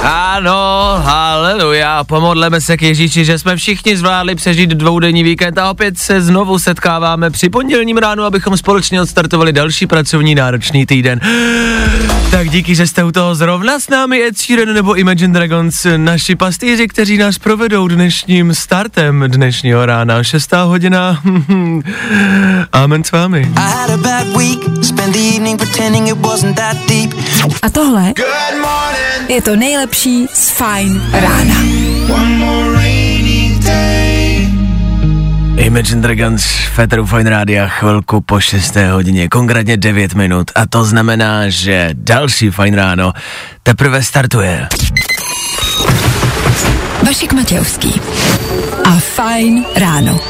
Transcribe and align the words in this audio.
Ano, 0.00 1.00
haleluja, 1.04 2.04
pomodleme 2.04 2.60
se 2.60 2.76
k 2.76 2.82
Ježíši, 2.82 3.24
že 3.24 3.38
jsme 3.38 3.56
všichni 3.56 3.96
zvládli 3.96 4.34
přežít 4.34 4.70
dvoudenní 4.70 5.22
víkend 5.22 5.58
a 5.58 5.70
opět 5.70 5.98
se 5.98 6.20
znovu 6.20 6.58
setkáváme 6.58 7.30
při 7.30 7.48
pondělním 7.48 7.96
ránu, 7.96 8.24
abychom 8.24 8.56
společně 8.56 9.02
odstartovali 9.02 9.52
další 9.52 9.86
pracovní 9.86 10.34
náročný 10.34 10.86
týden. 10.86 11.20
Tak 12.30 12.50
díky, 12.50 12.74
že 12.74 12.86
jste 12.86 13.04
u 13.04 13.12
toho 13.12 13.34
zrovna 13.34 13.80
s 13.80 13.88
námi 13.88 14.22
Ed 14.22 14.38
Sheeran 14.38 14.74
nebo 14.74 14.94
Imagine 14.94 15.34
Dragons, 15.34 15.86
naši 15.96 16.36
pastýři, 16.36 16.88
kteří 16.88 17.18
nás 17.18 17.38
provedou 17.38 17.88
dnešním 17.88 18.54
startem 18.54 19.24
dnešního 19.28 19.86
rána. 19.86 20.22
Šestá 20.22 20.62
hodina. 20.62 21.22
Amen 22.72 23.04
s 23.04 23.12
vámi. 23.12 23.50
A 27.62 27.70
tohle 27.70 28.12
je 29.28 29.42
to 29.42 29.56
nejlepší 29.56 29.87
z 30.32 30.50
Fine 30.50 31.00
rána. 31.12 31.54
Imagine 35.56 36.02
Dragons, 36.02 36.44
Fetteru 36.74 37.06
Fine 37.06 37.30
Rádia, 37.30 37.68
chvilku 37.68 38.20
po 38.20 38.40
6. 38.40 38.76
hodině, 38.76 39.28
konkrétně 39.28 39.76
9 39.76 40.14
minut. 40.14 40.50
A 40.54 40.66
to 40.66 40.84
znamená, 40.84 41.48
že 41.48 41.90
další 41.92 42.50
Fine 42.50 42.76
Ráno 42.76 43.12
teprve 43.62 44.02
startuje. 44.02 44.68
Vašek 47.06 47.32
Matějovský 47.32 48.00
a 48.84 48.90
Fajn 48.90 49.64
ráno. 49.76 50.20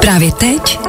Právě 0.00 0.32
teď. 0.32 0.85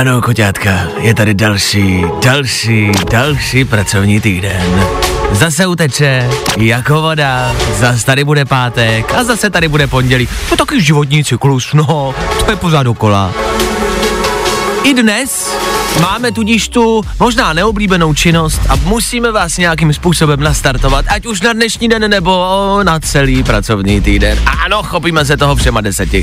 Ano, 0.00 0.22
koťátka, 0.22 0.70
je 0.98 1.14
tady 1.14 1.34
další, 1.34 2.04
další, 2.22 2.90
další 3.10 3.64
pracovní 3.64 4.20
týden. 4.20 4.86
Zase 5.30 5.66
uteče, 5.66 6.30
jako 6.56 7.02
voda, 7.02 7.56
zase 7.72 8.06
tady 8.06 8.24
bude 8.24 8.44
pátek 8.44 9.14
a 9.14 9.24
zase 9.24 9.50
tady 9.50 9.68
bude 9.68 9.86
pondělí. 9.86 10.28
To 10.48 10.56
taky 10.56 10.82
životní 10.82 11.24
cyklus, 11.24 11.72
no, 11.74 12.14
to 12.44 12.50
je 12.50 12.56
pořád 12.56 12.82
dokola. 12.82 13.32
I 14.82 14.94
dnes 14.94 15.56
máme 16.00 16.32
tudíž 16.32 16.68
tu 16.68 17.02
možná 17.20 17.52
neoblíbenou 17.52 18.14
činnost 18.14 18.60
a 18.68 18.76
musíme 18.76 19.32
vás 19.32 19.56
nějakým 19.56 19.92
způsobem 19.92 20.40
nastartovat, 20.40 21.04
ať 21.08 21.26
už 21.26 21.40
na 21.40 21.52
dnešní 21.52 21.88
den 21.88 22.10
nebo 22.10 22.80
na 22.82 23.00
celý 23.00 23.42
pracovní 23.42 24.00
týden. 24.00 24.38
Ano, 24.64 24.82
chopíme 24.82 25.24
se 25.24 25.36
toho 25.36 25.56
všema 25.56 25.80
deseti. 25.80 26.22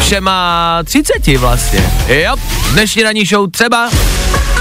Všema 0.00 0.78
třiceti 0.84 1.36
vlastně. 1.36 1.90
Jo, 2.08 2.36
dnešní 2.72 3.02
ranní 3.02 3.24
show 3.24 3.50
třeba 3.50 3.90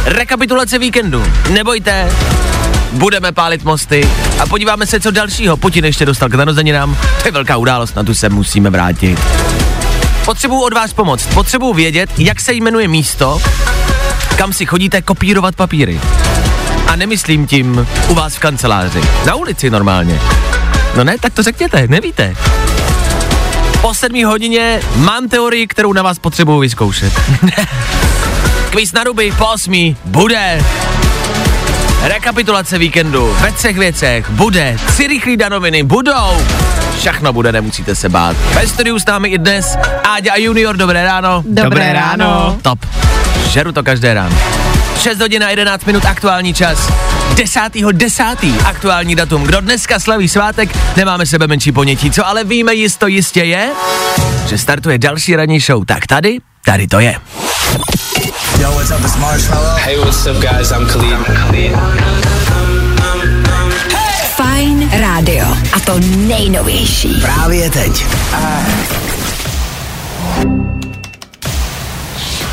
rekapitulace 0.06 0.80
víkendu. 0.80 1.24
Nebojte, 1.50 2.12
budeme 2.92 3.32
pálit 3.32 3.64
mosty 3.64 4.10
a 4.40 4.46
podíváme 4.46 4.88
se, 4.88 5.00
co 5.00 5.12
dalšího 5.12 5.58
Putin 5.58 5.86
ještě 5.86 6.06
dostal 6.06 6.30
k 6.30 6.34
narozeninám. 6.34 6.98
To 7.22 7.28
je 7.28 7.32
velká 7.32 7.58
událost, 7.58 7.96
na 7.96 8.04
tu 8.04 8.14
se 8.14 8.30
musíme 8.30 8.70
vrátit. 8.70 9.20
Potřebuju 10.26 10.62
od 10.62 10.74
vás 10.74 10.94
pomoc. 10.94 11.26
Potřebuju 11.34 11.74
vědět, 11.74 12.10
jak 12.18 12.42
se 12.42 12.54
jmenuje 12.54 12.88
místo, 12.88 13.42
kam 14.38 14.54
si 14.54 14.66
chodíte 14.66 15.02
kopírovat 15.02 15.56
papíry. 15.56 16.02
A 16.88 16.96
nemyslím 16.96 17.48
tím 17.48 17.88
u 18.08 18.14
vás 18.14 18.36
v 18.36 18.40
kanceláři. 18.40 19.02
Na 19.26 19.36
ulici 19.36 19.70
normálně. 19.70 20.20
No 20.98 21.04
ne, 21.04 21.16
tak 21.20 21.34
to 21.34 21.44
řekněte, 21.44 21.88
nevíte. 21.88 22.36
Po 23.82 23.94
sedmí 23.94 24.24
hodině 24.24 24.80
mám 24.96 25.30
teorii, 25.30 25.68
kterou 25.68 25.94
na 25.94 26.02
vás 26.02 26.20
potřebuju 26.20 26.60
vyzkoušet. 26.60 27.14
Kvíz 28.70 28.94
na 28.94 29.04
ruby 29.04 29.34
po 29.38 29.46
osmí 29.46 29.98
bude. 30.06 30.64
Rekapitulace 32.04 32.78
víkendu 32.78 33.38
ve 33.40 33.52
třech 33.52 33.78
věcech 33.78 34.30
bude. 34.30 34.78
Tři 34.88 35.08
rychlý 35.08 35.38
danoviny 35.38 35.84
budou. 35.84 36.46
Všechno 37.00 37.34
bude, 37.34 37.52
nemusíte 37.52 37.96
se 37.96 38.10
bát. 38.10 38.38
Ve 38.54 38.68
studiu 38.68 39.00
s 39.00 39.06
námi 39.06 39.30
i 39.30 39.38
dnes 39.38 39.78
Áďa 40.04 40.34
a 40.34 40.38
Junior, 40.38 40.78
dobré 40.78 41.04
ráno. 41.04 41.44
Dobré 41.48 41.94
ráno. 41.94 42.58
Top. 42.62 42.80
Žeru 43.50 43.72
to 43.72 43.84
každé 43.84 44.14
ráno. 44.14 44.36
6 45.00 45.20
hodin 45.20 45.44
a 45.44 45.50
11 45.50 45.86
minut 45.86 46.06
aktuální 46.06 46.54
čas. 46.54 46.92
10. 47.36 47.60
10. 47.92 48.24
aktuální 48.66 49.16
datum. 49.16 49.44
Kdo 49.44 49.62
dneska 49.62 50.00
slaví 50.00 50.30
svátek, 50.30 50.70
nemáme 50.98 51.26
sebe 51.26 51.48
menší 51.48 51.72
ponětí. 51.72 52.12
Co 52.12 52.28
ale 52.28 52.44
víme 52.44 52.74
jisto 52.74 53.08
jistě 53.08 53.44
je, 53.44 53.70
že 54.48 54.58
startuje 54.58 54.98
další 54.98 55.36
ranní 55.36 55.60
show. 55.60 55.86
Tak 55.86 56.08
tady, 56.08 56.38
tady 56.66 56.88
to 56.88 57.00
je. 57.00 57.20
Hey, 58.66 59.98
what's 60.00 60.26
up, 60.26 60.42
guys? 60.42 60.72
I'm 60.72 60.88
Khalid. 60.88 61.22
Fajn 64.36 64.90
rádio. 65.00 65.46
A 65.74 65.80
to 65.86 66.00
nejnovější. 66.18 67.22
Právě 67.22 67.70
teď. 67.70 68.06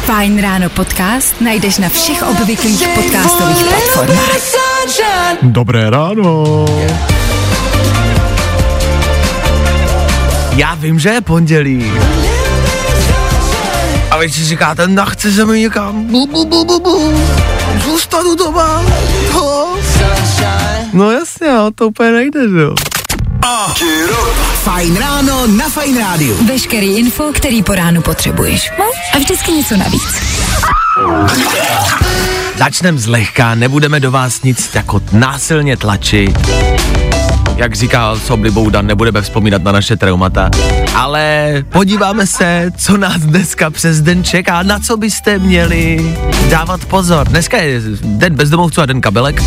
Fajn 0.05 0.41
ráno 0.41 0.69
podcast 0.69 1.41
najdeš 1.41 1.79
na 1.79 1.89
všech 1.89 2.23
obvyklých 2.23 2.89
podcastových 2.89 3.65
platformách. 3.65 4.39
Dobré 5.43 5.91
ráno. 5.91 6.67
Já 10.57 10.75
vím, 10.75 10.99
že 10.99 11.09
je 11.09 11.21
pondělí. 11.21 11.93
A 14.23 14.25
vy 14.25 14.33
si 14.33 14.45
říkáte, 14.45 14.89
no 14.89 15.07
chce 15.07 15.33
se 15.33 15.45
mi 15.45 15.61
někam, 15.61 16.05
bu, 16.05 16.27
bu, 16.27 16.45
bu, 16.45 16.65
bu, 16.65 16.81
bu. 16.81 17.23
zůstanu 17.85 18.35
doma. 18.35 18.83
No. 19.35 19.77
no 20.93 21.11
jasně, 21.11 21.49
ale 21.49 21.71
to 21.75 21.89
úplně 21.89 22.13
nejde, 22.13 22.41
že 22.49 22.61
jo. 22.61 22.75
Fajn 24.55 24.97
ráno 24.97 25.47
na 25.47 25.69
Fajn 25.69 25.99
rádiu. 25.99 26.45
Veškerý 26.45 26.99
info, 26.99 27.33
který 27.35 27.63
po 27.63 27.75
ránu 27.75 28.03
potřebuješ. 28.03 28.71
No? 28.79 28.85
A 29.15 29.19
vždycky 29.19 29.53
něco 29.53 29.77
navíc. 29.77 30.23
Začnem 32.57 32.99
zlehka, 32.99 33.55
nebudeme 33.55 34.01
do 34.01 34.11
vás 34.11 34.43
nic 34.43 34.71
jako 34.75 35.01
násilně 35.13 35.77
tlačit. 35.77 36.39
Jak 37.57 37.75
říká 37.75 38.17
s 38.17 38.31
oblibou 38.31 38.71
Dan, 38.71 38.87
nebudeme 38.87 39.23
vzpomínat 39.23 39.63
na 39.63 39.73
naše 39.73 39.97
traumata. 39.97 40.51
Ale 40.95 41.65
podíváme 41.69 42.27
se, 42.27 42.71
co 42.77 42.97
nás 42.97 43.23
dneska 43.23 43.71
přes 43.71 44.01
den 44.01 44.25
čeká, 44.25 44.63
na 44.63 44.79
co 44.79 44.97
byste 44.97 45.39
měli 45.39 46.17
dávat 46.51 46.85
pozor. 46.85 47.29
Dneska 47.29 47.59
je 47.59 47.81
den 48.03 48.35
bezdomovců 48.35 48.81
a 48.81 48.87
den 48.87 49.01
kabelek. 49.01 49.43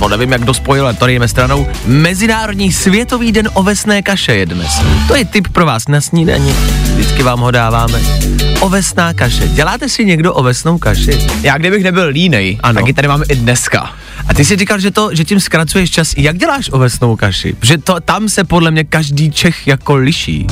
No 0.00 0.08
nevím, 0.08 0.32
jak 0.32 0.44
to 0.44 0.54
spojil, 0.54 0.84
ale 0.84 0.94
to 0.94 1.06
dejme 1.06 1.28
stranou. 1.28 1.68
Mezinárodní 1.86 2.72
světový 2.72 3.32
den 3.32 3.48
ovesné 3.54 4.02
kaše 4.02 4.34
je 4.34 4.46
dnes. 4.46 4.82
To 5.08 5.16
je 5.16 5.24
tip 5.24 5.48
pro 5.48 5.66
vás 5.66 5.88
na 5.88 6.00
snídani. 6.00 6.52
Vždycky 6.94 7.22
vám 7.22 7.40
ho 7.40 7.50
dáváme. 7.50 8.00
Ovesná 8.60 9.14
kaše. 9.14 9.48
Děláte 9.48 9.88
si 9.88 10.04
někdo 10.04 10.34
ovesnou 10.34 10.78
kaši? 10.78 11.26
Já 11.42 11.58
kdybych 11.58 11.82
nebyl 11.84 12.06
línej, 12.08 12.58
Ano. 12.62 12.74
tak 12.80 12.86
ji 12.86 12.92
tady 12.94 13.08
máme 13.08 13.24
i 13.28 13.36
dneska. 13.36 13.90
A 14.28 14.34
ty 14.34 14.44
si 14.44 14.56
říkal, 14.56 14.78
že, 14.80 14.90
to, 14.90 15.10
že 15.14 15.24
tím 15.24 15.40
zkracuješ 15.40 15.90
čas. 15.90 16.14
Jak 16.16 16.38
děláš 16.38 16.70
ovesnou 16.72 17.16
kaši? 17.16 17.52
Protože 17.52 17.78
to, 17.78 18.00
tam 18.00 18.28
se 18.28 18.44
podle 18.44 18.70
mě 18.70 18.84
každý 18.84 19.30
Čech 19.30 19.66
jako 19.66 19.94
liší. 19.96 20.46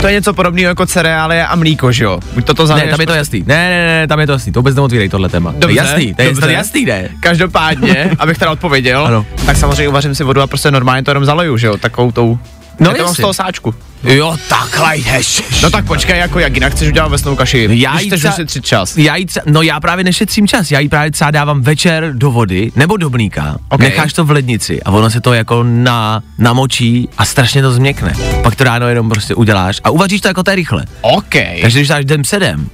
To 0.00 0.06
je 0.06 0.12
něco 0.12 0.34
podobného 0.34 0.68
jako 0.68 0.86
cereálie 0.86 1.46
a 1.46 1.56
mlíko, 1.56 1.92
že 1.92 2.04
jo? 2.04 2.20
Buď 2.34 2.44
toto 2.44 2.62
Ne, 2.62 2.66
zahrneš 2.66 2.90
tam 2.90 3.00
je 3.00 3.06
to 3.06 3.12
prostě- 3.12 3.18
jasný. 3.36 3.44
Ne, 3.46 3.68
ne, 3.68 3.86
ne, 4.00 4.06
tam 4.06 4.20
je 4.20 4.26
to 4.26 4.32
jasný. 4.32 4.52
To 4.52 4.58
vůbec 4.60 4.76
neotvírej 4.76 5.08
tohle 5.08 5.28
téma. 5.28 5.52
to 5.52 5.58
Dobře, 5.58 5.74
je 5.76 5.76
jasný, 5.86 6.14
to 6.14 6.40
to 6.40 6.46
je 6.48 6.52
jasný, 6.54 6.84
ne? 6.84 7.08
Každopádně, 7.20 8.10
abych 8.18 8.38
teda 8.38 8.50
odpověděl, 8.50 8.87
Ano. 8.94 9.26
tak 9.46 9.56
samozřejmě 9.56 9.88
uvařím 9.88 10.14
si 10.14 10.24
vodu 10.24 10.42
a 10.42 10.46
prostě 10.46 10.70
normálně 10.70 11.02
to 11.02 11.10
jenom 11.10 11.24
zaleju, 11.24 11.56
že 11.56 11.66
jo? 11.66 11.76
Takovou 11.76 12.12
tou... 12.12 12.38
No 12.80 12.90
Já 12.96 13.04
to 13.04 13.14
z 13.14 13.16
toho 13.16 13.34
sáčku. 13.34 13.74
Jo, 14.04 14.36
takhle 14.48 14.96
jdeš. 14.96 15.42
No 15.62 15.70
tak 15.70 15.84
počkej, 15.86 16.18
jako 16.18 16.38
jak 16.38 16.54
jinak 16.54 16.72
chceš 16.72 16.88
udělat 16.88 17.08
vesnou 17.08 17.36
kaši, 17.36 17.68
Já 17.72 18.00
jí 18.00 18.06
chceš 18.06 18.24
ušetřit 18.24 18.64
čas. 18.66 18.96
Já 18.96 19.16
jí 19.16 19.26
třeba, 19.26 19.44
no 19.46 19.62
já 19.62 19.80
právě 19.80 20.04
nešetřím 20.04 20.48
čas, 20.48 20.70
já 20.70 20.80
jí 20.80 20.88
právě 20.88 21.10
třeba 21.10 21.30
dávám 21.30 21.62
večer 21.62 22.12
do 22.14 22.30
vody 22.30 22.72
nebo 22.76 22.96
do 22.96 23.10
mlíka, 23.10 23.56
Ok. 23.68 23.80
necháš 23.80 24.12
to 24.12 24.24
v 24.24 24.30
lednici 24.30 24.82
a 24.82 24.90
ono 24.90 25.10
se 25.10 25.20
to 25.20 25.32
jako 25.34 25.62
na, 25.62 26.22
namočí 26.38 27.08
a 27.18 27.24
strašně 27.24 27.62
to 27.62 27.72
změkne. 27.72 28.12
Pak 28.42 28.56
to 28.56 28.64
ráno 28.64 28.88
jenom 28.88 29.08
prostě 29.08 29.34
uděláš 29.34 29.80
a 29.84 29.90
uvaříš 29.90 30.20
to 30.20 30.28
jako 30.28 30.42
je 30.50 30.54
rychle. 30.54 30.84
OK. 31.00 31.34
Takže 31.62 31.78
když 31.78 31.88
dáš 31.88 32.04
den 32.04 32.22
předem, 32.22 32.68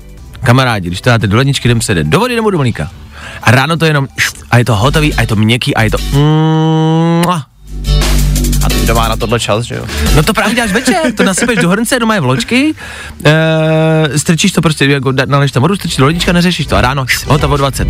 kamarádi, 0.44 0.88
když 0.88 1.00
to 1.00 1.11
dáte 1.11 1.26
do 1.26 1.37
ledničky 1.37 1.69
den 1.69 1.79
předem, 1.79 2.11
do 2.11 2.19
vody 2.19 2.37
nebo 2.37 2.50
do 2.50 2.58
mlíka? 2.58 2.91
A 3.43 3.50
ráno 3.50 3.76
to 3.76 3.85
jenom 3.85 4.08
a 4.50 4.58
je 4.58 4.64
to 4.64 4.76
hotový 4.76 5.14
a 5.14 5.20
je 5.20 5.26
to 5.26 5.37
měkký 5.37 5.75
a 5.75 5.82
je 5.82 5.91
to 5.91 5.99
mm, 5.99 7.31
a 7.31 7.46
kdo 8.84 8.94
má 8.94 9.08
na 9.08 9.16
tohle 9.16 9.40
čas, 9.40 9.64
že 9.64 9.75
jo. 9.75 9.84
No 10.16 10.22
to 10.22 10.34
právě 10.34 10.54
děláš 10.54 10.72
večer, 10.72 10.96
to 11.16 11.22
nasypeš 11.25 11.58
do 11.58 11.69
hrnce, 11.69 11.98
doma 11.98 12.14
je 12.14 12.20
vločky, 12.20 12.75
e, 13.25 14.19
strčíš 14.19 14.52
to 14.52 14.60
prostě, 14.62 14.84
jako 14.86 15.12
naleješ 15.26 15.52
tam 15.52 15.60
vodu, 15.60 15.76
strčíš 15.76 15.96
do 15.96 16.04
lednička, 16.06 16.32
neřešíš 16.32 16.66
to 16.66 16.76
a 16.76 16.81
ráno 16.81 17.06
hotovo 17.26 17.56
20. 17.56 17.88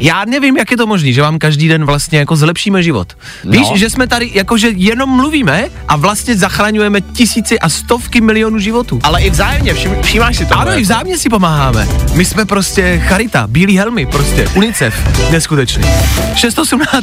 Já 0.00 0.24
nevím, 0.24 0.56
jak 0.56 0.70
je 0.70 0.76
to 0.76 0.86
možné, 0.86 1.12
že 1.12 1.22
vám 1.22 1.38
každý 1.38 1.68
den 1.68 1.84
vlastně 1.84 2.18
jako 2.18 2.36
zlepšíme 2.36 2.82
život. 2.82 3.12
Víš, 3.44 3.66
No. 3.70 3.76
že 3.76 3.90
jsme 3.90 4.06
tady 4.06 4.30
jakože 4.34 4.68
jenom 4.76 5.10
mluvíme 5.10 5.64
a 5.88 5.96
vlastně 5.96 6.36
zachraňujeme 6.36 7.00
tisíci 7.00 7.58
a 7.60 7.68
stovky 7.68 8.20
milionů 8.20 8.58
životů. 8.58 9.00
Ale 9.02 9.22
i 9.22 9.30
vzájemně, 9.30 9.74
všim, 9.74 9.92
všímáš 10.02 10.36
si 10.36 10.46
to. 10.46 10.58
Ano, 10.58 10.78
i 10.78 10.82
vzájemně 10.82 11.18
si 11.18 11.28
pomáháme. 11.28 11.88
My 12.14 12.24
jsme 12.24 12.44
prostě 12.44 13.02
charita, 13.06 13.46
bílý 13.46 13.76
helmy, 13.78 14.06
prostě, 14.06 14.48
UNICEF, 14.54 14.94
neskutečný. 15.30 15.84
6.18, 16.34 17.02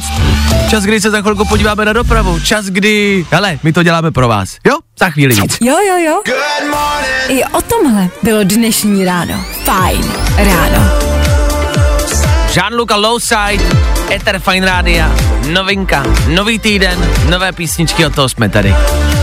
čas, 0.70 0.84
kdy 0.84 1.00
se 1.00 1.10
za 1.10 1.20
chvilku 1.20 1.44
podíváme 1.44 1.84
na 1.84 1.92
dopravu, 1.92 2.40
čas, 2.40 2.66
kdy, 2.66 3.26
hele, 3.30 3.58
my 3.62 3.72
to 3.72 3.82
děláme 3.82 4.10
pro 4.10 4.28
vás, 4.28 4.56
jo? 4.66 4.74
Za 4.98 5.10
chvíli 5.10 5.34
víc. 5.34 5.58
Jo, 5.60 5.76
jo, 5.88 5.96
jo. 5.96 6.22
I 7.28 7.44
o 7.44 7.62
tomhle 7.62 8.08
bylo 8.22 8.38
dnešní 8.44 9.04
ráno. 9.04 9.44
Fajn 9.64 10.12
ráno. 10.36 11.08
Jean-Luc 12.54 12.96
Lowside, 12.96 13.64
Ether 14.10 14.38
Fine 14.38 14.66
Rádia, 14.66 15.16
novinka, 15.48 16.02
nový 16.28 16.58
týden, 16.58 17.10
nové 17.28 17.52
písničky, 17.52 18.06
od 18.06 18.14
toho 18.14 18.28
jsme 18.28 18.48
tady. 18.48 18.74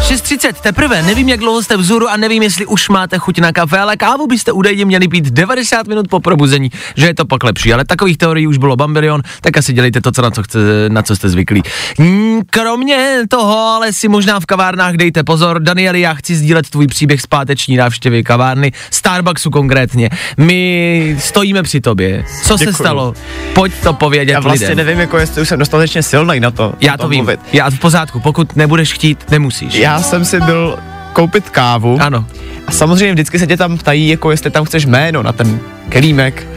6.30 0.10 0.54
teprve, 0.54 1.02
nevím 1.04 1.30
jak 1.30 1.40
dlouho 1.40 1.64
jste 1.64 1.78
vzhůru 1.78 2.10
a 2.10 2.18
nevím 2.18 2.44
jestli 2.44 2.66
už 2.66 2.90
máte 2.90 3.18
chuť 3.18 3.40
na 3.40 3.52
kafe, 3.52 3.80
ale 3.80 3.98
kávu 3.98 4.28
byste 4.28 4.52
údajně 4.52 4.86
měli 4.86 5.08
pít 5.08 5.26
90 5.26 5.88
minut 5.88 6.08
po 6.10 6.20
probuzení, 6.20 6.72
že 6.96 7.06
je 7.08 7.14
to 7.14 7.26
pak 7.26 7.44
lepší, 7.44 7.74
ale 7.74 7.86
takových 7.86 8.18
teorií 8.18 8.48
už 8.48 8.58
bylo 8.58 8.76
bambilion, 8.76 9.22
tak 9.42 9.58
asi 9.58 9.74
dělejte 9.74 10.02
to, 10.02 10.12
co 10.12 10.22
na, 10.22 10.32
co 10.32 10.44
chce, 10.44 10.60
na 10.90 11.02
co 11.04 11.16
jste 11.16 11.30
zvyklí. 11.30 11.64
Mm, 11.98 12.42
Kromě 12.50 13.20
toho, 13.30 13.58
ale 13.60 13.94
si 13.94 14.08
možná 14.08 14.40
v 14.40 14.46
kavárnách 14.46 14.94
dejte 14.96 15.24
pozor, 15.24 15.60
Danieli, 15.62 16.02
já 16.02 16.14
chci 16.14 16.36
sdílet 16.36 16.70
tvůj 16.70 16.88
příběh 16.88 17.22
z 17.22 17.28
páteční 17.28 17.78
návštěvy 17.78 18.24
kavárny, 18.24 18.72
Starbucksu 18.92 19.50
konkrétně. 19.50 20.10
My 20.38 21.16
stojíme 21.20 21.64
při 21.64 21.82
tobě. 21.82 22.26
Co 22.44 22.58
se 22.58 22.66
Děkuju. 22.66 22.76
stalo? 22.76 23.14
Pojď 23.54 23.74
to 23.84 23.94
povědět 23.94 24.34
Já 24.34 24.40
vlastně 24.40 24.68
lidem. 24.68 24.86
nevím, 24.86 25.00
jako 25.00 25.18
jestli 25.18 25.42
už 25.42 25.50
jsem 25.50 25.60
dostatečně 25.60 26.04
silný 26.04 26.40
na 26.40 26.52
to. 26.52 26.74
Já 26.82 26.98
to 26.98 27.08
vím. 27.08 27.18
Mluvit. 27.20 27.40
Já 27.54 27.70
v 27.70 27.80
pořádku, 27.80 28.20
pokud 28.20 28.56
nebudeš 28.56 28.94
chtít, 28.94 29.26
nemusíš. 29.32 29.74
Já 29.76 29.95
jsem 30.00 30.26
si 30.26 30.40
byl 30.42 30.78
koupit 31.14 31.50
kávu 31.50 31.98
Ano, 32.02 32.26
a 32.68 32.72
samozřejmě 32.72 33.14
vždycky 33.14 33.40
se 33.40 33.48
tě 33.48 33.58
tam 33.58 33.78
ptají, 33.78 34.08
jako 34.08 34.32
jestli 34.32 34.52
tam 34.52 34.66
chceš 34.66 34.86
jméno 34.86 35.24
na 35.24 35.32
ten 35.32 35.60
kelímek. 35.90 36.48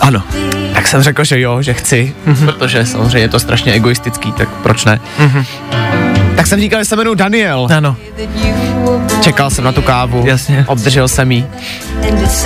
ano. 0.00 0.22
Tak 0.74 0.88
jsem 0.88 1.02
řekl, 1.02 1.24
že 1.24 1.40
jo, 1.40 1.62
že 1.62 1.74
chci, 1.74 2.14
protože 2.44 2.86
samozřejmě 2.86 3.18
je 3.18 3.28
to 3.28 3.40
strašně 3.40 3.72
egoistický, 3.72 4.32
tak 4.32 4.48
proč 4.48 4.84
ne? 4.84 5.00
Tak 6.36 6.46
jsem 6.46 6.60
říkal, 6.60 6.80
že 6.80 6.84
se 6.84 6.96
jmenuji 6.96 7.14
Daniel. 7.14 7.68
Ano, 7.76 7.96
Čekal 9.20 9.50
jsem 9.50 9.64
na 9.64 9.72
tu 9.72 9.82
kávu, 9.82 10.22
Jasně. 10.26 10.64
obdržel 10.68 11.08
jsem 11.08 11.32
ji 11.32 11.46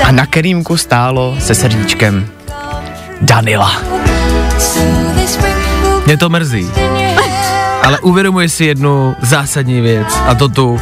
a 0.05 0.13
na 0.13 0.27
kelímku 0.27 0.77
stálo 0.77 1.37
se 1.39 1.55
srdíčkem 1.55 2.27
Danila. 3.21 3.83
mě 6.07 6.17
to 6.17 6.29
mrzí. 6.29 6.69
Ale 7.83 8.01
uvědomuji 8.01 8.49
si 8.49 8.65
jednu 8.65 9.17
zásadní 9.23 9.81
věc 9.81 10.21
a 10.27 10.35
to 10.35 10.49
tu, 10.49 10.81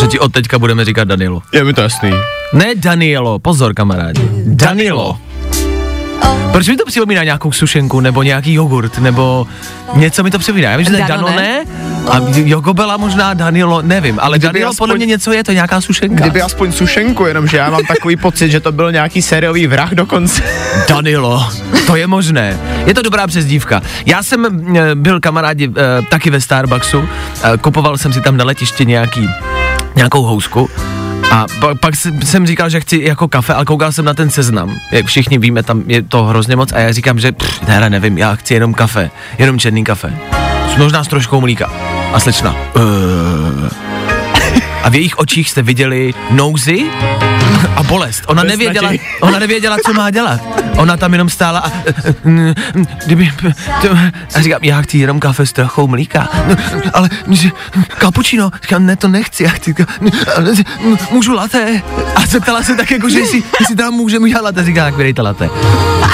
že 0.00 0.06
ti 0.06 0.18
od 0.18 0.32
teďka 0.32 0.58
budeme 0.58 0.84
říkat 0.84 1.08
Danilo. 1.08 1.42
Je 1.52 1.64
mi 1.64 1.72
to 1.74 1.80
jasný. 1.80 2.10
Ne 2.52 2.74
Danielo, 2.74 3.38
pozor 3.38 3.74
kamarádi. 3.74 4.28
Danilo. 4.46 5.18
Proč 6.52 6.68
mi 6.68 6.76
to 6.76 6.86
připomíná 6.86 7.24
nějakou 7.24 7.52
sušenku, 7.52 8.00
nebo 8.00 8.22
nějaký 8.22 8.54
jogurt, 8.54 8.98
nebo 8.98 9.46
něco 9.94 10.22
mi 10.22 10.30
to 10.30 10.38
připomíná. 10.38 10.70
Já 10.70 10.76
vím, 10.76 10.84
že 10.84 10.90
to 10.90 10.96
je 10.96 11.04
Danone? 11.04 11.64
A 12.08 12.20
Jogobela 12.34 12.96
možná 12.96 13.34
Danilo, 13.34 13.82
nevím, 13.82 14.18
ale 14.22 14.38
Kdyby 14.38 14.52
Danilo 14.52 14.70
aspoň- 14.70 14.78
podle 14.78 14.96
mě 14.96 15.06
něco 15.06 15.32
je, 15.32 15.44
to 15.44 15.52
nějaká 15.52 15.80
sušenka. 15.80 16.24
Kdyby 16.24 16.42
aspoň 16.42 16.72
sušenku, 16.72 17.26
jenomže 17.26 17.56
já 17.56 17.70
mám 17.70 17.84
takový 17.88 18.16
pocit, 18.16 18.50
že 18.50 18.60
to 18.60 18.72
byl 18.72 18.92
nějaký 18.92 19.22
sériový 19.22 19.66
vrah 19.66 19.90
dokonce. 19.94 20.42
Danilo, 20.88 21.48
to 21.86 21.96
je 21.96 22.06
možné. 22.06 22.58
Je 22.86 22.94
to 22.94 23.02
dobrá 23.02 23.26
přezdívka. 23.26 23.82
Já 24.06 24.22
jsem 24.22 24.46
e, 24.76 24.94
byl 24.94 25.20
kamarádi 25.20 25.64
e, 25.76 26.02
taky 26.10 26.30
ve 26.30 26.40
Starbucksu, 26.40 27.08
e, 27.54 27.58
kupoval 27.58 27.98
jsem 27.98 28.12
si 28.12 28.20
tam 28.20 28.36
na 28.36 28.44
letiště 28.44 28.84
nějaký, 28.84 29.28
nějakou 29.96 30.22
housku 30.22 30.70
a 31.32 31.46
pa, 31.60 31.74
pak 31.74 31.96
jsem- 31.96 32.22
jsem 32.22 32.46
říkal, 32.46 32.68
že 32.70 32.80
chci 32.80 33.00
jako 33.04 33.28
kafe, 33.28 33.54
ale 33.54 33.64
koukal 33.64 33.92
jsem 33.92 34.04
na 34.04 34.14
ten 34.14 34.30
seznam. 34.30 34.76
Jak 34.92 35.06
všichni 35.06 35.38
víme, 35.38 35.62
tam 35.62 35.82
je 35.86 36.02
to 36.02 36.24
hrozně 36.24 36.56
moc 36.56 36.72
a 36.72 36.78
já 36.78 36.92
říkám, 36.92 37.18
že 37.18 37.32
pff, 37.32 37.68
ne, 37.68 37.90
nevím, 37.90 38.18
já 38.18 38.34
chci 38.34 38.54
jenom 38.54 38.74
kafe, 38.74 39.10
jenom 39.38 39.58
černý 39.58 39.84
kafe. 39.84 40.12
Možná 40.78 41.04
s 41.04 41.08
troškou 41.08 41.40
mlíka. 41.40 41.70
A 42.12 42.20
slečna. 42.20 42.56
"Eh." 42.76 43.70
A 44.82 44.88
v 44.88 44.94
jejich 44.94 45.18
očích 45.18 45.50
jste 45.50 45.62
viděli 45.62 46.14
nouzy 46.30 46.84
a 47.76 47.82
bolest. 47.82 48.22
Ona 48.26 48.42
Bez 48.42 48.50
nevěděla, 48.50 48.86
naději. 48.86 49.00
ona 49.20 49.38
nevěděla, 49.38 49.76
co 49.86 49.92
má 49.92 50.10
dělat. 50.10 50.40
Ona 50.76 50.96
tam 50.96 51.12
jenom 51.12 51.28
stála 51.28 51.58
a, 51.58 51.72
mm, 52.24 52.54
mm, 52.74 52.86
kdyby, 53.06 53.32
a 54.34 54.40
říkám, 54.40 54.60
já 54.62 54.82
chci 54.82 54.98
jenom 54.98 55.20
kafe 55.20 55.46
s 55.46 55.52
trochou 55.52 55.86
mlíka. 55.86 56.28
Ale 56.92 57.08
kapučino, 57.98 58.50
říkám, 58.62 58.86
ne, 58.86 58.96
to 58.96 59.08
nechci, 59.08 59.44
já 59.44 59.50
chci, 59.50 59.74
můžu 61.10 61.32
latte. 61.32 61.82
A 62.16 62.26
zeptala 62.26 62.62
se 62.62 62.76
tak 62.76 62.90
jako, 62.90 63.08
že 63.08 63.18
jestli, 63.18 63.42
jestli 63.60 63.76
tam 63.76 63.94
můžeme 63.94 64.22
udělat 64.22 64.44
latte, 64.44 64.64
říká, 64.64 64.84
tak 64.84 64.96
vydejte 64.96 65.22
latte. 65.22 65.50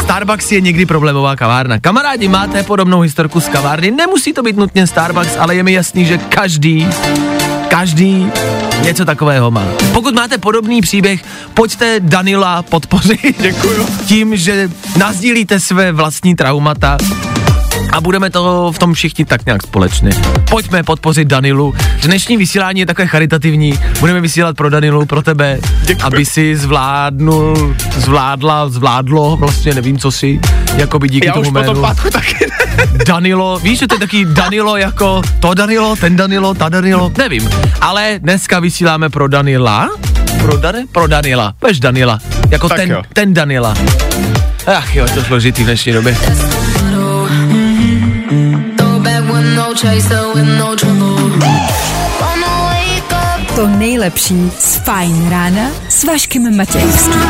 Starbucks 0.03 0.53
je 0.53 0.61
někdy 0.61 0.87
problémová 0.87 1.37
kavárna. 1.37 1.81
Kamarádi, 1.81 2.29
máte 2.29 2.63
podobnou 2.63 3.01
historku 3.01 3.41
z 3.41 3.49
kavárny, 3.49 3.91
nemusí 3.91 4.33
to 4.33 4.43
být 4.43 4.57
nutně 4.57 4.87
Starbucks, 4.87 5.37
ale 5.39 5.55
je 5.55 5.63
mi 5.63 5.73
jasný, 5.73 6.05
že 6.05 6.19
každý 6.19 6.89
každý 7.81 8.27
něco 8.83 9.05
takového 9.05 9.51
má. 9.51 9.65
Pokud 9.93 10.15
máte 10.15 10.39
podobný 10.39 10.81
příběh, 10.81 11.25
pojďte 11.55 12.01
Danila 12.01 12.63
podpořit. 12.63 13.37
Děkuju. 13.43 13.87
Tím, 14.07 14.37
že 14.37 14.69
nazdílíte 14.97 15.61
své 15.61 15.93
vlastní 15.93 16.35
traumata 16.35 16.97
a 17.93 18.01
budeme 18.01 18.31
to 18.31 18.73
v 18.73 18.79
tom 18.79 18.95
všichni 18.95 19.25
tak 19.25 19.47
nějak 19.47 19.63
společně. 19.63 20.11
Pojďme 20.51 20.83
podpořit 20.83 21.29
Danilu. 21.29 21.75
Dnešní 22.03 22.37
vysílání 22.37 22.81
je 22.81 22.87
takové 22.87 23.09
charitativní. 23.09 23.79
Budeme 24.01 24.21
vysílat 24.21 24.57
pro 24.57 24.71
Danilu, 24.71 25.07
pro 25.07 25.23
tebe, 25.23 25.59
Děkuji. 25.87 26.03
aby 26.03 26.25
si 26.25 26.57
zvládnul, 26.57 27.77
zvládla, 27.97 28.69
zvládlo, 28.69 29.37
vlastně 29.37 29.75
nevím, 29.75 29.99
co 29.99 30.11
si, 30.11 30.41
jako 30.77 30.99
by 30.99 31.09
díky 31.09 31.27
Já 31.27 31.33
tomu 31.33 31.49
už 31.49 31.53
po 31.53 31.63
tom 31.63 31.81
pátku 31.81 32.11
taky. 32.11 32.47
Danilo, 33.05 33.59
víš, 33.59 33.79
že 33.79 33.87
to 33.87 33.95
je 33.95 33.99
taky 33.99 34.25
Danilo 34.25 34.77
jako 34.77 35.23
to 35.41 35.55
Danilo, 35.55 35.97
ten 35.97 36.17
Danilo, 36.17 36.55
ta 36.55 36.69
Danilo, 36.69 37.13
nevím. 37.19 37.51
Ale 37.81 38.15
dneska 38.19 38.61
vysíláme 38.61 39.09
pro 39.09 39.29
Danila, 39.29 39.89
pro, 40.39 40.57
Dane? 40.57 40.85
pro 40.93 41.07
Danila, 41.07 41.55
peš 41.59 41.81
Danila, 41.81 42.19
jako 42.51 42.69
Tak 42.69 42.79
ten, 42.79 42.91
jo. 42.91 43.03
ten 43.13 43.35
Danila. 43.35 43.75
Ach 44.67 44.95
jo, 44.95 45.05
je 45.05 45.11
to 45.11 45.25
složitý 45.25 45.63
v 45.63 45.67
dnešní 45.67 45.93
době. 45.93 46.17
To 53.57 53.67
nejlepší 53.67 54.51
z 54.59 54.77
Fajn 54.77 55.31
rána 55.31 55.71
s 55.89 56.05
Vaškem 56.05 56.57
Matějovským. 56.57 57.21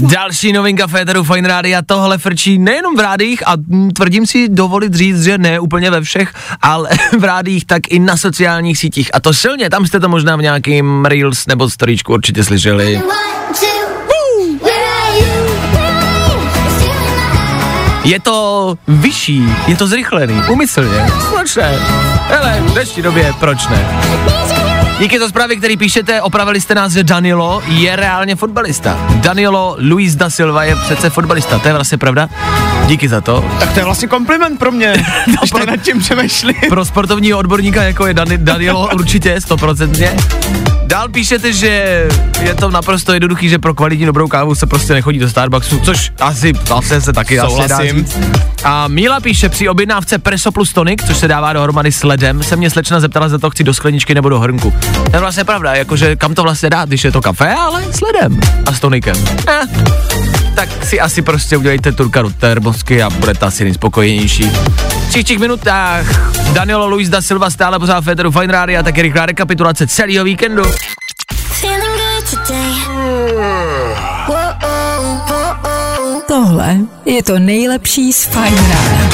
Další 0.00 0.52
novinka 0.52 0.86
Féteru 0.86 1.24
Fine 1.24 1.48
Rádia, 1.48 1.82
tohle 1.86 2.18
frčí 2.18 2.58
nejenom 2.58 2.96
v 2.96 3.00
rádích 3.00 3.48
a 3.48 3.52
mm, 3.56 3.90
tvrdím 3.90 4.26
si 4.26 4.48
dovolit 4.48 4.94
říct, 4.94 5.22
že 5.24 5.38
ne 5.38 5.60
úplně 5.60 5.90
ve 5.90 6.00
všech, 6.00 6.32
ale 6.62 6.90
v 7.18 7.24
rádích 7.24 7.64
tak 7.64 7.82
i 7.88 7.98
na 7.98 8.16
sociálních 8.16 8.78
sítích. 8.78 9.10
A 9.14 9.20
to 9.20 9.34
silně, 9.34 9.70
tam 9.70 9.86
jste 9.86 10.00
to 10.00 10.08
možná 10.08 10.36
v 10.36 10.42
nějakým 10.42 11.04
Reels 11.04 11.46
nebo 11.46 11.70
storíčku 11.70 12.12
určitě 12.12 12.44
slyšeli. 12.44 13.02
Je 18.04 18.20
to 18.20 18.74
vyšší, 18.88 19.42
je 19.66 19.76
to 19.76 19.86
zrychlený, 19.86 20.42
umyslně. 20.48 21.06
Proč 21.34 21.56
ne? 21.56 21.78
Hele, 22.28 22.60
v 22.60 22.72
dnešní 22.72 23.02
době, 23.02 23.34
proč 23.40 23.68
ne? 23.68 23.86
Díky 24.98 25.18
za 25.18 25.28
zprávy, 25.28 25.56
který 25.56 25.76
píšete, 25.76 26.22
opravili 26.22 26.60
jste 26.60 26.74
nás, 26.74 26.92
že 26.92 27.04
Danilo 27.04 27.62
je 27.66 27.96
reálně 27.96 28.36
fotbalista. 28.36 28.98
Danilo 29.14 29.76
Luis 29.90 30.14
da 30.14 30.30
Silva 30.30 30.64
je 30.64 30.76
přece 30.76 31.10
fotbalista, 31.10 31.58
to 31.58 31.68
je 31.68 31.74
vlastně 31.74 31.98
pravda? 31.98 32.28
Díky 32.86 33.08
za 33.08 33.20
to. 33.20 33.44
Tak 33.58 33.72
to 33.72 33.78
je 33.80 33.84
vlastně 33.84 34.08
kompliment 34.08 34.58
pro 34.58 34.72
mě, 34.72 34.92
když 35.38 35.50
pro- 35.50 35.66
nad 35.66 35.76
tím 35.76 35.98
přemýšlím. 36.00 36.54
Pro 36.68 36.84
sportovního 36.84 37.38
odborníka, 37.38 37.82
jako 37.82 38.06
je 38.06 38.14
Dani- 38.14 38.38
Danilo, 38.38 38.88
určitě, 38.94 39.40
stoprocentně. 39.40 40.16
Dál 40.86 41.08
píšete, 41.08 41.52
že 41.52 41.68
je 42.42 42.54
to 42.54 42.70
naprosto 42.70 43.12
jednoduchý, 43.12 43.48
že 43.48 43.58
pro 43.58 43.74
kvalitní 43.74 44.06
dobrou 44.06 44.28
kávu 44.28 44.54
se 44.54 44.66
prostě 44.66 44.92
nechodí 44.94 45.18
do 45.18 45.30
Starbucksu, 45.30 45.78
což 45.80 46.12
asi 46.20 46.52
vlastně 46.52 47.00
se 47.00 47.12
taky 47.12 47.38
asi 47.40 47.46
dá 47.58 47.68
Souhlasím. 47.68 47.96
říct. 47.98 48.18
A 48.64 48.88
Míla 48.88 49.20
píše, 49.20 49.48
při 49.48 49.68
objednávce 49.68 50.18
Preso 50.18 50.52
plus 50.52 50.72
tonic, 50.72 51.06
což 51.06 51.16
se 51.16 51.28
dává 51.28 51.52
dohromady 51.52 51.92
s 51.92 52.02
ledem, 52.02 52.42
se 52.42 52.56
mě 52.56 52.70
slečna 52.70 53.00
zeptala, 53.00 53.28
za 53.28 53.38
to 53.38 53.50
chci 53.50 53.64
do 53.64 53.74
skleničky 53.74 54.14
nebo 54.14 54.28
do 54.28 54.38
hrnku. 54.40 54.72
To 55.10 55.16
je 55.16 55.20
vlastně 55.20 55.44
pravda, 55.44 55.74
jakože 55.74 56.16
kam 56.16 56.34
to 56.34 56.42
vlastně 56.42 56.70
dát, 56.70 56.88
když 56.88 57.04
je 57.04 57.12
to 57.12 57.20
kafe, 57.20 57.54
ale 57.54 57.84
s 57.92 58.00
ledem 58.00 58.40
a 58.66 58.72
s 58.72 58.80
tonikem. 58.80 59.16
Eh. 59.48 59.60
tak 60.54 60.68
si 60.84 61.00
asi 61.00 61.22
prostě 61.22 61.56
udělejte 61.56 61.92
turkaru 61.92 62.30
termosky 62.30 63.02
a 63.02 63.10
budete 63.10 63.46
asi 63.46 63.64
nejspokojenější. 63.64 64.50
V 64.88 65.08
příštích 65.08 65.38
minutách 65.38 66.04
Daniel 66.52 66.86
Luis 66.88 67.08
da 67.08 67.22
Silva 67.22 67.50
stále 67.50 67.78
pořád 67.78 68.04
Federu 68.04 68.30
Fine 68.30 68.52
Radio 68.52 68.80
a 68.80 68.82
taky 68.82 69.02
rychlá 69.02 69.26
rekapitulace 69.26 69.86
celého 69.86 70.24
víkendu. 70.24 70.62
Tohle 76.26 76.76
je 77.04 77.22
to 77.22 77.38
nejlepší 77.38 78.12
z 78.12 78.24
Fajn 78.24 78.54
rána. 78.54 79.10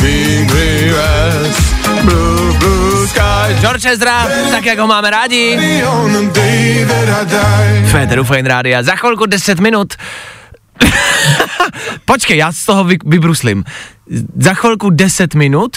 George 3.61 3.87
Ezra, 3.87 4.27
tak 4.51 4.65
jak 4.67 4.79
ho 4.79 4.87
máme 4.87 5.11
rádi. 5.11 5.59
Federu 7.91 8.25
Fine 8.25 8.49
Radio, 8.49 8.83
za 8.83 8.97
chvilku 8.97 9.27
10 9.27 9.61
minut. 9.61 9.95
Počkej, 12.05 12.39
já 12.39 12.53
z 12.53 12.65
toho 12.65 12.85
vy, 12.85 12.97
vybruslím. 13.07 13.65
Za 14.37 14.55
chvilku 14.55 14.91
10 14.91 15.35
minut 15.35 15.77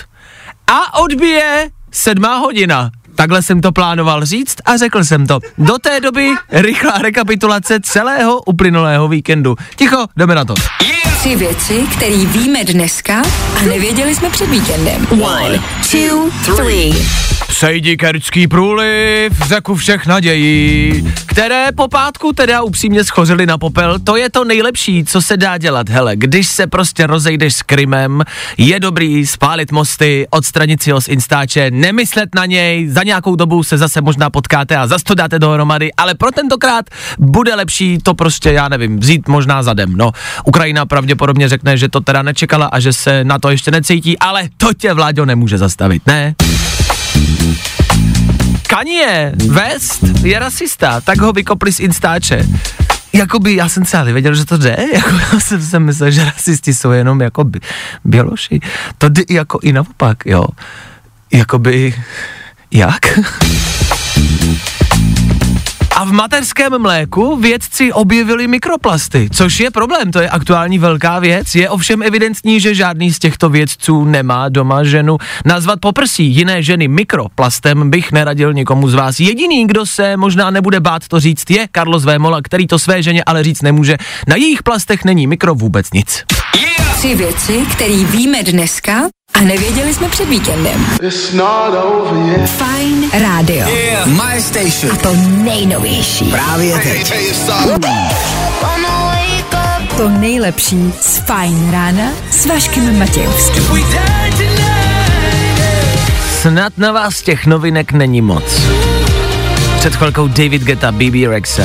a 0.68 1.00
odbije 1.00 1.70
sedmá 1.92 2.36
hodina. 2.36 2.92
Takhle 3.16 3.42
jsem 3.42 3.62
to 3.62 3.72
plánoval 3.72 4.26
říct 4.26 4.56
a 4.66 4.78
řekl 4.78 5.04
jsem 5.04 5.28
to. 5.28 5.40
Do 5.58 5.78
té 5.78 6.00
doby 6.00 6.32
rychlá 6.52 6.98
rekapitulace 6.98 7.80
celého 7.84 8.42
uplynulého 8.42 9.08
víkendu. 9.08 9.56
Ticho, 9.76 10.06
jdeme 10.18 10.36
na 10.36 10.46
to. 10.46 10.54
Tři 11.20 11.36
věci, 11.36 11.84
které 11.98 12.18
víme 12.26 12.64
dneska 12.64 13.22
a 13.60 13.62
nevěděli 13.62 14.16
jsme 14.16 14.30
před 14.30 14.50
víkendem. 14.50 15.08
One, 15.22 15.60
two, 15.92 16.56
three. 16.56 16.94
Psejdi 17.48 17.98
kerčský 17.98 18.48
průliv, 18.48 19.34
řeku 19.48 19.76
všech 19.76 20.06
nadějí, 20.06 21.14
které 21.26 21.68
po 21.78 21.88
pátku 21.88 22.34
teda 22.34 22.62
upřímně 22.62 23.04
schořily 23.04 23.46
na 23.46 23.58
popel, 23.58 24.00
to 24.00 24.16
je 24.16 24.30
to 24.30 24.44
nejlepší, 24.44 25.06
co 25.06 25.22
se 25.22 25.38
dá 25.38 25.58
dělat, 25.58 25.90
hele, 25.90 26.16
když 26.16 26.48
se 26.48 26.68
prostě 26.68 27.08
rozejdeš 27.08 27.56
s 27.56 27.62
Krymem, 27.62 28.24
je 28.58 28.80
dobrý 28.80 29.28
spálit 29.28 29.72
mosty, 29.72 30.28
odstranit 30.30 30.84
si 30.84 30.92
ho 30.92 31.02
z 31.02 31.08
Instače, 31.08 31.72
nemyslet 31.72 32.36
na 32.36 32.46
něj, 32.46 32.90
za 32.90 33.04
nějakou 33.06 33.36
dobu 33.36 33.64
se 33.64 33.78
zase 33.78 34.02
možná 34.02 34.30
potkáte 34.30 34.78
a 34.78 34.88
zase 34.88 35.04
to 35.04 35.16
dáte 35.16 35.40
dohromady, 35.40 35.94
ale 35.94 36.14
pro 36.16 36.32
tentokrát 36.32 36.86
bude 37.20 37.56
lepší 37.56 37.98
to 38.04 38.14
prostě, 38.14 38.52
já 38.52 38.70
nevím, 38.70 39.00
vzít 39.00 39.28
možná 39.28 39.64
zadem, 39.64 39.98
no. 39.98 40.12
Ukrajina 40.46 40.86
pravděpodobně 40.86 41.50
řekne, 41.50 41.78
že 41.78 41.90
to 41.90 42.02
teda 42.02 42.22
nečekala 42.22 42.66
a 42.66 42.80
že 42.80 42.94
se 42.94 43.24
na 43.24 43.40
to 43.40 43.50
ještě 43.50 43.72
necítí, 43.72 44.20
ale 44.20 44.50
to 44.58 44.74
tě 44.74 44.94
Vláďo 44.94 45.26
nemůže 45.26 45.58
zastavit, 45.58 46.08
ne? 46.08 46.36
Kanye 48.68 49.32
West 49.48 50.04
je 50.24 50.40
rasista, 50.40 51.02
tak 51.02 51.22
ho 51.22 51.34
vykopli 51.34 51.74
z 51.74 51.80
Instače. 51.80 52.48
Jakoby, 53.14 53.56
já 53.56 53.70
jsem 53.70 53.86
celý 53.86 54.14
věděl, 54.14 54.36
že 54.36 54.46
to 54.46 54.58
jde, 54.58 54.78
jako 54.94 55.10
já 55.10 55.40
jsem 55.40 55.62
si 55.62 55.80
myslel, 55.80 56.12
že 56.12 56.26
rasisti 56.26 56.74
jsou 56.74 56.92
jenom 56.92 57.22
jako 57.22 57.46
běloši. 58.06 58.60
To 58.98 59.10
jde 59.10 59.24
jako 59.30 59.60
i 59.62 59.74
naopak, 59.74 60.26
jo. 60.26 60.46
Jakoby, 61.34 61.94
jak? 62.72 63.20
A 65.96 66.04
v 66.04 66.12
mateřském 66.12 66.82
mléku 66.82 67.36
vědci 67.36 67.94
objevili 67.94 68.48
mikroplasty, 68.48 69.30
což 69.32 69.60
je 69.60 69.72
problém, 69.72 70.12
to 70.12 70.20
je 70.20 70.30
aktuální 70.30 70.80
velká 70.80 71.20
věc. 71.20 71.56
Je 71.56 71.70
ovšem 71.70 72.04
evidentní, 72.04 72.60
že 72.60 72.76
žádný 72.76 73.14
z 73.14 73.20
těchto 73.20 73.50
vědců 73.50 74.06
nemá 74.06 74.50
doma 74.50 74.84
ženu. 74.84 75.18
Nazvat 75.46 75.80
poprsí 75.80 76.24
jiné 76.24 76.64
ženy 76.64 76.88
mikroplastem 76.88 77.90
bych 77.90 78.12
neradil 78.12 78.54
nikomu 78.54 78.90
z 78.90 78.94
vás. 78.94 79.20
Jediný, 79.20 79.68
kdo 79.68 79.86
se 79.86 80.18
možná 80.18 80.50
nebude 80.50 80.80
bát 80.80 81.08
to 81.08 81.20
říct, 81.20 81.50
je 81.50 81.68
Carlos 81.76 82.06
Vémola, 82.06 82.42
který 82.42 82.68
to 82.68 82.80
své 82.80 83.04
ženě 83.04 83.24
ale 83.26 83.44
říct 83.44 83.62
nemůže. 83.62 83.98
Na 84.28 84.36
jejich 84.36 84.64
plastech 84.64 85.06
není 85.06 85.28
mikro 85.28 85.56
vůbec 85.56 85.92
nic. 85.94 86.24
Tři 86.98 87.16
věci, 87.16 87.66
které 87.72 88.04
víme 88.04 88.44
dneska 88.44 89.02
a 89.36 89.42
nevěděli 89.42 89.94
jsme 89.94 90.10
před 90.10 90.30
víkendem. 90.30 90.86
Fajn 92.46 93.12
rádio. 93.14 93.68
My 94.06 94.42
Station. 94.42 94.94
A 94.94 94.96
to 94.96 95.14
nejnovější. 95.28 96.26
Právě 96.26 96.78
teď. 96.80 97.14
To 99.98 100.10
nejlepší 100.10 100.94
z 101.02 101.18
Fajn 101.18 101.72
rána 101.72 102.04
s 102.32 102.46
Vaškem 102.46 103.00
Matějovským. 103.00 103.64
Snad 106.42 106.78
na 106.78 106.92
vás 106.92 107.22
těch 107.22 107.46
novinek 107.46 107.92
není 107.92 108.22
moc. 108.22 108.62
Před 109.80 109.96
chvilkou 109.96 110.28
David 110.28 110.62
Geta, 110.62 110.92
BB 110.92 111.30
Rexa. 111.30 111.64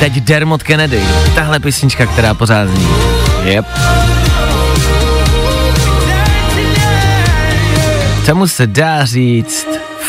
Teď 0.00 0.12
Dermot 0.12 0.62
Kennedy, 0.62 1.00
tahle 1.34 1.60
písnička, 1.60 2.06
která 2.06 2.34
pořád 2.34 2.68
zní. 2.68 2.88
Yep. 3.44 3.66
Tomu 8.26 8.46
se 8.46 8.66
dá 8.66 9.04
říct 9.04 9.66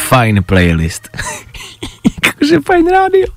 fajn 0.08 0.44
playlist. 0.44 1.10
Jakože 2.26 2.60
fajn 2.66 2.88
rádio. 2.88 3.28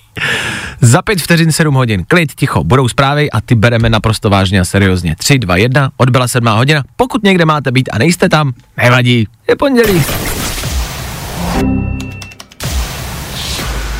Za 0.80 1.02
pět 1.02 1.20
vteřin 1.22 1.52
7 1.52 1.74
hodin. 1.74 2.04
Klid, 2.08 2.34
ticho, 2.34 2.64
budou 2.64 2.88
zprávy 2.88 3.30
a 3.30 3.40
ty 3.40 3.54
bereme 3.54 3.90
naprosto 3.90 4.30
vážně 4.30 4.60
a 4.60 4.64
seriózně. 4.64 5.16
3, 5.18 5.38
2, 5.38 5.56
1, 5.56 5.90
odbyla 5.96 6.28
sedmá 6.28 6.54
hodina. 6.54 6.82
Pokud 6.96 7.22
někde 7.24 7.44
máte 7.44 7.72
být 7.72 7.88
a 7.92 7.98
nejste 7.98 8.28
tam, 8.28 8.52
nevadí. 8.76 9.28
Je 9.48 9.56
pondělí. 9.56 10.02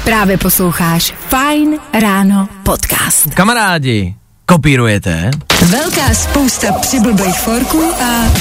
Právě 0.05 0.39
posloucháš 0.39 1.15
Fajn 1.29 1.79
ráno 2.01 2.49
podcast. 2.63 3.35
Kamarádi, 3.35 4.15
kopírujete? 4.47 5.31
Velká 5.67 6.15
spousta 6.15 6.73
přibulbých 6.73 7.39
forků 7.39 7.83
a 8.03 8.33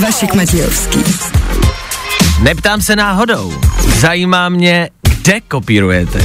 Vašek 0.00 0.34
Matějovský. 0.34 1.04
Neptám 2.42 2.80
se 2.80 2.96
náhodou. 2.96 3.54
Zajímá 3.98 4.48
mě, 4.48 4.88
kde 5.02 5.40
kopírujete. 5.40 6.24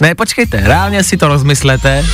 Ne, 0.00 0.14
počkejte, 0.14 0.60
reálně 0.60 1.04
si 1.04 1.16
to 1.16 1.28
rozmyslete. 1.28 2.06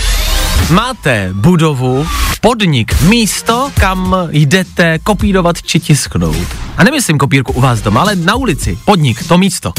Máte 0.70 1.30
budovu, 1.32 2.06
podnik, 2.40 3.00
místo, 3.00 3.70
kam 3.80 4.16
jdete 4.30 4.98
kopírovat 4.98 5.62
či 5.62 5.80
tisknout. 5.80 6.46
A 6.76 6.84
nemyslím 6.84 7.18
kopírku 7.18 7.52
u 7.52 7.60
vás 7.60 7.80
doma, 7.80 8.00
ale 8.00 8.16
na 8.16 8.34
ulici, 8.34 8.78
podnik, 8.84 9.28
to 9.28 9.38
místo. 9.38 9.72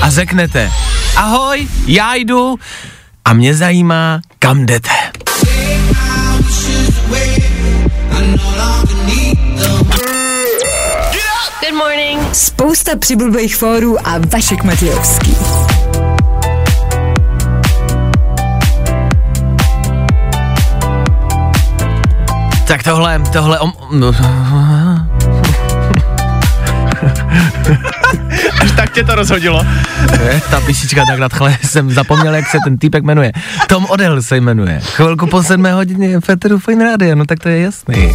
A 0.00 0.10
řeknete, 0.10 0.70
ahoj, 1.16 1.68
já 1.86 2.14
jdu 2.14 2.58
a 3.24 3.32
mě 3.32 3.54
zajímá, 3.54 4.20
kam 4.38 4.66
jdete. 4.66 4.90
Spousta 12.32 12.96
přibulbých 12.96 13.56
fórů 13.56 14.08
a 14.08 14.18
Vašek 14.32 14.62
Matějovský. 14.62 15.36
Tak 22.66 22.82
tohle, 22.82 23.22
tohle 23.32 23.58
om... 23.58 23.72
no. 23.92 24.12
Tak 28.90 28.94
tě 28.94 29.04
to 29.04 29.14
rozhodilo. 29.14 29.64
Je, 30.24 30.42
ta 30.50 30.60
písnička 30.60 31.04
tak 31.06 31.18
nadchle, 31.18 31.58
jsem 31.62 31.90
zapomněl, 31.90 32.34
jak 32.34 32.46
se 32.48 32.58
ten 32.64 32.78
týpek 32.78 33.04
jmenuje. 33.04 33.32
Tom 33.68 33.86
Odell 33.86 34.22
se 34.22 34.36
jmenuje. 34.36 34.80
Chvilku 34.84 35.26
po 35.26 35.42
sedmé 35.42 35.72
hodině 35.72 36.20
Fetteru 36.20 36.58
Fine 36.58 36.84
Radio, 36.84 37.14
no 37.14 37.24
tak 37.26 37.38
to 37.38 37.48
je 37.48 37.60
jasný. 37.60 38.14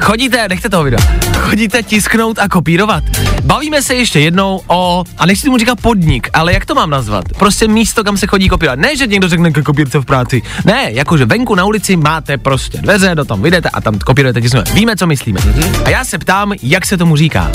Chodíte, 0.00 0.48
nechte 0.48 0.68
toho 0.68 0.84
videa, 0.84 1.00
chodíte 1.38 1.82
tisknout 1.82 2.38
a 2.38 2.48
kopírovat. 2.48 3.04
Bavíme 3.44 3.82
se 3.82 3.94
ještě 3.94 4.20
jednou 4.20 4.60
o, 4.66 5.04
a 5.18 5.26
nechci 5.26 5.44
tomu 5.44 5.58
říkat 5.58 5.80
podnik, 5.80 6.28
ale 6.32 6.52
jak 6.52 6.66
to 6.66 6.74
mám 6.74 6.90
nazvat? 6.90 7.24
Prostě 7.38 7.68
místo, 7.68 8.04
kam 8.04 8.16
se 8.16 8.26
chodí 8.26 8.48
kopírovat. 8.48 8.78
Ne, 8.78 8.96
že 8.96 9.06
někdo 9.06 9.28
řekne 9.28 9.52
kopírce 9.52 9.98
v 9.98 10.04
práci. 10.04 10.42
Ne, 10.64 10.88
jakože 10.88 11.24
venku 11.24 11.54
na 11.54 11.64
ulici 11.64 11.96
máte 11.96 12.38
prostě 12.38 12.78
dveře, 12.78 13.14
do 13.14 13.24
tom 13.24 13.42
vyjdete 13.42 13.68
a 13.68 13.80
tam 13.80 13.98
kopírujete, 13.98 14.40
tisknete. 14.40 14.72
Víme, 14.72 14.96
co 14.96 15.06
myslíme. 15.06 15.40
A 15.84 15.90
já 15.90 16.04
se 16.04 16.18
ptám, 16.18 16.52
jak 16.62 16.86
se 16.86 16.96
tomu 16.96 17.16
říká. 17.16 17.50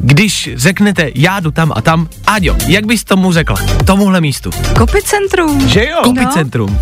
Když 0.00 0.50
řeknete, 0.54 1.10
já 1.14 1.40
jdu 1.40 1.50
tam 1.50 1.72
a 1.76 1.82
tam, 1.82 2.08
Aďo, 2.26 2.56
jak 2.66 2.86
bys 2.86 3.04
tomu 3.04 3.32
řekla? 3.32 3.56
Tomuhle 3.86 4.20
místu. 4.20 4.50
Kopicentrum. 4.78 5.68
Že 5.68 5.84
jo? 5.84 5.96
Kopicentrum. 6.04 6.78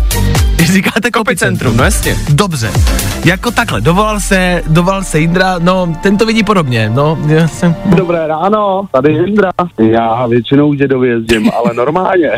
Když 0.55 0.73
říkáte 0.73 1.11
kopicentrum, 1.11 1.77
no 1.77 1.83
jasně. 1.83 2.15
Dobře. 2.29 2.71
Jako 3.25 3.51
takhle, 3.51 3.81
dovolal 3.81 4.19
se, 4.19 4.63
dovolal 4.67 5.03
se 5.03 5.19
Indra, 5.19 5.55
no, 5.59 5.95
ten 6.01 6.17
to 6.17 6.25
vidí 6.25 6.43
podobně, 6.43 6.89
no, 6.89 7.17
já 7.27 7.47
jsem, 7.47 7.75
Dobré 7.85 8.27
ráno, 8.27 8.87
tady 8.91 9.11
Jindra. 9.11 9.49
Já 9.77 10.27
většinou 10.27 10.73
dědově 10.73 11.11
jezdím, 11.11 11.51
ale 11.57 11.73
normálně. 11.73 12.31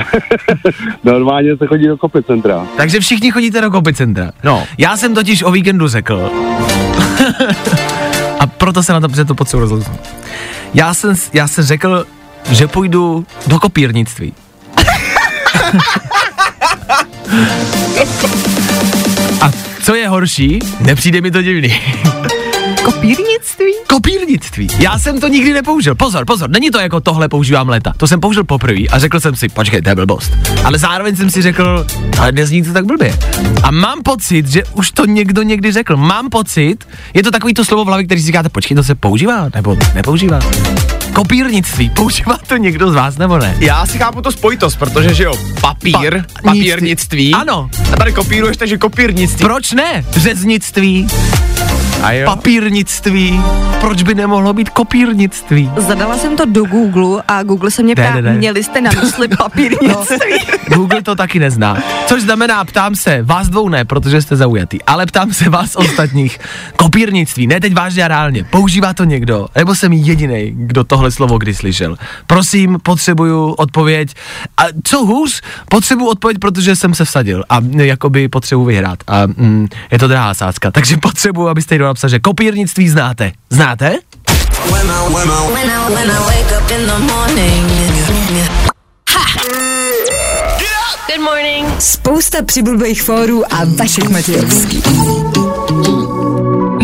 normálně 1.03 1.57
se 1.57 1.67
chodí 1.67 1.87
do 1.87 1.97
kopicentra. 1.97 2.67
Takže 2.77 2.99
všichni 2.99 3.31
chodíte 3.31 3.61
do 3.61 3.71
kopicentra. 3.71 4.31
No. 4.43 4.63
Já 4.77 4.97
jsem 4.97 5.15
totiž 5.15 5.43
o 5.43 5.51
víkendu 5.51 5.87
řekl. 5.87 6.31
proto 8.67 8.83
se 8.83 8.93
na 8.93 8.99
to, 8.99 9.09
protože 9.09 9.25
to 9.25 9.35
potřebuji 9.35 9.61
rozhodnout. 9.61 9.99
Já 10.73 10.93
jsem, 10.93 11.15
já 11.33 11.47
jsem 11.47 11.63
řekl, 11.63 12.05
že 12.51 12.67
půjdu 12.67 13.25
do 13.47 13.59
kopírnictví. 13.59 14.33
A 19.41 19.51
co 19.83 19.95
je 19.95 20.07
horší, 20.07 20.59
nepřijde 20.79 21.21
mi 21.21 21.31
to 21.31 21.41
divný. 21.41 21.81
Kopírnictví? 22.87 23.65
Kopírnictví. 23.87 24.67
Já 24.79 24.99
jsem 24.99 25.19
to 25.19 25.27
nikdy 25.27 25.53
nepoužil. 25.53 25.95
Pozor, 25.95 26.25
pozor, 26.25 26.49
není 26.49 26.71
to 26.71 26.79
jako 26.79 26.99
tohle 26.99 27.29
používám 27.29 27.69
leta. 27.69 27.93
To 27.97 28.07
jsem 28.07 28.19
použil 28.19 28.43
poprvé 28.43 28.81
a 28.91 28.99
řekl 28.99 29.19
jsem 29.19 29.35
si, 29.35 29.49
počkej, 29.49 29.81
to 29.81 29.89
je 29.89 29.95
blbost. 29.95 30.31
Ale 30.63 30.77
zároveň 30.79 31.15
jsem 31.15 31.29
si 31.29 31.41
řekl, 31.41 31.85
ale 32.19 32.31
nezní 32.31 32.63
to 32.63 32.73
tak 32.73 32.85
blbě. 32.85 33.13
A 33.63 33.71
mám 33.71 34.03
pocit, 34.03 34.47
že 34.47 34.63
už 34.73 34.91
to 34.91 35.05
někdo 35.05 35.41
někdy 35.41 35.71
řekl. 35.71 35.97
Mám 35.97 36.29
pocit, 36.29 36.87
je 37.13 37.23
to 37.23 37.31
takový 37.31 37.53
to 37.53 37.65
slovo 37.65 37.83
v 37.83 37.87
hlavě, 37.87 38.05
který 38.05 38.21
si 38.21 38.27
říkáte, 38.27 38.49
počkej, 38.49 38.75
to 38.77 38.83
se 38.83 38.95
používá 38.95 39.49
nebo 39.55 39.77
nepoužívá. 39.95 40.39
Kopírnictví, 41.13 41.89
používá 41.95 42.37
to 42.47 42.57
někdo 42.57 42.91
z 42.91 42.95
vás 42.95 43.17
nebo 43.17 43.37
ne? 43.37 43.55
Já 43.59 43.85
si 43.85 43.97
chápu 43.97 44.21
to 44.21 44.31
spojitost, 44.31 44.79
protože 44.79 45.13
že 45.13 45.23
jo, 45.23 45.33
papír, 45.61 46.23
Pa- 46.33 46.41
papírnictví. 46.43 47.33
Ano. 47.33 47.69
A 47.93 47.95
tady 47.97 48.13
kopíruješ, 48.13 48.57
takže 48.57 48.77
kopírnictví. 48.77 49.45
Proč 49.45 49.71
ne? 49.71 50.05
Řeznictví, 50.11 51.07
A 52.03 52.11
jo. 52.11 52.25
papírnictví, 52.25 53.41
proč 53.81 54.03
by 54.03 54.15
nemohlo 54.15 54.53
být 54.53 54.69
kopírnictví? 54.69 55.71
Zadala 55.77 56.17
jsem 56.17 56.35
to 56.35 56.45
do 56.45 56.63
Google 56.63 57.23
a 57.27 57.43
Google 57.43 57.71
se 57.71 57.83
mě 57.83 57.95
ptá, 57.95 58.15
ne, 58.15 58.21
ne. 58.21 58.33
měli 58.33 58.63
jste 58.63 58.81
na 58.81 58.91
mysli 59.01 59.27
papírnictví? 59.37 60.33
Google 60.73 61.01
to 61.01 61.15
taky 61.15 61.39
nezná. 61.39 61.77
Což 62.05 62.21
znamená, 62.21 62.65
ptám 62.65 62.95
se, 62.95 63.23
vás 63.23 63.49
dvou 63.49 63.69
ne, 63.69 63.85
protože 63.85 64.21
jste 64.21 64.35
zaujatý, 64.35 64.81
ale 64.81 65.05
ptám 65.05 65.33
se 65.33 65.49
vás 65.49 65.75
ostatních. 65.75 66.39
Kopírnictví, 66.75 67.47
ne 67.47 67.59
teď 67.59 67.73
vážně 67.73 68.05
a 68.05 68.07
reálně. 68.07 68.43
Používá 68.43 68.93
to 68.93 69.03
někdo? 69.03 69.47
Nebo 69.55 69.75
jsem 69.75 69.93
jediný, 69.93 70.51
kdo 70.55 70.83
tohle 70.83 71.11
slovo 71.11 71.37
kdy 71.37 71.53
slyšel? 71.53 71.97
Prosím, 72.27 72.77
potřebuju 72.83 73.51
odpověď. 73.51 74.13
A 74.57 74.63
co 74.83 75.05
hůř, 75.05 75.41
potřebuju 75.69 76.09
odpověď, 76.09 76.37
protože 76.39 76.75
jsem 76.75 76.93
se 76.93 77.05
vsadil 77.05 77.43
a 77.49 77.59
jakoby 77.77 78.27
potřebuji 78.27 78.65
vyhrát. 78.65 78.99
A 79.07 79.25
mm, 79.25 79.67
je 79.91 79.99
to 79.99 80.07
drahá 80.07 80.33
sázka, 80.33 80.71
takže 80.71 80.97
potřebuju, 80.97 81.47
abyste 81.47 81.77
jí 81.87 81.89
napsal, 81.89 82.09
že 82.09 82.19
kopírnictví 82.19 82.89
znáte. 82.89 83.31
Znáte? 83.49 83.89
When 84.71 84.89
I, 84.89 85.13
when 85.93 86.11
I 86.11 86.19
wake 86.19 86.51
up 86.57 86.71
in 86.71 86.85
the 86.85 87.13
morning. 87.13 87.65
Good 91.07 91.23
morning. 91.23 91.67
Spousta 91.79 92.37
přibulbých 92.45 93.03
fórů 93.03 93.53
a 93.53 93.57
Vašek 93.65 94.09
Matějovský. 94.09 94.81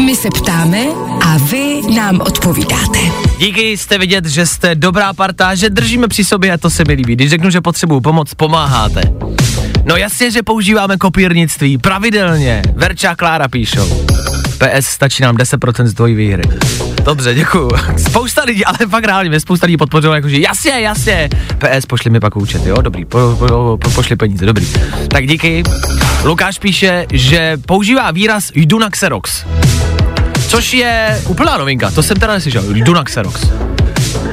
My 0.05 0.15
se 0.15 0.29
ptáme 0.29 0.79
a 1.21 1.37
vy 1.37 1.81
nám 1.95 2.21
odpovídáte. 2.21 2.99
Díky, 3.37 3.77
jste 3.77 3.97
vidět, 3.97 4.25
že 4.25 4.45
jste 4.45 4.75
dobrá 4.75 5.13
parta, 5.13 5.55
že 5.55 5.69
držíme 5.69 6.07
při 6.07 6.23
sobě 6.23 6.51
a 6.53 6.57
to 6.57 6.69
se 6.69 6.83
mi 6.87 6.93
líbí. 6.93 7.15
Když 7.15 7.29
řeknu, 7.29 7.49
že 7.49 7.61
potřebuju 7.61 8.01
pomoc, 8.01 8.33
pomáháte. 8.33 9.01
No 9.85 9.95
jasně, 9.97 10.31
že 10.31 10.43
používáme 10.43 10.97
kopírnictví 10.97 11.77
pravidelně. 11.77 12.61
Verča 12.75 13.11
a 13.11 13.15
Klára 13.15 13.47
píšou. 13.47 14.05
PS 14.57 14.85
stačí 14.85 15.23
nám 15.23 15.37
10% 15.37 15.85
z 15.85 15.93
tvojí 15.93 16.15
výhry. 16.15 16.43
Dobře, 17.03 17.33
děkuju. 17.33 17.69
Spousta 17.97 18.43
lidí, 18.43 18.65
ale 18.65 18.77
fakt 18.89 19.05
reálně, 19.05 19.29
mě 19.29 19.39
spousta 19.39 19.65
lidí 19.65 19.77
podpořilo, 19.77 20.13
jakože 20.13 20.37
jasně, 20.37 20.71
jasně. 20.71 21.29
PS, 21.57 21.85
pošli 21.85 22.09
mi 22.09 22.19
pak 22.19 22.35
účet, 22.37 22.65
jo, 22.65 22.81
dobrý, 22.81 23.05
po, 23.05 23.35
po, 23.39 23.77
po, 23.81 23.89
pošli 23.89 24.15
peníze, 24.15 24.45
dobrý. 24.45 24.67
Tak 25.07 25.27
díky. 25.27 25.63
Lukáš 26.23 26.59
píše, 26.59 27.05
že 27.11 27.57
používá 27.65 28.11
výraz 28.11 28.51
jdu 28.55 28.79
na 28.79 28.89
Xerox. 28.89 29.45
Což 30.47 30.73
je 30.73 31.21
úplná 31.27 31.57
novinka, 31.57 31.91
to 31.91 32.03
jsem 32.03 32.17
teda 32.17 32.33
neslyšel, 32.33 32.63
jdu 32.75 32.93
na 32.93 33.03
Xerox. 33.03 33.47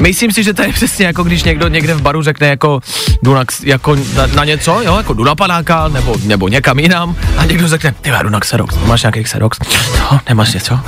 Myslím 0.03 0.33
si, 0.33 0.43
že 0.43 0.55
to 0.55 0.63
je 0.63 0.73
přesně 0.73 1.07
jako 1.07 1.23
když 1.23 1.45
někdo 1.45 1.69
někde 1.69 1.95
v 1.95 2.03
baru 2.03 2.23
řekne 2.23 2.49
jako 2.49 2.81
jdu 3.23 3.35
na, 3.35 3.45
jako 3.65 3.95
na, 3.95 4.27
na 4.27 4.45
něco, 4.45 4.81
jo, 4.83 4.97
jako 4.97 5.13
jdu 5.13 5.25
na 5.25 5.35
panáka, 5.35 5.89
nebo, 5.89 6.17
nebo 6.25 6.49
někam 6.49 6.79
jinam 6.79 7.17
a 7.37 7.45
někdo 7.45 7.69
řekne, 7.69 7.95
ty 8.01 8.11
jdu 8.23 8.29
na 8.29 8.41
Xerox, 8.41 8.75
máš 8.87 9.03
nějaký 9.03 9.25
Xerox? 9.25 9.59
Co, 9.69 10.19
nemáš 10.29 10.55
něco? 10.55 10.81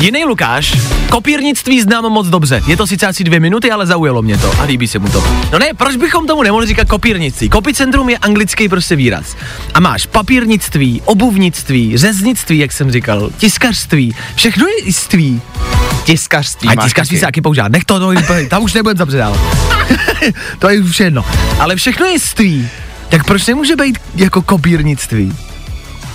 Jiný 0.00 0.24
Lukáš, 0.24 0.78
kopírnictví 1.10 1.80
znám 1.80 2.04
moc 2.04 2.26
dobře. 2.26 2.62
Je 2.66 2.76
to 2.76 2.86
sice 2.86 3.06
asi 3.06 3.24
dvě 3.24 3.40
minuty, 3.40 3.70
ale 3.70 3.86
zaujalo 3.86 4.22
mě 4.22 4.38
to 4.38 4.60
a 4.60 4.62
líbí 4.62 4.88
se 4.88 4.98
mu 4.98 5.08
to. 5.08 5.24
No 5.52 5.58
ne, 5.58 5.66
proč 5.76 5.96
bychom 5.96 6.26
tomu 6.26 6.42
nemohli 6.42 6.66
říkat 6.66 6.88
kopírnictví? 6.88 7.48
Kopicentrum 7.48 8.08
je 8.08 8.18
anglický 8.18 8.68
prostě 8.68 8.96
výraz. 8.96 9.36
A 9.74 9.80
máš 9.80 10.06
papírnictví, 10.06 11.02
obuvnictví, 11.04 11.96
řeznictví, 11.98 12.58
jak 12.58 12.72
jsem 12.72 12.90
říkal, 12.90 13.30
tiskařství, 13.38 14.14
všechno 14.34 14.66
je 14.66 14.78
iství. 14.84 15.40
Tiskařství 16.04 16.68
A 16.68 16.82
tiskařství 16.82 17.16
taky. 17.16 17.20
se 17.20 17.26
taky 17.26 17.40
používá. 17.40 17.68
Nech 17.68 17.84
to, 17.84 17.98
to 18.00 18.12
tam 18.50 18.62
už 18.62 18.74
nebudem 18.74 18.96
zapředávat. 18.96 19.40
to 20.58 20.68
je 20.68 20.80
už 20.80 21.00
jedno. 21.00 21.24
Ale 21.58 21.76
všechno 21.76 22.06
je 22.06 22.18
ství. 22.18 22.68
Tak 23.08 23.24
proč 23.24 23.46
nemůže 23.46 23.76
být 23.76 23.98
jako 24.16 24.42
kopírnictví? 24.42 25.32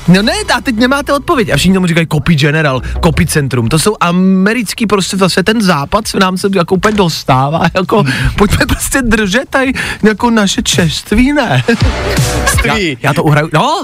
No 0.07 0.21
ne, 0.21 0.33
a 0.55 0.61
teď 0.61 0.75
nemáte 0.75 1.13
odpověď. 1.13 1.49
A 1.49 1.57
všichni 1.57 1.73
tomu 1.73 1.87
říkají 1.87 2.07
copy 2.11 2.35
general, 2.35 2.81
copy 3.03 3.25
centrum. 3.25 3.69
To 3.69 3.79
jsou 3.79 3.95
americký 3.99 4.85
prostě 4.85 5.17
zase 5.17 5.43
ten 5.43 5.61
západ 5.61 6.07
se 6.07 6.19
nám 6.19 6.37
se 6.37 6.47
jako 6.55 6.75
úplně 6.75 6.97
dostává. 6.97 7.63
Jako, 7.73 8.03
pojďme 8.37 8.65
prostě 8.65 9.01
držet 9.01 9.49
tady 9.49 9.73
jako 10.03 10.29
naše 10.29 10.61
čeství, 10.61 11.33
ne? 11.33 11.63
Já, 12.65 12.75
já, 13.01 13.13
to 13.13 13.23
uhraju, 13.23 13.49
no, 13.53 13.83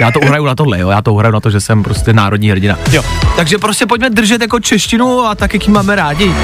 já 0.00 0.10
to 0.10 0.20
uhraju 0.20 0.44
na 0.44 0.54
tohle, 0.54 0.80
jo, 0.80 0.88
já 0.88 1.02
to 1.02 1.14
uhraju 1.14 1.32
na 1.32 1.40
to, 1.40 1.50
že 1.50 1.60
jsem 1.60 1.82
prostě 1.82 2.12
národní 2.12 2.50
hrdina. 2.50 2.78
Jo. 2.92 3.02
Takže 3.36 3.58
prostě 3.58 3.86
pojďme 3.86 4.10
držet 4.10 4.40
jako 4.40 4.60
češtinu 4.60 5.20
a 5.20 5.34
tak, 5.34 5.54
jak 5.54 5.66
ji 5.66 5.72
máme 5.72 5.96
rádi. 5.96 6.34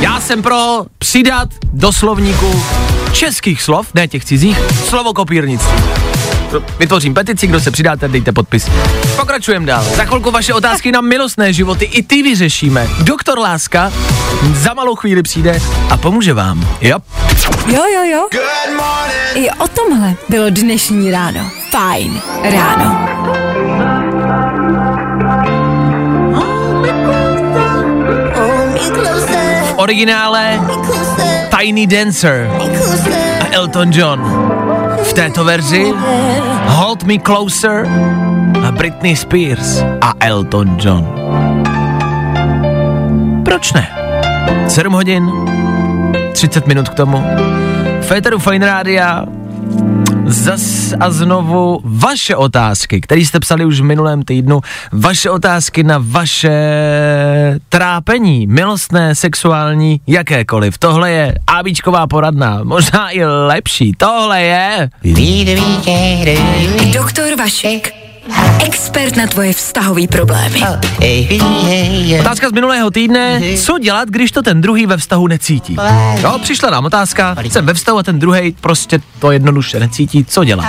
Já 0.00 0.20
jsem 0.20 0.42
pro 0.42 0.84
přidat 0.98 1.48
do 1.72 1.92
slovníku 1.92 2.64
českých 3.12 3.62
slov, 3.62 3.94
ne 3.94 4.08
těch 4.08 4.24
cizích, 4.24 4.58
slovo 4.88 5.12
kopírnictví. 5.12 6.11
Vytvořím 6.78 7.14
petici, 7.14 7.46
kdo 7.46 7.60
se 7.60 7.70
přidáte, 7.70 8.08
dejte 8.08 8.32
podpis. 8.32 8.70
Pokračujeme 9.16 9.66
dál. 9.66 9.84
Za 9.96 10.04
chvilku 10.04 10.30
vaše 10.30 10.54
otázky 10.54 10.92
na 10.92 11.00
milostné 11.00 11.52
životy 11.52 11.84
i 11.84 12.02
ty 12.02 12.22
vyřešíme. 12.22 12.88
Doktor 12.98 13.38
Láska 13.38 13.92
za 14.54 14.74
malou 14.74 14.94
chvíli 14.94 15.22
přijde 15.22 15.60
a 15.90 15.96
pomůže 15.96 16.34
vám. 16.34 16.68
Jo? 16.80 16.98
Jo, 17.66 17.82
jo, 17.94 18.02
jo. 18.12 18.28
I 19.34 19.50
o 19.50 19.68
tomhle 19.68 20.14
bylo 20.28 20.50
dnešní 20.50 21.10
ráno. 21.10 21.50
Fajn 21.70 22.20
ráno. 22.42 23.08
V 29.64 29.74
originále 29.76 30.60
Tiny 31.58 31.86
Dancer 31.86 32.50
a 33.40 33.46
Elton 33.52 33.90
John. 33.92 34.61
Této 35.14 35.44
verzi 35.44 35.92
Hold 36.66 37.04
Me 37.04 37.18
Closer 37.18 37.86
a 38.64 38.72
Britney 38.72 39.16
Spears 39.16 39.84
a 40.00 40.12
Elton 40.20 40.76
John. 40.80 41.06
Proč 43.44 43.72
ne? 43.72 43.88
7 44.68 44.92
hodin, 44.92 45.30
30 46.32 46.66
minut 46.66 46.88
k 46.88 46.94
tomu. 46.94 47.24
Féteru 48.00 48.38
Fine 48.38 48.66
Rádia 48.66 49.24
zas 50.32 50.94
a 51.00 51.10
znovu 51.10 51.80
vaše 51.84 52.36
otázky, 52.36 53.00
které 53.00 53.20
jste 53.20 53.40
psali 53.40 53.64
už 53.64 53.80
v 53.80 53.84
minulém 53.84 54.22
týdnu, 54.22 54.60
vaše 54.92 55.30
otázky 55.30 55.82
na 55.82 55.98
vaše 56.00 56.58
trápení, 57.68 58.46
milostné, 58.46 59.14
sexuální, 59.14 60.00
jakékoliv. 60.06 60.78
Tohle 60.78 61.10
je 61.10 61.34
ABčková 61.46 62.06
poradna, 62.06 62.60
možná 62.62 63.10
i 63.10 63.24
lepší. 63.24 63.92
Tohle 63.96 64.42
je... 64.42 64.90
Doktor 66.92 67.36
Vašek. 67.38 68.11
Expert 68.66 69.16
na 69.16 69.26
tvoje 69.26 69.52
vztahové 69.52 70.06
problémy. 70.06 70.60
Otázka 72.20 72.48
z 72.48 72.52
minulého 72.52 72.90
týdne, 72.90 73.40
co 73.56 73.78
dělat, 73.78 74.08
když 74.08 74.32
to 74.32 74.42
ten 74.42 74.60
druhý 74.60 74.86
ve 74.86 74.96
vztahu 74.96 75.26
necítí? 75.26 75.76
Jo, 76.22 76.38
přišla 76.42 76.70
nám 76.70 76.84
otázka, 76.84 77.36
jsem 77.50 77.66
ve 77.66 77.74
vztahu 77.74 77.98
a 77.98 78.02
ten 78.02 78.18
druhý 78.18 78.56
prostě 78.60 79.00
to 79.18 79.30
jednoduše 79.32 79.80
necítí, 79.80 80.24
co 80.24 80.44
dělat? 80.44 80.66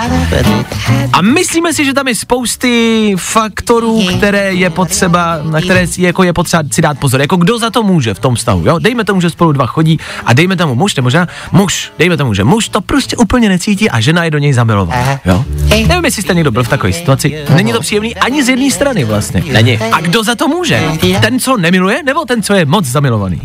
A 1.12 1.22
myslíme 1.22 1.72
si, 1.74 1.84
že 1.84 1.92
tam 1.94 2.08
je 2.08 2.14
spousty 2.14 3.14
faktorů, 3.18 4.06
které 4.18 4.54
je 4.54 4.70
potřeba, 4.70 5.38
na 5.42 5.60
které 5.60 5.86
si- 5.86 6.02
jako 6.02 6.22
je 6.22 6.32
potřeba 6.32 6.62
si 6.72 6.82
dát 6.82 6.98
pozor. 6.98 7.20
Jako 7.20 7.36
kdo 7.36 7.58
za 7.58 7.70
to 7.70 7.82
může 7.82 8.14
v 8.14 8.18
tom 8.18 8.34
vztahu, 8.34 8.62
jo? 8.66 8.78
Dejme 8.78 9.04
tomu, 9.04 9.20
že 9.20 9.30
spolu 9.30 9.52
dva 9.52 9.66
chodí 9.66 9.98
a 10.26 10.32
dejme 10.32 10.56
tomu 10.56 10.74
muž, 10.74 10.94
nebo 10.96 11.10
žena, 11.10 11.28
muž, 11.52 11.92
dejme 11.98 12.16
tomu, 12.16 12.34
že 12.34 12.44
muž 12.44 12.68
to 12.68 12.80
prostě 12.80 13.16
úplně 13.16 13.48
necítí 13.48 13.90
a 13.90 14.00
žena 14.00 14.24
je 14.24 14.30
do 14.30 14.38
něj 14.38 14.52
zamilovaná, 14.52 15.20
jo? 15.24 15.44
Nevím, 15.86 16.04
jestli 16.04 16.22
jste 16.22 16.34
někdo 16.34 16.50
byl 16.50 16.62
v 16.64 16.68
takové 16.68 16.92
situaci. 16.92 17.43
Není 17.54 17.72
to 17.72 17.80
příjemný 17.80 18.16
ani 18.16 18.44
z 18.44 18.48
jedné 18.48 18.70
strany 18.70 19.04
vlastně. 19.04 19.42
Není. 19.52 19.78
A 19.78 20.00
kdo 20.00 20.22
za 20.24 20.34
to 20.34 20.48
může? 20.48 20.82
Ten, 21.20 21.40
co 21.40 21.56
nemiluje, 21.56 22.02
nebo 22.02 22.24
ten, 22.24 22.42
co 22.42 22.54
je 22.54 22.64
moc 22.64 22.84
zamilovaný? 22.84 23.40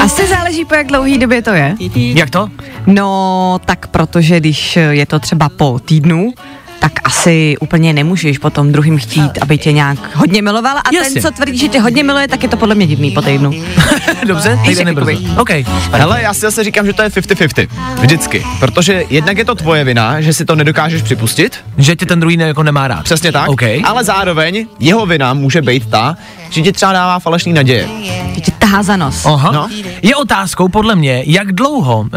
Asi 0.00 0.26
záleží 0.26 0.64
po 0.64 0.74
jak 0.74 0.86
dlouhý 0.86 1.18
době 1.18 1.42
to 1.42 1.50
je. 1.50 1.74
Jak 1.94 2.30
to? 2.30 2.48
No, 2.86 3.60
tak 3.64 3.86
protože 3.86 4.40
když 4.40 4.76
je 4.90 5.06
to 5.06 5.18
třeba 5.18 5.48
po 5.48 5.78
týdnu 5.84 6.32
tak 6.80 6.92
asi 7.04 7.56
úplně 7.60 7.92
nemůžeš 7.92 8.38
potom 8.38 8.72
druhým 8.72 8.98
chtít, 8.98 9.38
aby 9.40 9.58
tě 9.58 9.72
nějak 9.72 10.16
hodně 10.16 10.42
miloval 10.42 10.78
a 10.78 10.82
Jasně. 10.94 11.12
ten, 11.12 11.22
co 11.22 11.30
tvrdí, 11.30 11.58
že 11.58 11.68
tě 11.68 11.80
hodně 11.80 12.04
miluje, 12.04 12.28
tak 12.28 12.42
je 12.42 12.48
to 12.48 12.56
podle 12.56 12.74
mě 12.74 12.86
divný 12.86 13.10
po 13.10 13.22
týdnu. 13.22 13.50
Dobře, 14.26 14.58
jak 14.64 14.84
nebrzo. 14.84 15.10
OK. 15.36 15.50
Hele, 15.92 16.22
já 16.22 16.34
si 16.34 16.40
zase 16.40 16.64
říkám, 16.64 16.86
že 16.86 16.92
to 16.92 17.02
je 17.02 17.08
50-50. 17.08 17.68
Vždycky. 18.00 18.46
Protože 18.60 19.04
jednak 19.10 19.38
je 19.38 19.44
to 19.44 19.54
tvoje 19.54 19.84
vina, 19.84 20.20
že 20.20 20.32
si 20.32 20.44
to 20.44 20.56
nedokážeš 20.56 21.02
připustit. 21.02 21.64
Že 21.78 21.96
tě 21.96 22.06
ten 22.06 22.20
druhý 22.20 22.36
ne, 22.36 22.44
jako 22.44 22.62
nemá 22.62 22.88
rád. 22.88 23.04
Přesně 23.04 23.32
tak. 23.32 23.48
OK. 23.48 23.62
Ale 23.84 24.04
zároveň 24.04 24.66
jeho 24.80 25.06
vina 25.06 25.34
může 25.34 25.62
být 25.62 25.90
ta, 25.90 26.16
že 26.50 26.62
ti 26.62 26.72
třeba 26.72 26.92
dává 26.92 27.18
falešný 27.18 27.52
naděje. 27.52 27.88
Že 28.34 28.40
tě 28.40 28.50
tahá 28.50 28.82
za 28.82 28.96
nos. 28.96 29.26
Aha. 29.26 29.52
No. 29.52 29.68
Je 30.02 30.16
otázkou 30.16 30.68
podle 30.68 30.96
mě, 30.96 31.22
jak 31.26 31.52
dlouho, 31.52 31.98
uh, 32.00 32.08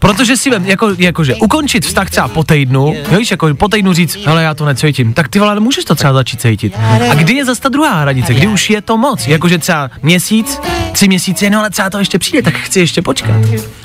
protože 0.00 0.36
si 0.36 0.50
vem, 0.50 0.66
jako, 0.66 0.90
jakože 0.98 1.34
ukončit 1.34 1.84
vztah 1.86 2.10
třeba 2.10 2.28
po 2.28 2.44
týdnu, 2.44 2.94
jo, 3.12 3.18
víš, 3.18 3.30
jako 3.30 3.54
po 3.54 3.68
týdnu 3.68 3.92
říct, 3.92 4.16
hele, 4.26 4.42
já 4.42 4.54
to 4.54 4.64
necítím, 4.64 5.12
tak 5.12 5.28
ty 5.28 5.38
vole, 5.38 5.50
ale 5.50 5.60
můžeš 5.60 5.84
to 5.84 5.94
třeba 5.94 6.12
začít 6.12 6.40
cítit. 6.40 6.74
A 7.10 7.14
kdy 7.14 7.34
je 7.34 7.44
zase 7.44 7.60
ta 7.60 7.68
druhá 7.68 8.00
hranice, 8.00 8.34
kdy 8.34 8.46
už 8.46 8.70
je 8.70 8.82
to 8.82 8.96
moc, 8.98 9.26
jakože 9.26 9.58
třeba 9.58 9.90
měsíc, 10.02 10.60
tři 10.92 11.08
měsíce, 11.08 11.50
no 11.50 11.58
ale 11.58 11.70
třeba 11.70 11.90
to 11.90 11.98
ještě 11.98 12.18
přijde, 12.18 12.42
tak 12.42 12.54
chci 12.54 12.80
ještě 12.80 13.02
počkat. 13.02 13.36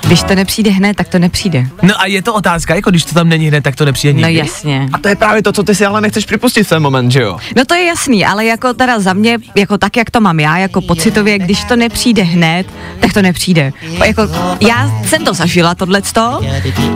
Když 0.06 0.22
to 0.22 0.34
nepřijde 0.34 0.70
hned, 0.70 0.96
tak 0.96 1.08
to 1.08 1.18
nepřijde. 1.18 1.66
No 1.82 2.00
a 2.00 2.06
je 2.06 2.22
to 2.22 2.34
otázka, 2.34 2.74
jako 2.74 2.90
když 2.90 3.04
to 3.04 3.14
tam 3.14 3.28
není 3.28 3.48
hned, 3.48 3.64
tak 3.64 3.76
to 3.76 3.84
nepřijde 3.84 4.20
No 4.20 4.28
nikdy. 4.28 4.38
jasně. 4.38 4.88
A 4.92 4.98
to 4.98 5.08
je 5.08 5.16
právě 5.16 5.42
to, 5.42 5.52
co 5.52 5.62
ty 5.62 5.74
si 5.74 5.86
ale 5.86 6.00
nechceš 6.00 6.24
připustit 6.26 6.64
v 6.64 6.68
ten 6.68 6.82
moment, 6.82 7.10
že 7.10 7.22
jo? 7.22 7.36
No 7.56 7.64
to 7.64 7.74
je 7.74 7.84
jasný, 7.84 8.26
ale 8.26 8.44
jako 8.44 8.74
teda 8.74 9.00
za 9.00 9.12
mě, 9.12 9.38
jako 9.54 9.78
tak, 9.78 9.96
jak 9.96 10.10
to 10.10 10.20
mám 10.20 10.40
já, 10.40 10.58
jako 10.58 10.80
pocitově, 10.80 11.38
když 11.38 11.64
to 11.64 11.76
nepřijde 11.76 12.22
hned, 12.22 12.66
tak 13.00 13.12
to 13.12 13.22
nepřijde. 13.22 13.72
Jako, 14.06 14.22
já 14.68 14.90
jsem 15.08 15.24
to 15.24 15.34
zažila, 15.34 15.74
tohleto. 16.12 16.40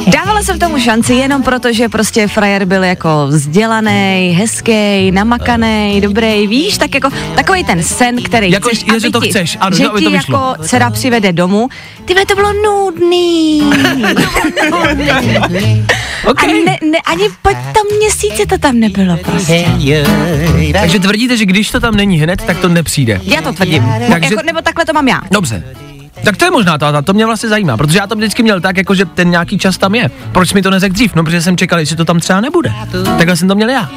Dávala 0.06 0.42
jsem 0.42 0.58
tomu 0.58 0.78
šanci 0.80 1.14
jenom 1.14 1.42
proto, 1.42 1.72
že 1.72 1.88
prostě 1.88 2.26
frajer 2.28 2.64
byl 2.64 2.84
jako 2.84 3.26
vzdělaný, 3.28 4.36
hezký, 4.38 5.10
namakaný, 5.10 6.00
dobrý, 6.00 6.46
víš, 6.46 6.78
tak 6.78 6.94
jako 6.94 7.08
takový 7.34 7.64
ten 7.64 7.82
sen, 7.82 8.22
který 8.22 8.50
Jako, 8.50 8.68
chceš, 8.68 8.84
že- 8.92 9.00
že 9.00 9.10
to 9.10 9.20
ti, 9.20 9.28
chceš, 9.28 9.56
ano, 9.60 9.76
že 9.76 9.82
ti 9.82 10.04
to 10.04 10.10
vyšlo. 10.10 10.38
jako 10.38 10.54
dcera 10.64 10.90
přivede 10.90 11.32
domů. 11.32 11.68
Ty 12.04 12.14
to 12.26 12.34
bylo 12.34 12.52
nudný. 12.52 13.62
OK. 16.26 16.42
A 16.44 16.46
ne, 16.46 16.78
ne, 16.90 16.98
ani 17.06 17.24
po 17.42 17.48
tom 17.50 17.98
měsíci 17.98 18.46
to 18.46 18.58
tam 18.58 18.80
nebylo 18.80 19.16
prostě. 19.16 19.64
Takže 20.72 20.98
tvrdíte, 21.00 21.36
že 21.36 21.46
když 21.46 21.70
to 21.70 21.80
tam 21.80 21.94
není 21.96 22.18
hned, 22.18 22.42
tak 22.46 22.58
to 22.58 22.68
nepřijde. 22.68 23.20
Já 23.22 23.42
to 23.42 23.52
tvrdím. 23.52 23.84
Takže- 24.10 24.34
Jako, 24.34 24.46
nebo 24.46 24.60
takhle 24.62 24.84
to 24.84 24.92
mám 24.92 25.08
já. 25.08 25.20
Dobře. 25.30 25.62
Tak 26.24 26.36
to 26.36 26.44
je 26.44 26.50
možná 26.50 26.78
to, 26.78 27.02
to 27.02 27.12
mě 27.12 27.26
vlastně 27.26 27.48
zajímá, 27.48 27.76
protože 27.76 27.98
já 27.98 28.06
to 28.06 28.14
vždycky 28.14 28.42
měl 28.42 28.60
tak, 28.60 28.76
jako 28.76 28.94
že 28.94 29.04
ten 29.04 29.30
nějaký 29.30 29.58
čas 29.58 29.78
tam 29.78 29.94
je. 29.94 30.10
Proč 30.32 30.52
mi 30.52 30.62
to 30.62 30.70
neřekl 30.70 30.94
dřív? 30.94 31.14
No, 31.14 31.24
protože 31.24 31.42
jsem 31.42 31.56
čekal, 31.56 31.78
jestli 31.78 31.96
to 31.96 32.04
tam 32.04 32.20
třeba 32.20 32.40
nebude. 32.40 32.72
Takhle 33.18 33.36
jsem 33.36 33.48
to 33.48 33.54
měl 33.54 33.68
já. 33.68 33.90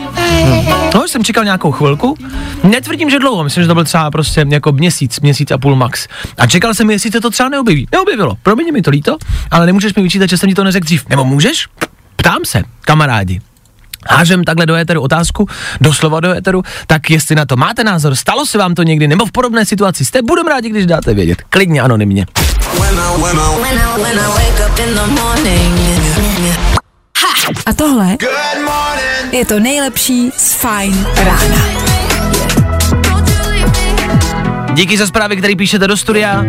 No, 0.95 1.08
jsem 1.08 1.23
čekal 1.23 1.43
nějakou 1.43 1.71
chvilku. 1.71 2.17
Netvrdím, 2.63 3.10
že 3.10 3.19
dlouho, 3.19 3.43
myslím, 3.43 3.63
že 3.63 3.67
to 3.67 3.73
byl 3.73 3.84
třeba 3.84 4.12
prostě 4.12 4.45
jako 4.49 4.71
měsíc, 4.71 5.19
měsíc 5.19 5.52
a 5.52 5.58
půl 5.58 5.76
max. 5.76 6.08
A 6.38 6.47
čekal 6.47 6.73
jsem, 6.73 6.89
jestli 6.89 7.12
se 7.12 7.21
to 7.21 7.30
třeba 7.30 7.49
neobjeví. 7.49 7.88
Neobjevilo. 7.91 8.38
Promiň 8.43 8.73
mi 8.73 8.82
to 8.82 8.91
líto, 8.91 9.17
ale 9.52 9.65
nemůžeš 9.65 9.95
mi 9.95 10.04
vyčítat, 10.04 10.30
že 10.30 10.38
jsem 10.38 10.49
ti 10.49 10.56
to 10.56 10.63
neřekl 10.63 10.86
dřív. 10.86 11.06
Nebo 11.10 11.26
můžeš? 11.26 11.67
Ptám 12.15 12.39
se, 12.45 12.63
kamarádi. 12.82 13.41
Hážem 14.10 14.44
takhle 14.44 14.66
do 14.66 14.76
éteru 14.76 15.02
otázku, 15.02 15.48
doslova 15.82 16.20
do 16.20 16.34
éteru, 16.34 16.63
tak 16.88 17.10
jestli 17.10 17.36
na 17.36 17.46
to 17.46 17.56
máte 17.56 17.84
názor, 17.84 18.16
stalo 18.16 18.46
se 18.46 18.58
vám 18.58 18.74
to 18.74 18.84
někdy, 18.84 19.08
nebo 19.08 19.26
v 19.26 19.32
podobné 19.32 19.66
situaci 19.66 20.06
jste, 20.06 20.22
budeme 20.22 20.50
rádi, 20.50 20.70
když 20.70 20.86
dáte 20.86 21.13
vědět. 21.13 21.42
Klidně 21.50 21.82
anonymně. 21.82 22.26
A 27.66 27.74
tohle 27.74 28.18
je 29.32 29.46
to 29.46 29.60
nejlepší 29.60 30.32
z 30.38 30.54
Fine 30.54 31.06
rána. 31.16 31.84
Díky 34.74 34.98
za 34.98 35.08
zprávy, 35.08 35.38
které 35.38 35.56
píšete 35.56 35.88
do 35.88 35.98
studia. 35.98 36.44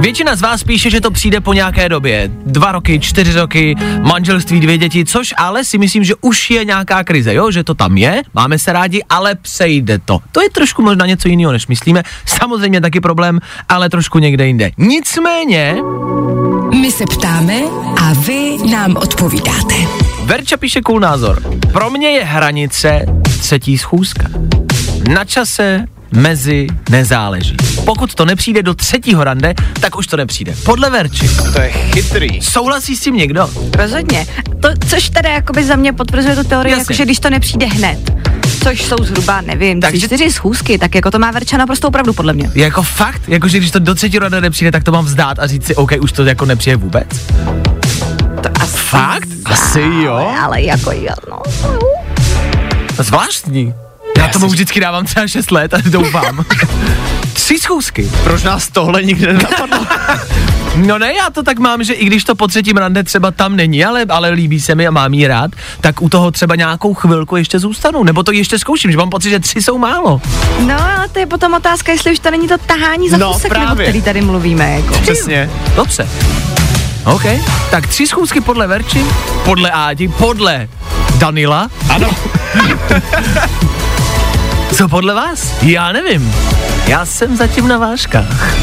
Většina 0.00 0.36
z 0.36 0.40
vás 0.40 0.64
píše, 0.64 0.90
že 0.90 1.00
to 1.00 1.10
přijde 1.10 1.40
po 1.40 1.52
nějaké 1.52 1.88
době. 1.88 2.30
Dva 2.46 2.72
roky, 2.72 3.00
čtyři 3.00 3.32
roky, 3.32 3.74
manželství, 4.02 4.60
dvě 4.60 4.78
děti, 4.78 5.04
což 5.04 5.34
ale 5.36 5.64
si 5.64 5.78
myslím, 5.78 6.04
že 6.04 6.14
už 6.20 6.50
je 6.50 6.64
nějaká 6.64 7.04
krize, 7.04 7.34
jo? 7.34 7.50
že 7.50 7.64
to 7.64 7.74
tam 7.74 7.96
je, 7.96 8.22
máme 8.34 8.58
se 8.58 8.72
rádi, 8.72 9.02
ale 9.08 9.34
přejde 9.34 9.98
to. 9.98 10.18
To 10.32 10.42
je 10.42 10.50
trošku 10.50 10.82
možná 10.82 11.06
něco 11.06 11.28
jiného, 11.28 11.52
než 11.52 11.66
myslíme. 11.66 12.02
Samozřejmě 12.26 12.80
taky 12.80 13.00
problém, 13.00 13.40
ale 13.68 13.88
trošku 13.90 14.18
někde 14.18 14.46
jinde. 14.46 14.70
Nicméně, 14.78 15.76
My 16.80 16.92
se 16.92 17.04
ptáme 17.06 17.60
a 18.00 18.12
vy 18.12 18.56
nám 18.70 18.96
odpovídáte. 18.96 19.74
Verča 20.24 20.56
píše 20.56 20.80
cool 20.82 21.00
názor. 21.00 21.42
Pro 21.72 21.90
mě 21.90 22.08
je 22.08 22.24
hranice 22.24 23.06
třetí 23.40 23.78
schůzka. 23.78 24.24
Na 25.14 25.24
čase 25.24 25.84
mezi 26.16 26.66
nezáleží. 26.90 27.56
Pokud 27.84 28.14
to 28.14 28.24
nepřijde 28.24 28.62
do 28.62 28.74
třetího 28.74 29.24
rande, 29.24 29.54
tak 29.80 29.96
už 29.98 30.06
to 30.06 30.16
nepřijde. 30.16 30.54
Podle 30.64 30.90
Verči. 30.90 31.28
To 31.54 31.60
je 31.60 31.70
chytrý. 31.70 32.42
Souhlasí 32.42 32.96
s 32.96 33.00
tím 33.00 33.16
někdo? 33.16 33.50
Rozhodně. 33.74 34.26
To, 34.60 34.68
což 34.88 35.10
teda 35.10 35.28
jakoby 35.30 35.64
za 35.64 35.76
mě 35.76 35.92
potvrzuje 35.92 36.36
tu 36.36 36.44
teorii, 36.44 36.70
Jasně. 36.72 36.82
jako, 36.82 36.92
že 36.92 37.04
když 37.04 37.18
to 37.18 37.30
nepřijde 37.30 37.66
hned, 37.66 37.98
což 38.62 38.82
jsou 38.84 38.96
zhruba, 39.04 39.40
nevím, 39.40 39.80
Takže- 39.80 39.98
tři, 39.98 40.06
čtyři 40.16 40.32
schůzky, 40.32 40.78
tak 40.78 40.94
jako 40.94 41.10
to 41.10 41.18
má 41.18 41.30
Verča 41.30 41.56
naprosto 41.56 41.88
opravdu 41.88 42.12
podle 42.12 42.32
mě. 42.32 42.50
Jako 42.54 42.82
fakt? 42.82 43.22
Jako, 43.28 43.48
že 43.48 43.58
když 43.58 43.70
to 43.70 43.78
do 43.78 43.94
třetího 43.94 44.20
rande 44.20 44.40
nepřijde, 44.40 44.72
tak 44.72 44.84
to 44.84 44.92
mám 44.92 45.04
vzdát 45.04 45.38
a 45.38 45.46
říct 45.46 45.66
si, 45.66 45.74
OK, 45.74 45.90
už 46.00 46.12
to 46.12 46.24
jako 46.24 46.44
nepřijde 46.46 46.76
vůbec? 46.76 47.08
To 48.42 48.48
asi 48.60 48.76
Fakt? 48.76 49.28
Asi 49.44 49.80
jo. 49.80 50.32
Ale 50.42 50.62
jako 50.62 50.92
jo, 50.92 51.14
no. 51.30 51.42
Zvláštní. 52.98 53.74
Já 54.26 54.32
tomu 54.32 54.46
vždycky 54.48 54.80
dávám 54.80 55.04
třeba 55.04 55.26
6 55.28 55.50
let 55.50 55.74
a 55.74 55.78
doufám. 55.84 56.44
Tři 57.32 57.58
schůzky. 57.58 58.10
Proč 58.24 58.42
nás 58.42 58.68
tohle 58.68 59.02
nikdy 59.02 59.26
nenapadlo? 59.26 59.86
No 60.76 60.98
ne, 60.98 61.14
já 61.14 61.30
to 61.30 61.42
tak 61.42 61.58
mám, 61.58 61.84
že 61.84 61.92
i 61.92 62.04
když 62.04 62.24
to 62.24 62.34
po 62.34 62.46
třetím 62.48 62.76
rande 62.76 63.04
třeba 63.04 63.30
tam 63.30 63.56
není, 63.56 63.84
ale, 63.84 64.04
ale 64.08 64.30
líbí 64.30 64.60
se 64.60 64.74
mi 64.74 64.86
a 64.86 64.90
mám 64.90 65.14
jí 65.14 65.26
rád, 65.26 65.50
tak 65.80 66.02
u 66.02 66.08
toho 66.08 66.30
třeba 66.30 66.56
nějakou 66.56 66.94
chvilku 66.94 67.36
ještě 67.36 67.58
zůstanu, 67.58 68.04
nebo 68.04 68.22
to 68.22 68.32
ještě 68.32 68.58
zkouším, 68.58 68.90
že 68.90 68.96
mám 68.96 69.10
pocit, 69.10 69.30
že 69.30 69.40
tři 69.40 69.62
jsou 69.62 69.78
málo. 69.78 70.20
No, 70.66 70.74
ale 70.96 71.08
to 71.08 71.18
je 71.18 71.26
potom 71.26 71.54
otázka, 71.54 71.92
jestli 71.92 72.12
už 72.12 72.18
to 72.18 72.30
není 72.30 72.48
to 72.48 72.58
tahání 72.58 73.08
za 73.10 73.16
No, 73.16 73.26
nebo 73.28 73.48
právě. 73.48 73.86
který 73.86 74.02
tady 74.02 74.20
mluvíme, 74.20 74.70
jako. 74.70 74.98
Přesně. 74.98 75.50
Dobře. 75.76 76.08
OK, 77.04 77.24
tak 77.70 77.86
tři 77.86 78.06
schůzky 78.06 78.40
podle 78.40 78.66
Verči, 78.66 79.04
podle 79.44 79.70
Ádi, 79.70 80.08
podle 80.08 80.68
Danila. 81.18 81.68
Ano. 81.88 82.10
Co 84.74 84.88
podle 84.88 85.14
vás? 85.14 85.62
Já 85.62 85.92
nevím. 85.92 86.34
Já 86.86 87.06
jsem 87.06 87.36
zatím 87.36 87.68
na 87.68 87.78
vážkách. 87.78 88.56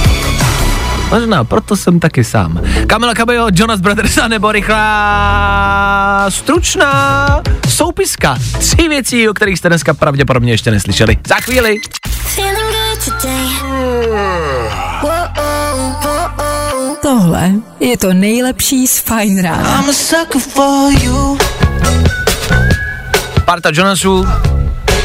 Možná, 1.09 1.43
proto 1.43 1.75
jsem 1.75 1.99
taky 1.99 2.23
sám. 2.23 2.61
Kamila 2.87 3.13
Cabello, 3.13 3.47
Jonas 3.53 3.81
Brothers 3.81 4.17
a 4.17 4.27
nebo 4.27 4.51
rychlá, 4.51 6.25
stručná 6.29 7.41
soupiska. 7.69 8.37
Tři 8.59 8.89
věci, 8.89 9.29
o 9.29 9.33
kterých 9.33 9.59
jste 9.59 9.69
dneska 9.69 9.93
pravděpodobně 9.93 10.53
ještě 10.53 10.71
neslyšeli. 10.71 11.17
Za 11.27 11.35
chvíli. 11.35 11.77
Tohle 17.01 17.51
je 17.79 17.97
to 17.97 18.13
nejlepší 18.13 18.87
z 18.87 18.99
Fine 18.99 19.41
rána. 19.41 19.83
Parta 23.45 23.69
Jonasů, 23.73 24.27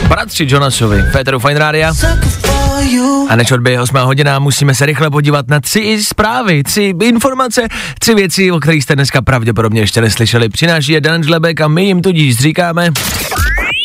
bratři 0.08 0.46
Jonasovi, 0.48 1.02
Féteru 1.12 1.38
Fine 1.38 1.58
Rádia. 1.58 1.92
A 3.28 3.36
než 3.36 3.52
odběje 3.52 3.80
8 3.80 3.96
hodina, 3.96 4.38
musíme 4.38 4.74
se 4.74 4.86
rychle 4.86 5.10
podívat 5.10 5.48
na 5.48 5.60
tři 5.60 6.04
zprávy, 6.04 6.62
tři 6.62 6.94
informace, 7.02 7.68
tři 8.00 8.14
věci, 8.14 8.52
o 8.52 8.60
kterých 8.60 8.84
jste 8.84 8.94
dneska 8.94 9.22
pravděpodobně 9.22 9.80
ještě 9.80 10.00
neslyšeli. 10.00 10.48
Přináší 10.48 10.92
je 10.92 11.00
Dan 11.00 11.22
Žlebek 11.22 11.60
a 11.60 11.68
my 11.68 11.84
jim 11.84 12.02
tudíž 12.02 12.38
říkáme. 12.38 12.90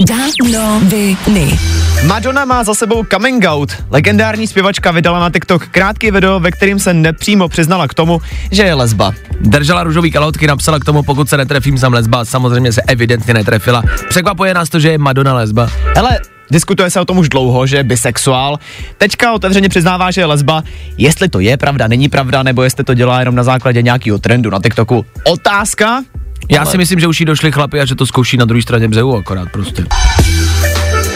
Danoviny. 0.04 1.60
Madonna 2.08 2.46
má 2.46 2.64
za 2.64 2.74
sebou 2.74 3.06
coming 3.12 3.46
out. 3.48 3.72
Legendární 3.90 4.48
zpěvačka 4.48 4.92
vydala 4.92 5.20
na 5.20 5.30
TikTok 5.30 5.68
krátký 5.68 6.12
video, 6.12 6.40
ve 6.40 6.52
kterým 6.52 6.80
se 6.80 6.94
nepřímo 6.94 7.48
přiznala 7.48 7.88
k 7.88 7.94
tomu, 7.94 8.22
že 8.52 8.64
je 8.64 8.74
lesba. 8.74 9.14
Držela 9.40 9.84
růžový 9.84 10.12
kalotky, 10.12 10.48
napsala 10.48 10.80
k 10.80 10.86
tomu, 10.86 11.04
pokud 11.04 11.30
se 11.30 11.38
netrefím, 11.38 11.78
jsem 11.78 11.94
lesba. 11.94 12.26
Samozřejmě 12.26 12.72
se 12.72 12.82
evidentně 12.82 13.34
netrefila. 13.34 13.84
Překvapuje 14.10 14.54
nás 14.54 14.70
to, 14.70 14.80
že 14.80 14.92
je 14.92 14.98
Madonna 14.98 15.34
lesba. 15.34 15.70
Hele, 15.96 16.20
diskutuje 16.52 16.90
se 16.90 17.00
o 17.00 17.06
tom 17.06 17.18
už 17.18 17.30
dlouho, 17.30 17.68
že 17.68 17.78
je 17.78 17.84
bisexuál. 17.84 18.60
Teďka 18.98 19.34
otevřeně 19.34 19.70
přiznává, 19.70 20.12
že 20.12 20.22
je 20.22 20.26
lesba. 20.26 20.64
Jestli 20.98 21.30
to 21.30 21.40
je 21.40 21.58
pravda, 21.58 21.88
není 21.88 22.10
pravda, 22.10 22.44
nebo 22.44 22.64
jestli 22.64 22.84
to 22.84 22.94
dělá 22.94 23.20
jenom 23.20 23.36
na 23.36 23.44
základě 23.44 23.82
nějakého 23.82 24.20
trendu 24.20 24.50
na 24.50 24.60
TikToku. 24.60 25.06
Otázka? 25.24 26.04
Já 26.50 26.66
si 26.66 26.78
myslím, 26.78 27.00
že 27.00 27.08
už 27.08 27.20
jí 27.20 27.26
došli 27.26 27.52
chlapi 27.52 27.80
a 27.80 27.86
že 27.86 27.96
to 27.96 28.06
zkouší 28.06 28.38
na 28.38 28.46
druhé 28.46 28.62
straně 28.62 28.88
břehu 28.88 29.18
akorát 29.18 29.50
prostě. 29.52 29.86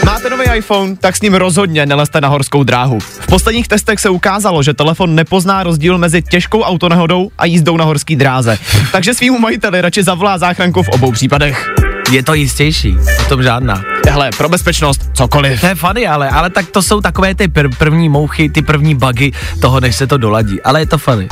Máte 0.04 0.30
nový 0.30 0.44
iPhone, 0.56 0.96
tak 0.96 1.16
s 1.16 1.20
ním 1.20 1.34
rozhodně 1.34 1.86
nelezte 1.86 2.20
na 2.20 2.28
horskou 2.28 2.64
dráhu. 2.64 3.00
V 3.00 3.26
posledních 3.26 3.68
testech 3.68 4.00
se 4.00 4.10
ukázalo, 4.10 4.62
že 4.62 4.74
telefon 4.74 5.14
nepozná 5.14 5.62
rozdíl 5.62 5.98
mezi 5.98 6.22
těžkou 6.22 6.62
autonehodou 6.62 7.30
a 7.38 7.46
jízdou 7.46 7.76
na 7.76 7.84
horské 7.84 8.16
dráze. 8.16 8.58
Takže 8.92 9.14
svýmu 9.14 9.38
majiteli 9.38 9.80
radši 9.80 10.02
zavolá 10.02 10.38
záchranku 10.38 10.82
v 10.82 10.88
obou 10.88 11.12
případech. 11.12 11.70
Je 12.10 12.22
to 12.22 12.34
jistější, 12.34 12.96
o 13.20 13.28
tom 13.28 13.42
žádná. 13.42 13.82
Hele, 14.08 14.30
pro 14.36 14.48
bezpečnost, 14.48 15.10
cokoliv. 15.12 15.60
To 15.60 15.66
je 15.66 15.74
funny, 15.74 16.06
ale, 16.06 16.28
ale 16.28 16.50
tak 16.50 16.66
to 16.70 16.82
jsou 16.82 17.00
takové 17.00 17.34
ty 17.34 17.48
pr- 17.48 17.76
první 17.78 18.08
mouchy, 18.08 18.48
ty 18.48 18.62
první 18.62 18.94
bugy 18.94 19.32
toho, 19.60 19.80
než 19.80 19.96
se 19.96 20.06
to 20.06 20.16
doladí. 20.18 20.62
Ale 20.62 20.80
je 20.80 20.86
to 20.86 20.98
funny. 20.98 21.28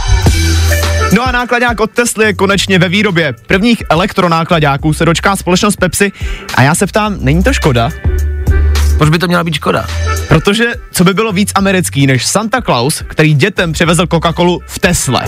No 1.13 1.29
a 1.29 1.33
nákladák 1.33 1.81
od 1.81 1.91
Tesly 1.91 2.25
je 2.25 2.35
konečně 2.35 2.79
ve 2.79 2.89
výrobě. 2.89 3.35
Prvních 3.47 3.83
elektronákladáků 3.89 4.93
se 4.93 5.05
dočká 5.05 5.37
společnost 5.37 5.77
Pepsi 5.77 6.13
a 6.55 6.63
já 6.63 6.75
se 6.75 6.87
ptám, 6.87 7.17
není 7.21 7.43
to 7.43 7.53
škoda? 7.53 7.91
Proč 8.99 9.11
by 9.11 9.19
to 9.19 9.27
měla 9.27 9.45
být 9.45 9.55
škoda? 9.55 9.87
Protože 10.29 10.65
co 10.93 11.05
by 11.05 11.15
bylo 11.15 11.33
víc 11.33 11.53
americký 11.55 12.07
než 12.07 12.27
Santa 12.27 12.61
Claus, 12.63 13.03
který 13.09 13.35
dětem 13.35 13.73
přivezl 13.73 14.07
Coca-Colu 14.07 14.59
v 14.67 14.79
Tesle. 14.79 15.23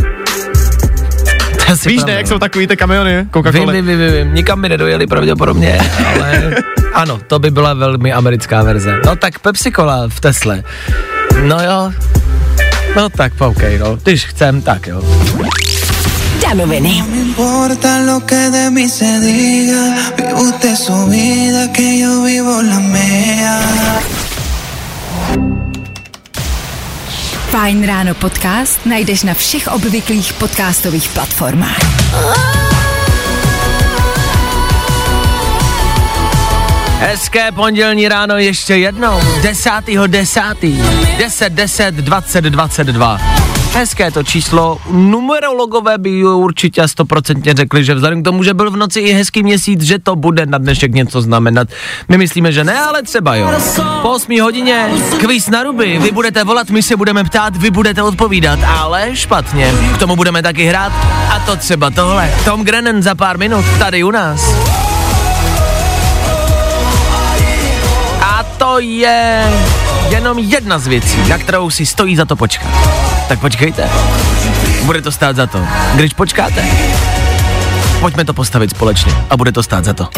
Víš 1.87 1.97
pravda, 1.97 2.05
ne, 2.07 2.13
jak 2.13 2.23
no. 2.25 2.29
jsou 2.29 2.39
takový 2.39 2.67
ty 2.67 2.77
kamiony 2.77 3.17
Vím, 3.17 3.29
Coca-Cola? 3.29 3.73
vím, 3.73 3.87
vím, 3.87 3.99
vím, 3.99 4.35
nikam 4.35 4.63
by 4.63 4.69
nedojeli 4.69 5.07
pravděpodobně, 5.07 5.79
ale 6.07 6.55
ano, 6.95 7.21
to 7.27 7.39
by 7.39 7.51
byla 7.51 7.75
velmi 7.75 8.13
americká 8.13 8.63
verze. 8.63 9.01
No 9.07 9.17
tak 9.17 9.39
Pepsi 9.39 9.73
Cola 9.73 10.09
v 10.09 10.21
Tesle. 10.21 10.63
No 11.43 11.57
jo, 11.65 11.93
no 12.97 13.09
tak 13.09 13.33
OK, 13.39 13.63
no, 13.81 13.97
když 14.03 14.27
chcem, 14.27 14.63
tak 14.63 14.87
jo. 14.87 15.03
Danoviny. 16.49 17.01
No 17.01 17.07
me 17.07 17.21
importa 17.21 18.01
lo 18.01 18.25
que 18.25 18.49
de 18.51 18.71
mí 18.71 18.89
se 18.89 19.21
diga. 19.21 19.95
Vive 20.17 20.35
usted 20.35 20.77
su 20.77 21.07
vida, 21.07 21.71
que 21.73 21.99
yo 21.99 22.23
vivo 22.23 22.63
la 22.63 22.81
mía. 22.81 23.61
Fajn 27.53 27.85
ráno 27.85 28.15
podcast 28.15 28.81
najdeš 28.85 29.23
na 29.29 29.35
všech 29.35 29.69
obvyklých 29.69 30.33
podcastových 30.41 31.09
platformách. 31.13 31.85
Hezké 36.99 37.53
pondělní 37.53 38.09
ráno 38.09 38.39
ještě 38.39 38.75
jednou. 38.77 39.21
10. 39.43 39.73
10. 40.07 40.43
10, 41.19 41.53
10, 41.53 41.95
20, 41.95 42.45
22. 42.45 43.58
Hezké 43.75 44.11
to 44.11 44.23
číslo. 44.23 44.79
Numerologové 44.91 45.99
by 45.99 46.25
určitě 46.25 46.89
stoprocentně 46.89 47.55
řekli, 47.55 47.85
že 47.85 47.95
vzhledem 47.95 48.23
k 48.23 48.25
tomu, 48.25 48.43
že 48.43 48.55
byl 48.55 48.71
v 48.71 48.77
noci 48.77 49.01
i 49.01 49.13
hezký 49.13 49.43
měsíc, 49.43 49.83
že 49.83 49.99
to 49.99 50.17
bude 50.17 50.47
na 50.47 50.59
dnešek 50.59 50.93
něco 50.93 51.21
znamenat. 51.21 51.69
My 52.09 52.19
myslíme, 52.19 52.53
že 52.53 52.65
ne, 52.65 52.81
ale 52.81 53.03
třeba 53.03 53.35
jo. 53.37 53.51
Po 54.03 54.11
8 54.11 54.41
hodině 54.41 54.91
kvíz 55.21 55.49
na 55.49 55.63
ruby. 55.63 55.99
Vy 56.03 56.11
budete 56.11 56.45
volat, 56.45 56.71
my 56.71 56.83
se 56.83 56.97
budeme 56.97 57.25
ptát, 57.25 57.57
vy 57.57 57.71
budete 57.71 58.03
odpovídat, 58.03 58.59
ale 58.79 59.17
špatně. 59.17 59.73
K 59.95 59.99
tomu 59.99 60.17
budeme 60.17 60.43
taky 60.43 60.65
hrát. 60.65 60.93
A 61.31 61.43
to 61.47 61.57
třeba 61.57 61.91
tohle. 61.91 62.35
Tom 62.45 62.65
Grennan 62.65 63.03
za 63.03 63.15
pár 63.15 63.39
minut 63.39 63.65
tady 63.79 64.05
u 64.05 64.11
nás. 64.11 64.55
A 68.23 68.43
to 68.59 68.79
je 68.79 69.53
jenom 70.11 70.39
jedna 70.39 70.79
z 70.79 70.87
věcí, 70.87 71.29
na 71.29 71.39
kterou 71.39 71.71
si 71.71 71.87
stojí 71.87 72.17
za 72.17 72.25
to 72.25 72.37
počkat. 72.37 72.71
Tak 73.29 73.41
počkejte. 73.41 73.91
Bude 74.85 75.03
to 75.03 75.13
stát 75.13 75.37
za 75.37 75.47
to. 75.47 75.67
Když 75.95 76.15
počkáte, 76.15 76.65
pojďme 78.01 78.25
to 78.25 78.35
postavit 78.35 78.71
společně 78.71 79.13
a 79.31 79.37
bude 79.37 79.53
to 79.53 79.63
stát 79.63 79.85
za 79.85 79.93
to. 79.93 80.09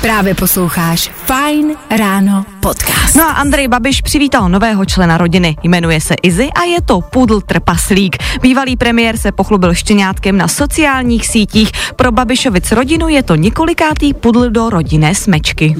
Právě 0.00 0.34
posloucháš 0.34 1.10
Fajn 1.26 1.74
ráno 1.98 2.44
podcast. 2.60 3.16
No 3.16 3.24
a 3.24 3.32
Andrej 3.32 3.68
Babiš 3.68 4.00
přivítal 4.00 4.48
nového 4.48 4.84
člena 4.84 5.18
rodiny. 5.18 5.56
Jmenuje 5.62 6.00
se 6.00 6.14
Izzy 6.22 6.48
a 6.54 6.62
je 6.62 6.82
to 6.82 7.00
pudl 7.00 7.40
trpaslík. 7.40 8.16
Bývalý 8.42 8.76
premiér 8.76 9.16
se 9.16 9.32
pochlubil 9.32 9.74
štěňátkem 9.74 10.36
na 10.36 10.48
sociálních 10.48 11.26
sítích. 11.26 11.72
Pro 11.96 12.12
Babišovic 12.12 12.72
rodinu 12.72 13.08
je 13.08 13.22
to 13.22 13.34
několikátý 13.34 14.14
pudl 14.14 14.50
do 14.50 14.70
rodinné 14.70 15.14
smečky. 15.14 15.76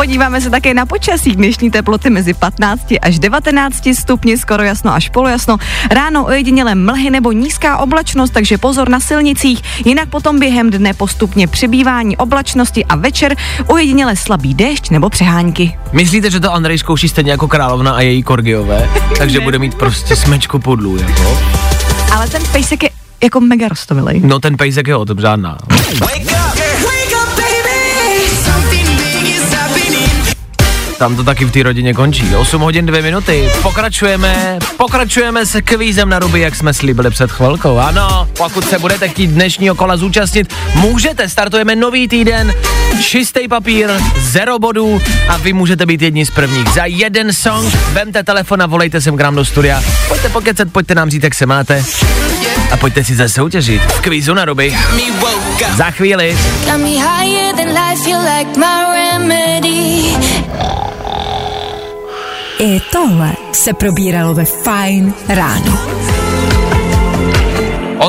Podíváme 0.00 0.40
se 0.40 0.50
také 0.50 0.74
na 0.74 0.86
počasí. 0.86 1.36
Dnešní 1.36 1.70
teploty 1.70 2.10
mezi 2.10 2.34
15 2.34 2.86
až 3.02 3.18
19 3.18 3.88
stupni, 3.92 4.38
skoro 4.38 4.62
jasno 4.62 4.94
až 4.94 5.08
polojasno. 5.08 5.56
Ráno 5.90 6.24
ojediněle 6.24 6.74
mlhy 6.74 7.10
nebo 7.10 7.32
nízká 7.32 7.78
oblačnost, 7.78 8.32
takže 8.32 8.58
pozor 8.58 8.88
na 8.88 9.00
silnicích. 9.00 9.62
Jinak 9.84 10.08
potom 10.08 10.38
během 10.38 10.70
dne 10.70 10.94
postupně 10.94 11.48
přebývání 11.48 12.16
oblačnosti 12.16 12.84
a 12.84 12.96
večer 12.96 13.36
ojediněle 13.66 14.16
slabý 14.16 14.54
déšť 14.54 14.90
nebo 14.90 15.10
přehánky. 15.10 15.78
Myslíte, 15.92 16.30
že 16.30 16.40
to 16.40 16.52
Andrej 16.52 16.78
zkouší 16.78 17.08
stejně 17.08 17.30
jako 17.30 17.48
královna 17.48 17.92
a 17.92 18.00
její 18.00 18.22
korgiové? 18.22 18.90
Takže 19.18 19.40
bude 19.40 19.58
mít 19.58 19.74
prostě 19.74 20.16
smečku 20.16 20.58
pudlů, 20.58 20.96
jako? 20.96 21.38
Ale 22.12 22.28
ten 22.28 22.42
pejsek 22.52 22.82
je 22.82 22.90
jako 23.22 23.40
mega 23.40 23.68
rostomilej. 23.68 24.20
No 24.24 24.38
ten 24.38 24.56
pejsek 24.56 24.88
je 24.88 24.96
o 24.96 25.04
tom 25.04 25.20
žádná. 25.20 25.58
Tam 31.00 31.16
to 31.16 31.24
taky 31.24 31.44
v 31.44 31.50
té 31.50 31.62
rodině 31.62 31.94
končí. 31.94 32.36
8 32.36 32.60
hodin 32.60 32.86
2 32.86 33.02
minuty. 33.02 33.50
Pokračujeme, 33.62 34.58
pokračujeme 34.76 35.46
se 35.46 35.62
kvízem 35.62 36.08
na 36.08 36.18
ruby, 36.18 36.40
jak 36.40 36.54
jsme 36.54 36.74
slíbili 36.74 37.10
před 37.10 37.30
chvilkou. 37.30 37.78
Ano, 37.78 38.28
pokud 38.38 38.68
se 38.68 38.78
budete 38.78 39.08
chtít 39.08 39.26
dnešního 39.26 39.74
kola 39.74 39.96
zúčastnit, 39.96 40.54
můžete. 40.74 41.28
Startujeme 41.28 41.76
nový 41.76 42.08
týden, 42.08 42.54
čistý 43.02 43.48
papír, 43.48 43.90
zero 44.18 44.58
bodů 44.58 45.00
a 45.28 45.36
vy 45.36 45.52
můžete 45.52 45.86
být 45.86 46.02
jedni 46.02 46.26
z 46.26 46.30
prvních. 46.30 46.68
Za 46.68 46.84
jeden 46.84 47.32
song 47.32 47.74
vemte 47.92 48.22
telefon 48.22 48.62
a 48.62 48.66
volejte 48.66 49.00
sem 49.00 49.16
k 49.16 49.20
nám 49.20 49.34
do 49.34 49.44
studia. 49.44 49.82
Pojďte 50.08 50.28
pokecet, 50.28 50.72
pojďte 50.72 50.94
nám 50.94 51.10
říct, 51.10 51.24
jak 51.24 51.34
se 51.34 51.46
máte. 51.46 51.84
A 52.72 52.76
pojďte 52.76 53.04
si 53.04 53.14
zase 53.14 53.34
soutěžit 53.34 53.82
v 53.82 54.00
kvízu 54.00 54.34
na 54.34 54.44
ruby. 54.44 54.76
Za 55.76 55.90
chvíli. 55.90 56.36
Life, 57.72 58.10
you 58.10 58.18
like. 58.18 58.50
I 62.60 62.80
tohle 62.92 63.32
se 63.52 63.74
probíralo 63.74 64.34
ve 64.34 64.44
Fajn 64.44 65.14
ráno. 65.28 65.99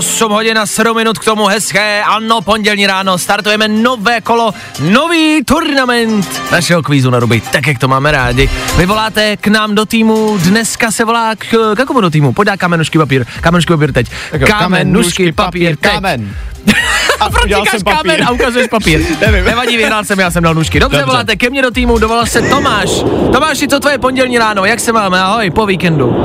8 0.02 0.32
hodin 0.32 0.58
a 0.58 0.66
7 0.66 0.98
minut 0.98 1.20
k 1.20 1.26
tomu 1.26 1.46
hezké, 1.46 2.04
ano, 2.04 2.42
pondělní 2.42 2.88
ráno, 2.88 3.18
startujeme 3.18 3.68
nové 3.68 4.22
kolo, 4.22 4.54
nový 4.80 5.44
turnament 5.46 6.42
našeho 6.52 6.84
kvízu 6.84 7.10
na 7.10 7.20
ruby, 7.20 7.42
tak 7.52 7.68
jak 7.68 7.80
to 7.80 7.88
máme 7.88 8.12
rádi. 8.12 8.50
Vy 8.78 8.86
voláte 8.86 9.38
k 9.38 9.48
nám 9.48 9.76
do 9.76 9.86
týmu, 9.86 10.38
dneska 10.44 10.92
se 10.92 11.06
volá 11.06 11.36
k, 11.36 11.46
k 11.76 11.80
jakomu 11.80 12.02
do 12.02 12.10
týmu, 12.10 12.34
pojď 12.34 12.46
dá 12.46 12.58
kamenušky 12.58 12.98
papír, 12.98 13.26
kamenušky 13.42 13.74
papír 13.74 13.94
teď, 13.94 14.08
Tak 14.32 14.42
jo, 14.42 14.48
kamen, 14.60 14.92
nůžky, 14.94 15.32
papír, 15.32 15.78
teď. 15.78 15.92
kámen. 15.94 16.36
A 17.20 17.30
proč 17.30 17.44
říkáš 17.44 17.84
papír. 17.84 17.94
kámen 17.98 18.28
a 18.28 18.32
ukazuješ 18.32 18.68
papír? 18.68 19.02
Nevím. 19.22 19.46
Nevadí, 19.46 19.78
vyhrál 19.78 20.04
jsem, 20.04 20.20
já 20.20 20.32
jsem 20.32 20.44
dal 20.44 20.54
nůžky. 20.54 20.80
Dobře, 20.80 20.98
Dobře. 20.98 21.12
voláte 21.12 21.36
ke 21.36 21.50
mně 21.50 21.62
do 21.62 21.72
týmu, 21.72 21.98
dovolal 22.00 22.26
se 22.26 22.42
Tomáš. 22.42 22.90
Tomáši, 23.34 23.68
co 23.68 23.80
tvoje 23.80 23.98
pondělní 23.98 24.38
ráno, 24.38 24.66
jak 24.66 24.80
se 24.80 24.92
máme, 24.94 25.22
ahoj, 25.22 25.50
po 25.50 25.66
víkendu. 25.66 26.16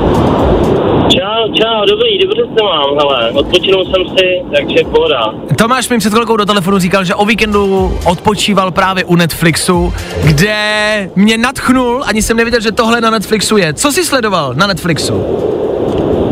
Čau, 1.09 1.53
čau, 1.53 1.85
dobrý, 1.85 2.17
dobře 2.17 2.41
se 2.41 2.63
mám, 2.63 2.97
hele, 2.97 3.31
odpočinul 3.31 3.85
jsem 3.85 4.17
si, 4.17 4.41
takže 4.55 4.83
pohoda. 4.91 5.33
Tomáš 5.57 5.89
mi 5.89 5.97
před 5.97 6.13
chvilkou 6.13 6.37
do 6.37 6.45
telefonu 6.45 6.79
říkal, 6.79 7.03
že 7.03 7.15
o 7.15 7.25
víkendu 7.25 7.93
odpočíval 8.05 8.71
právě 8.71 9.03
u 9.03 9.15
Netflixu, 9.15 9.93
kde 10.23 11.09
mě 11.15 11.37
natchnul, 11.37 12.03
ani 12.05 12.21
jsem 12.21 12.37
nevěděl, 12.37 12.61
že 12.61 12.71
tohle 12.71 13.01
na 13.01 13.09
Netflixu 13.09 13.57
je. 13.57 13.73
Co 13.73 13.91
jsi 13.91 14.05
sledoval 14.05 14.53
na 14.53 14.67
Netflixu? 14.67 15.25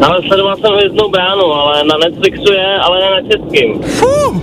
Ale 0.02 0.22
sledoval 0.28 0.56
jsem 0.58 0.74
Hvězdnou 0.74 1.10
bránu, 1.10 1.54
ale 1.54 1.84
na 1.84 1.98
Netflixu 1.98 2.54
je, 2.54 2.78
ale 2.82 3.00
ne 3.00 3.10
na 3.12 3.30
českým. 3.32 3.84
Fuh. 3.84 4.36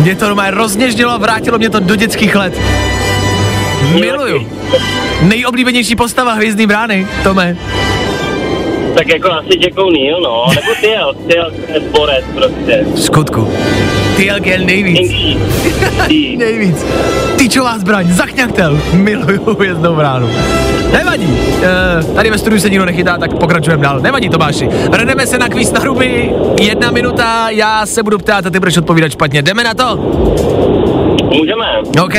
Mě 0.00 0.16
to 0.16 0.24
normálně 0.26 0.50
rozněžnilo 0.50 1.12
a 1.12 1.16
vrátilo 1.18 1.58
mě 1.58 1.70
to 1.70 1.80
do 1.80 1.96
dětských 1.96 2.36
let. 2.36 2.60
Miluju. 3.92 4.48
Nejoblíbenější 5.22 5.96
postava 5.96 6.32
Hvězdný 6.32 6.66
brány, 6.66 7.06
Tome. 7.22 7.56
Tak 9.00 9.08
jako 9.08 9.32
asi 9.32 9.58
Jack 9.58 9.78
O'Neill, 9.78 10.20
no, 10.20 10.46
nebo 10.54 10.74
Tyel, 10.80 11.14
Tyel 11.26 11.52
je 11.74 11.80
sporec 11.80 12.24
prostě. 12.34 12.84
V 12.94 13.00
skutku. 13.00 13.48
Ty 14.16 14.32
LGL 14.32 14.64
nejvíc. 14.64 15.10
Ty. 16.08 16.36
Nejvíc. 16.38 16.86
Tyčová 17.38 17.78
zbraň, 17.78 18.12
zachňaktel. 18.12 18.80
Miluju 18.92 19.54
hvězdnou 19.54 19.96
bránu. 19.96 20.30
Nevadí. 20.92 21.38
E, 21.62 22.14
tady 22.14 22.30
ve 22.30 22.38
studiu 22.38 22.60
se 22.60 22.70
nikdo 22.70 22.84
nechytá, 22.84 23.18
tak 23.18 23.38
pokračujeme 23.38 23.82
dál. 23.82 24.00
Nevadí, 24.00 24.28
Tomáši. 24.28 24.68
Vrhneme 24.68 25.26
se 25.26 25.38
na 25.38 25.48
kvíz 25.48 25.72
na 25.72 25.84
ruby. 25.84 26.32
Jedna 26.60 26.90
minuta, 26.90 27.50
já 27.50 27.86
se 27.86 28.02
budu 28.02 28.18
ptát 28.18 28.46
a 28.46 28.50
ty 28.50 28.58
budeš 28.58 28.76
odpovídat 28.76 29.12
špatně. 29.12 29.42
Jdeme 29.42 29.64
na 29.64 29.74
to? 29.74 29.96
Můžeme. 31.24 31.64
OK. 32.02 32.14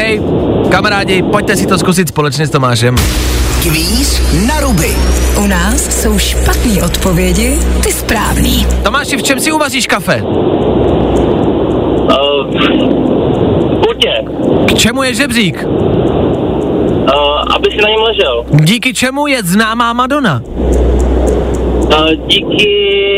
Kamarádi, 0.71 1.23
pojďte 1.23 1.55
si 1.55 1.67
to 1.67 1.77
zkusit 1.77 2.07
společně 2.07 2.47
s 2.47 2.49
Tomášem. 2.49 2.95
Kvíz 3.61 4.21
na 4.47 4.59
ruby. 4.59 4.95
U 5.37 5.47
nás 5.47 6.01
jsou 6.01 6.17
špatné 6.17 6.70
odpovědi, 6.81 7.59
ty 7.83 7.91
správný. 7.91 8.67
Tomáši, 8.83 9.17
v 9.17 9.23
čem 9.23 9.39
si 9.39 9.51
uvaříš 9.51 9.87
kafe? 9.87 10.21
Uh. 10.21 10.31
K 14.65 14.73
čemu 14.73 15.03
je 15.03 15.13
žebřík? 15.13 15.63
Uh, 15.63 15.69
aby 17.55 17.71
si 17.71 17.77
na 17.77 17.89
něm 17.89 17.99
ležel. 18.01 18.45
Díky 18.63 18.93
čemu 18.93 19.27
je 19.27 19.43
známá 19.43 19.93
Madonna? 19.93 20.41
Uh, 20.45 22.09
díky 22.27 22.67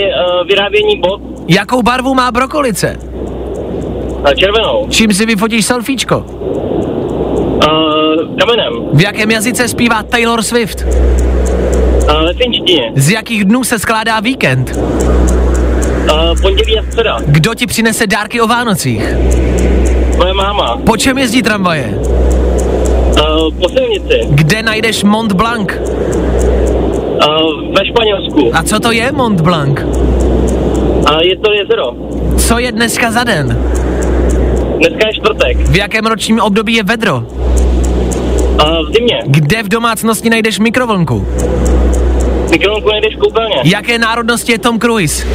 uh, 0.03 0.47
vyrábění 0.47 0.97
bot 0.99 1.21
Jakou 1.47 1.81
barvu 1.81 2.13
má 2.13 2.31
brokolice? 2.31 2.97
uh, 4.19 4.27
červenou. 4.33 4.87
Čím 4.89 5.13
si 5.13 5.25
vyfotíš 5.25 5.65
selfiečko? 5.65 6.17
Uh, 6.17 6.25
kamenem. 8.39 8.73
V 8.93 9.01
jakém 9.01 9.31
jazyce 9.31 9.67
zpívá 9.67 10.03
Taylor 10.03 10.41
Swift? 10.43 10.85
Uh, 12.03 12.25
ve 12.25 12.33
finštině. 12.33 12.91
Z 12.95 13.09
jakých 13.09 13.45
dnů 13.45 13.63
se 13.63 13.79
skládá 13.79 14.19
víkend? 14.19 14.77
Uh, 14.77 16.41
pondělí 16.41 16.79
a 16.79 16.83
středa. 16.83 17.17
Kdo 17.25 17.53
ti 17.55 17.67
přinese 17.67 18.07
dárky 18.07 18.41
o 18.41 18.47
Vánocích? 18.47 19.15
Moje 20.17 20.33
máma. 20.33 20.77
Po 20.85 20.97
čem 20.97 21.17
jezdí 21.17 21.43
tramvaje? 21.43 21.99
Uh, 21.99 23.53
po 23.61 23.69
silnici. 23.69 24.19
Kde 24.29 24.63
najdeš 24.63 25.03
Mont 25.03 25.31
Blanc? 25.33 25.71
Uh, 25.71 25.79
ve 27.77 27.85
Španělsku. 27.85 28.51
A 28.53 28.63
co 28.63 28.79
to 28.79 28.91
je 28.91 29.11
Mont 29.11 29.41
Blanc? 29.41 29.79
Uh, 29.79 31.19
je 31.21 31.37
to 31.37 31.51
jezero. 31.51 31.93
Co 32.37 32.59
je 32.59 32.71
dneska 32.71 33.11
za 33.11 33.23
den? 33.23 33.57
Dneska 34.77 35.07
je 35.07 35.13
čtvrtek. 35.13 35.57
V 35.57 35.75
jakém 35.75 36.05
ročním 36.05 36.39
období 36.39 36.73
je 36.73 36.83
vedro? 36.83 37.23
Uh, 38.63 38.89
v 38.89 38.93
zimě. 38.93 39.21
Kde 39.25 39.63
v 39.63 39.67
domácnosti 39.67 40.29
najdeš 40.29 40.59
mikrovlnku? 40.59 41.27
Mikrovlnku 42.51 42.89
najdeš 42.89 43.15
v 43.15 43.19
koupelně. 43.19 43.55
Jaké 43.63 43.97
národnosti 43.97 44.51
je 44.51 44.59
Tom 44.59 44.79
Cruise? 44.79 45.27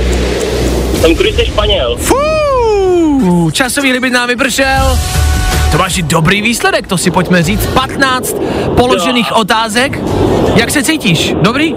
Tom 1.03 1.17
Cruise 1.17 1.43
je 1.43 1.47
Španěl. 1.47 1.97
Fuu, 1.97 3.51
časový 3.51 3.93
limit 3.93 4.13
nám 4.13 4.29
vypršel. 4.29 4.99
To 5.73 5.79
máš 5.79 6.03
dobrý 6.03 6.43
výsledek, 6.43 6.87
to 6.87 6.99
si 6.99 7.11
pojďme 7.11 7.43
říct. 7.43 7.67
15 7.67 8.37
položených 8.77 9.37
otázek. 9.37 9.99
Jak 10.57 10.71
se 10.71 10.83
cítíš? 10.83 11.35
Dobrý? 11.43 11.75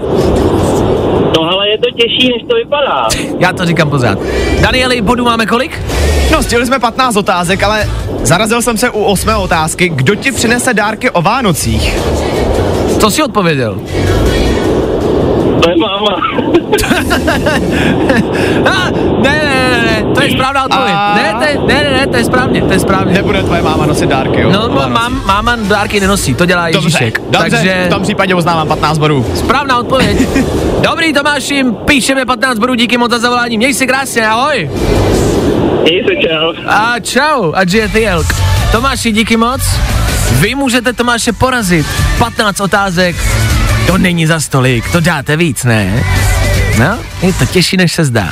Je 1.71 1.77
to 1.77 1.91
těžší, 1.91 2.29
než 2.31 2.41
to 2.49 2.55
vypadá. 2.55 3.07
Já 3.39 3.53
to 3.53 3.65
říkám 3.65 3.89
pořád. 3.89 4.19
Danieli, 4.61 5.01
bodu 5.01 5.23
máme 5.23 5.45
kolik? 5.45 5.81
No, 6.31 6.43
stihli 6.43 6.65
jsme 6.65 6.79
15 6.79 7.15
otázek, 7.15 7.63
ale 7.63 7.89
zarazil 8.23 8.61
jsem 8.61 8.77
se 8.77 8.89
u 8.89 9.03
osmé 9.03 9.35
otázky. 9.35 9.89
Kdo 9.89 10.15
ti 10.15 10.31
přinese 10.31 10.73
dárky 10.73 11.09
o 11.09 11.21
Vánocích? 11.21 11.97
Co 12.99 13.11
jsi 13.11 13.23
odpověděl? 13.23 13.81
Moje 15.65 15.75
máma. 15.77 16.15
Ah, 18.65 18.91
ne, 19.21 19.29
ne, 19.29 19.43
ne, 19.43 19.69
ne, 19.71 19.80
to 20.21 20.27
je 20.27 20.31
správná 20.31 20.63
odpověď. 20.65 20.93
A- 20.95 21.15
Ne, 21.15 21.33
to 21.33 21.43
je, 21.43 21.57
ne, 21.67 21.83
ne, 21.89 21.97
ne, 21.97 22.07
to 22.07 22.17
je 22.17 22.23
správně, 22.25 22.61
to 22.61 22.73
je 22.73 22.79
správně. 22.79 23.13
Nebude 23.13 23.43
tvoje 23.43 23.61
máma 23.61 23.85
nosit 23.85 24.09
dárky, 24.09 24.41
jo? 24.41 24.49
No, 24.51 24.59
no 24.67 24.67
Vánocích. 24.75 24.93
mám, 24.93 25.21
máma 25.25 25.55
dárky 25.55 25.99
nenosí, 25.99 26.35
to 26.35 26.45
dělá 26.45 26.69
Dobře, 26.71 26.87
Ježíšek. 26.87 27.21
dobře, 27.29 27.49
Takže 27.49 27.83
v 27.87 27.89
tom 27.89 28.03
případě 28.03 28.35
uznávám 28.35 28.67
15 28.67 28.97
bodů. 28.97 29.25
správná 29.35 29.77
odpověď. 29.77 30.17
Dobrý 30.81 31.13
Tomáši, 31.13 31.63
píšeme 31.85 32.25
15 32.25 32.59
bodů, 32.59 32.75
díky 32.75 32.97
moc 32.97 33.11
za 33.11 33.19
zavolání. 33.19 33.57
Měj 33.57 33.73
si 33.73 33.87
krásně, 33.87 34.27
ahoj. 34.27 34.69
Měj 35.83 36.03
se 36.07 36.27
čau. 36.27 36.53
A 36.67 36.99
čau, 36.99 37.51
a 37.55 37.61
je 37.73 37.87
ty 37.87 38.01
Jelk. 38.01 38.27
Tomáši, 38.71 39.11
díky 39.11 39.37
moc. 39.37 39.61
Vy 40.31 40.55
můžete 40.55 40.93
Tomáše 40.93 41.33
porazit. 41.33 41.85
15 42.17 42.59
otázek, 42.59 43.15
to 43.87 43.97
není 43.97 44.25
za 44.27 44.39
stolik, 44.39 44.91
to 44.91 44.99
dáte 44.99 45.37
víc, 45.37 45.63
ne? 45.63 46.03
No, 46.79 46.97
je 47.21 47.33
to 47.33 47.45
těžší, 47.45 47.77
než 47.77 47.91
se 47.93 48.05
zdá. 48.05 48.27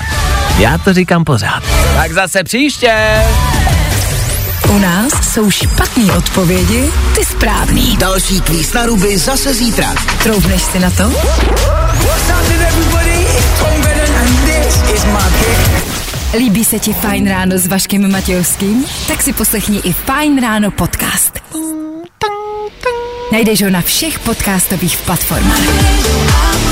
Já 0.58 0.78
to 0.78 0.94
říkám 0.94 1.24
pořád. 1.24 1.64
Tak 1.96 2.12
zase 2.12 2.44
příště. 2.44 2.94
U 4.70 4.78
nás 4.78 5.34
jsou 5.34 5.52
špatné 5.52 6.14
odpovědi, 6.14 6.92
ty 7.16 7.26
správný. 7.26 7.98
Další 7.98 8.42
kvíz 8.42 8.74
na 8.74 8.86
ruby 8.86 9.18
zase 9.18 9.54
zítra. 9.54 9.96
Troubneš 10.24 10.62
si 10.62 10.80
na 10.80 10.90
to? 10.90 11.14
Líbí 16.38 16.66
se 16.66 16.80
ti 16.80 16.94
Fajn 16.94 17.30
ráno 17.30 17.58
s 17.58 17.68
Vaškem 17.68 18.12
Matějovským? 18.12 18.86
Tak 19.08 19.22
si 19.22 19.34
poslechni 19.34 19.78
i 19.84 19.94
Fajn 19.94 20.42
ráno 20.42 20.72
podcast. 20.72 21.40
Najdeš 23.32 23.62
ho 23.64 23.70
na 23.70 23.82
všech 23.82 24.20
podcastových 24.20 24.98
platformách. 24.98 26.69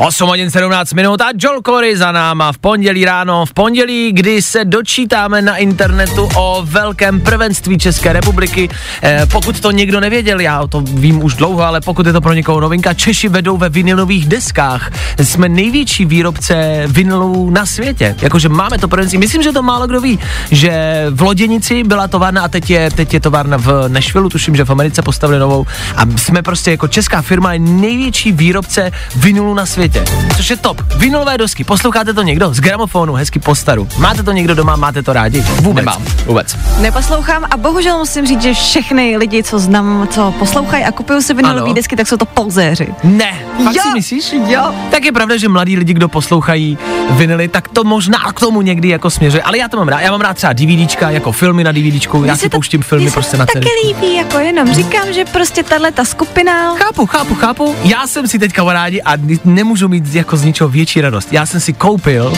8 0.00 0.28
hodin 0.28 0.50
17 0.50 0.92
minut 0.92 1.20
a 1.20 1.28
Joel 1.36 1.60
Corey 1.62 1.96
za 1.96 2.12
náma 2.12 2.52
v 2.52 2.58
pondělí 2.58 3.04
ráno, 3.04 3.46
v 3.46 3.52
pondělí, 3.52 4.12
kdy 4.12 4.42
se 4.42 4.64
dočítáme 4.64 5.42
na 5.42 5.56
internetu 5.56 6.28
o 6.36 6.62
velkém 6.64 7.20
prvenství 7.20 7.78
České 7.78 8.12
republiky. 8.12 8.68
Eh, 9.02 9.26
pokud 9.32 9.60
to 9.60 9.70
někdo 9.70 10.00
nevěděl, 10.00 10.40
já 10.40 10.66
to 10.66 10.80
vím 10.80 11.24
už 11.24 11.34
dlouho, 11.34 11.62
ale 11.62 11.80
pokud 11.80 12.06
je 12.06 12.12
to 12.12 12.20
pro 12.20 12.32
někoho 12.32 12.60
novinka, 12.60 12.94
Češi 12.94 13.28
vedou 13.28 13.56
ve 13.56 13.68
vinilových 13.68 14.28
deskách. 14.28 14.90
Jsme 15.22 15.48
největší 15.48 16.04
výrobce 16.04 16.84
vinilů 16.86 17.50
na 17.50 17.66
světě. 17.66 18.16
Jakože 18.22 18.48
máme 18.48 18.78
to 18.78 18.88
prvenství. 18.88 19.18
Myslím, 19.18 19.42
že 19.42 19.52
to 19.52 19.62
málo 19.62 19.86
kdo 19.86 20.00
ví, 20.00 20.18
že 20.50 21.04
v 21.10 21.22
Loděnici 21.22 21.84
byla 21.84 22.08
továrna 22.08 22.42
a 22.42 22.48
teď 22.48 22.70
je, 22.70 22.90
teď 22.90 23.14
je 23.14 23.20
továrna 23.20 23.56
v 23.56 23.88
Nashvilleu, 23.88 24.28
tuším, 24.28 24.56
že 24.56 24.64
v 24.64 24.70
Americe 24.70 25.02
postavili 25.02 25.40
novou. 25.40 25.66
A 25.96 26.02
jsme 26.16 26.42
prostě 26.42 26.70
jako 26.70 26.88
česká 26.88 27.22
firma 27.22 27.52
je 27.52 27.58
největší 27.58 28.32
výrobce 28.32 28.90
vinilů 29.16 29.54
na 29.54 29.66
světě. 29.66 29.89
Což 30.36 30.50
je 30.50 30.56
top. 30.56 30.80
Vinilové 30.96 31.38
dosky. 31.38 31.64
Posloucháte 31.64 32.14
to 32.14 32.22
někdo? 32.22 32.54
Z 32.54 32.60
gramofonu, 32.60 33.12
hezky 33.14 33.38
postaru. 33.38 33.88
Máte 33.98 34.22
to 34.22 34.32
někdo 34.32 34.54
doma, 34.54 34.76
máte 34.76 35.02
to 35.02 35.12
rádi? 35.12 35.40
Vůbec. 35.40 35.84
Nemám, 35.84 36.02
vůbec. 36.26 36.56
Neposlouchám 36.78 37.44
a 37.50 37.56
bohužel 37.56 37.98
musím 37.98 38.26
říct, 38.26 38.42
že 38.42 38.54
všechny 38.54 39.16
lidi, 39.16 39.42
co 39.42 39.58
znám, 39.58 40.08
co 40.10 40.34
poslouchají 40.38 40.84
a 40.84 40.92
kupují 40.92 41.22
si 41.22 41.34
vinilové 41.34 41.60
Ano. 41.60 41.72
desky, 41.74 41.96
tak 41.96 42.08
jsou 42.08 42.16
to 42.16 42.24
pouzeři. 42.26 42.88
Ne, 43.04 43.32
fakt 43.64 43.74
Jo, 43.76 43.82
si 43.82 43.90
myslíš? 43.94 44.34
jo. 44.46 44.74
Tak 44.90 45.04
je 45.04 45.12
pravda, 45.12 45.36
že 45.36 45.48
mladí 45.48 45.76
lidi, 45.76 45.92
kdo 45.94 46.08
poslouchají 46.08 46.78
vinily, 47.10 47.48
tak 47.48 47.68
to 47.68 47.84
možná 47.84 48.18
k 48.34 48.40
tomu 48.40 48.62
někdy 48.62 48.88
jako 48.88 49.10
směřuje, 49.10 49.42
ale 49.42 49.58
já 49.58 49.68
to 49.68 49.76
mám 49.76 49.88
rád. 49.88 50.00
Já 50.00 50.10
mám 50.10 50.20
rád 50.20 50.34
třeba 50.36 50.52
DVDčka, 50.52 51.10
jako 51.10 51.32
filmy 51.32 51.64
na 51.64 51.72
DVDčku, 51.72 52.24
já 52.24 52.36
si 52.36 52.42
to- 52.42 52.48
pouštím 52.50 52.82
filmy 52.82 53.10
prostě 53.10 53.30
to 53.32 53.36
na 53.36 53.46
taky 53.46 53.68
líbí, 53.86 54.14
jako 54.16 54.38
jenom 54.38 54.74
říkám, 54.74 55.12
že 55.12 55.24
prostě 55.24 55.62
tahle 55.62 55.92
ta 55.92 56.04
skupina 56.04 56.74
Chápu, 56.76 57.06
chápu, 57.06 57.34
chápu. 57.34 57.74
Já 57.84 58.06
jsem 58.06 58.28
si 58.28 58.38
teď 58.38 58.52
kamarádi 58.52 59.02
a 59.02 59.14
n- 59.14 59.38
nemůžu 59.80 60.04
mít 60.04 60.14
jako 60.14 60.36
z 60.36 60.42
ničeho 60.42 60.68
větší 60.68 61.00
radost. 61.00 61.32
Já 61.32 61.46
jsem 61.46 61.60
si 61.60 61.72
koupil 61.72 62.32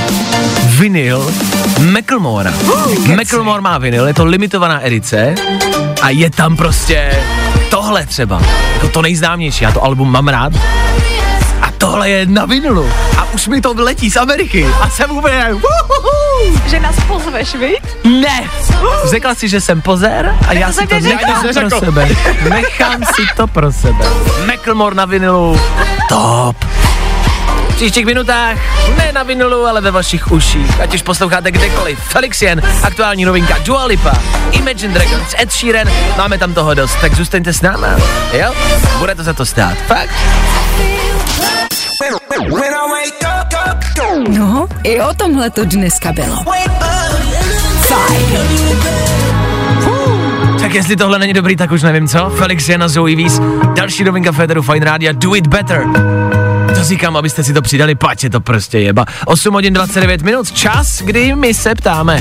vinyl 0.65 1.35
Macklemora. 1.93 2.53
Macklemore 3.17 3.61
má 3.61 3.79
vinyl, 3.79 4.07
je 4.07 4.15
to 4.15 4.25
limitovaná 4.25 4.87
edice 4.87 5.35
a 6.03 6.11
je 6.11 6.31
tam 6.31 6.57
prostě 6.57 7.25
tohle 7.71 8.07
třeba. 8.07 8.43
Jako 8.75 8.89
to 8.89 9.03
nejznámější, 9.03 9.65
já 9.65 9.73
to 9.73 9.85
album 9.85 10.13
mám 10.13 10.29
rád. 10.29 10.53
A 11.63 11.71
tohle 11.79 12.11
je 12.11 12.27
na 12.27 12.45
vinylu. 12.45 12.89
A 13.19 13.33
už 13.33 13.49
mi 13.49 13.61
to 13.61 13.75
letí 13.77 14.11
z 14.11 14.17
Ameriky. 14.17 14.67
A 14.81 14.91
jsem 14.91 15.11
úplně... 15.11 15.47
Uhuhu. 15.53 16.59
že 16.67 16.81
nás 16.81 16.97
pozveš, 17.07 17.55
viď? 17.55 17.83
Ne! 18.05 18.51
Řekla 19.11 19.35
si, 19.35 19.49
že 19.49 19.61
jsem 19.61 19.83
pozér 19.83 20.37
a 20.49 20.53
já 20.53 20.67
to 20.67 20.73
si 20.73 20.87
to 20.87 21.01
nechám 21.01 21.43
pro 21.55 21.81
sebe. 21.81 22.09
Nechám 22.49 23.01
si 23.05 23.23
to 23.37 23.47
pro 23.47 23.73
sebe. 23.73 24.05
Macklemore 24.47 24.95
na 24.95 25.05
vinilu. 25.05 25.61
Top. 26.09 26.57
Příštích 27.83 28.07
minutách 28.07 28.59
ne 28.97 29.13
na 29.13 29.23
vinilu, 29.23 29.67
ale 29.67 29.81
ve 29.81 29.91
vašich 29.91 30.33
uších. 30.33 30.81
Ať 30.81 30.95
už 30.95 31.03
posloucháte 31.03 31.51
kdekoliv. 31.51 31.99
Felix 31.99 32.43
Jen, 32.43 32.63
aktuální 32.83 33.25
novinka 33.25 33.59
Dua 33.59 33.85
Lipa, 33.85 34.13
Imagine 34.51 34.95
Dragons, 34.95 35.35
Ed 35.39 35.53
Sheeran, 35.53 35.89
máme 36.17 36.39
tam 36.39 36.55
toho 36.55 36.75
dost, 36.75 36.97
tak 37.01 37.15
zůstaňte 37.15 37.53
s 37.53 37.63
náma. 37.63 37.89
Jo? 38.33 38.55
Bude 38.99 39.15
to 39.15 39.23
za 39.23 39.33
to 39.33 39.47
stát. 39.47 39.75
Fakt? 39.87 40.11
No, 44.29 44.69
i 44.83 45.01
o 45.01 45.15
tomhle 45.15 45.51
to 45.51 45.65
dneska 45.65 46.13
bylo. 46.13 46.37
Fajn. 47.81 48.33
Tak 50.61 50.75
jestli 50.75 50.97
tohle 50.97 51.19
není 51.19 51.33
dobrý, 51.33 51.57
tak 51.57 51.71
už 51.71 51.83
nevím 51.83 52.09
co. 52.09 52.31
Felix 52.31 52.69
Jen 52.69 52.83
a 52.83 52.89
Zoe 52.89 53.17
Víz, 53.17 53.41
další 53.75 54.05
novinka 54.05 54.33
Federu 54.33 54.63
Fine 54.63 54.87
Rádia, 54.87 55.13
Do 55.13 55.35
It 55.35 55.47
Better. 55.47 55.87
To 56.83 56.87
říkám, 56.87 57.17
abyste 57.17 57.45
si 57.45 57.53
to 57.53 57.63
přidali, 57.63 57.95
pať 57.95 58.25
je 58.25 58.31
to 58.31 58.41
prostě 58.41 58.79
jeba. 58.79 59.05
8 59.27 59.55
hodin 59.55 59.75
29 59.75 60.23
minut, 60.23 60.53
čas, 60.53 61.03
kdy 61.03 61.35
my 61.35 61.55
se 61.55 61.75
ptáme. 61.75 62.19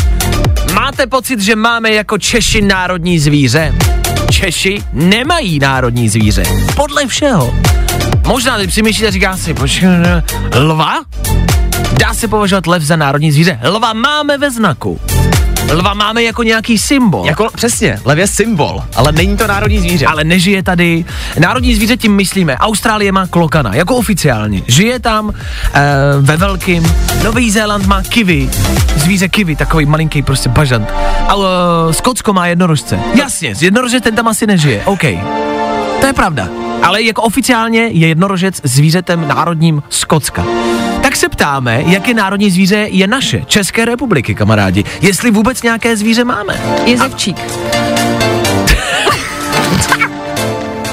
Máte 0.73 1.07
pocit, 1.07 1.39
že 1.39 1.55
máme 1.55 1.91
jako 1.91 2.17
Češi 2.17 2.61
národní 2.61 3.19
zvíře? 3.19 3.75
Češi 4.31 4.83
nemají 4.93 5.59
národní 5.59 6.09
zvíře. 6.09 6.43
Podle 6.75 7.07
všeho. 7.07 7.55
Možná 8.27 8.57
teď 8.57 8.69
přemýšlíte, 8.69 9.11
říká 9.11 9.37
si, 9.37 9.53
počkej, 9.53 9.89
lva? 10.55 10.93
Dá 11.99 12.13
se 12.13 12.27
považovat 12.27 12.67
lev 12.67 12.83
za 12.83 12.95
národní 12.95 13.31
zvíře. 13.31 13.59
Lva 13.63 13.93
máme 13.93 14.37
ve 14.37 14.51
znaku. 14.51 14.99
Lva 15.71 15.93
máme 15.93 16.23
jako 16.23 16.43
nějaký 16.43 16.77
symbol. 16.77 17.25
Jako 17.25 17.47
přesně, 17.55 17.99
lev 18.05 18.19
je 18.19 18.27
symbol, 18.27 18.83
ale 18.95 19.11
není 19.11 19.37
to 19.37 19.47
národní 19.47 19.79
zvíře. 19.79 20.05
ale 20.05 20.23
nežije 20.23 20.63
tady. 20.63 21.05
Národní 21.39 21.75
zvíře 21.75 21.97
tím 21.97 22.15
myslíme. 22.15 22.57
Austrálie 22.57 23.11
má 23.11 23.27
klokana, 23.27 23.75
jako 23.75 23.95
oficiálně. 23.95 24.61
Žije 24.67 24.99
tam 24.99 25.29
e, 25.29 25.81
ve 26.19 26.37
velkým. 26.37 26.95
Nový 27.23 27.51
Zéland 27.51 27.87
má 27.87 28.03
kiwi. 28.03 28.49
Zvíře 28.95 29.29
kiwi, 29.29 29.55
takový 29.55 29.85
malinký 29.85 30.21
prostě 30.21 30.49
bažant. 30.49 30.89
A 31.27 31.33
e, 31.89 31.93
Skotsko 31.93 32.33
má 32.33 32.47
jednorožce. 32.47 32.99
Jasně, 33.15 33.55
z 33.55 33.63
jednorožce 33.63 33.99
ten 33.99 34.15
tam 34.15 34.27
asi 34.27 34.47
nežije. 34.47 34.81
OK. 34.85 35.03
To 36.01 36.07
je 36.07 36.13
pravda. 36.13 36.47
Ale 36.83 37.01
jako 37.01 37.21
oficiálně 37.21 37.81
je 37.81 38.07
jednorožec 38.07 38.61
zvířetem 38.63 39.27
národním 39.27 39.83
Skotska. 39.89 40.45
Tak 41.11 41.17
se 41.17 41.29
ptáme, 41.29 41.83
jaké 41.85 42.13
národní 42.13 42.51
zvíře 42.51 42.87
je 42.91 43.07
naše, 43.07 43.43
České 43.47 43.85
republiky, 43.85 44.35
kamarádi. 44.35 44.83
Jestli 45.01 45.31
vůbec 45.31 45.63
nějaké 45.63 45.97
zvíře 45.97 46.23
máme. 46.23 46.61
Jezevčík. 46.85 47.37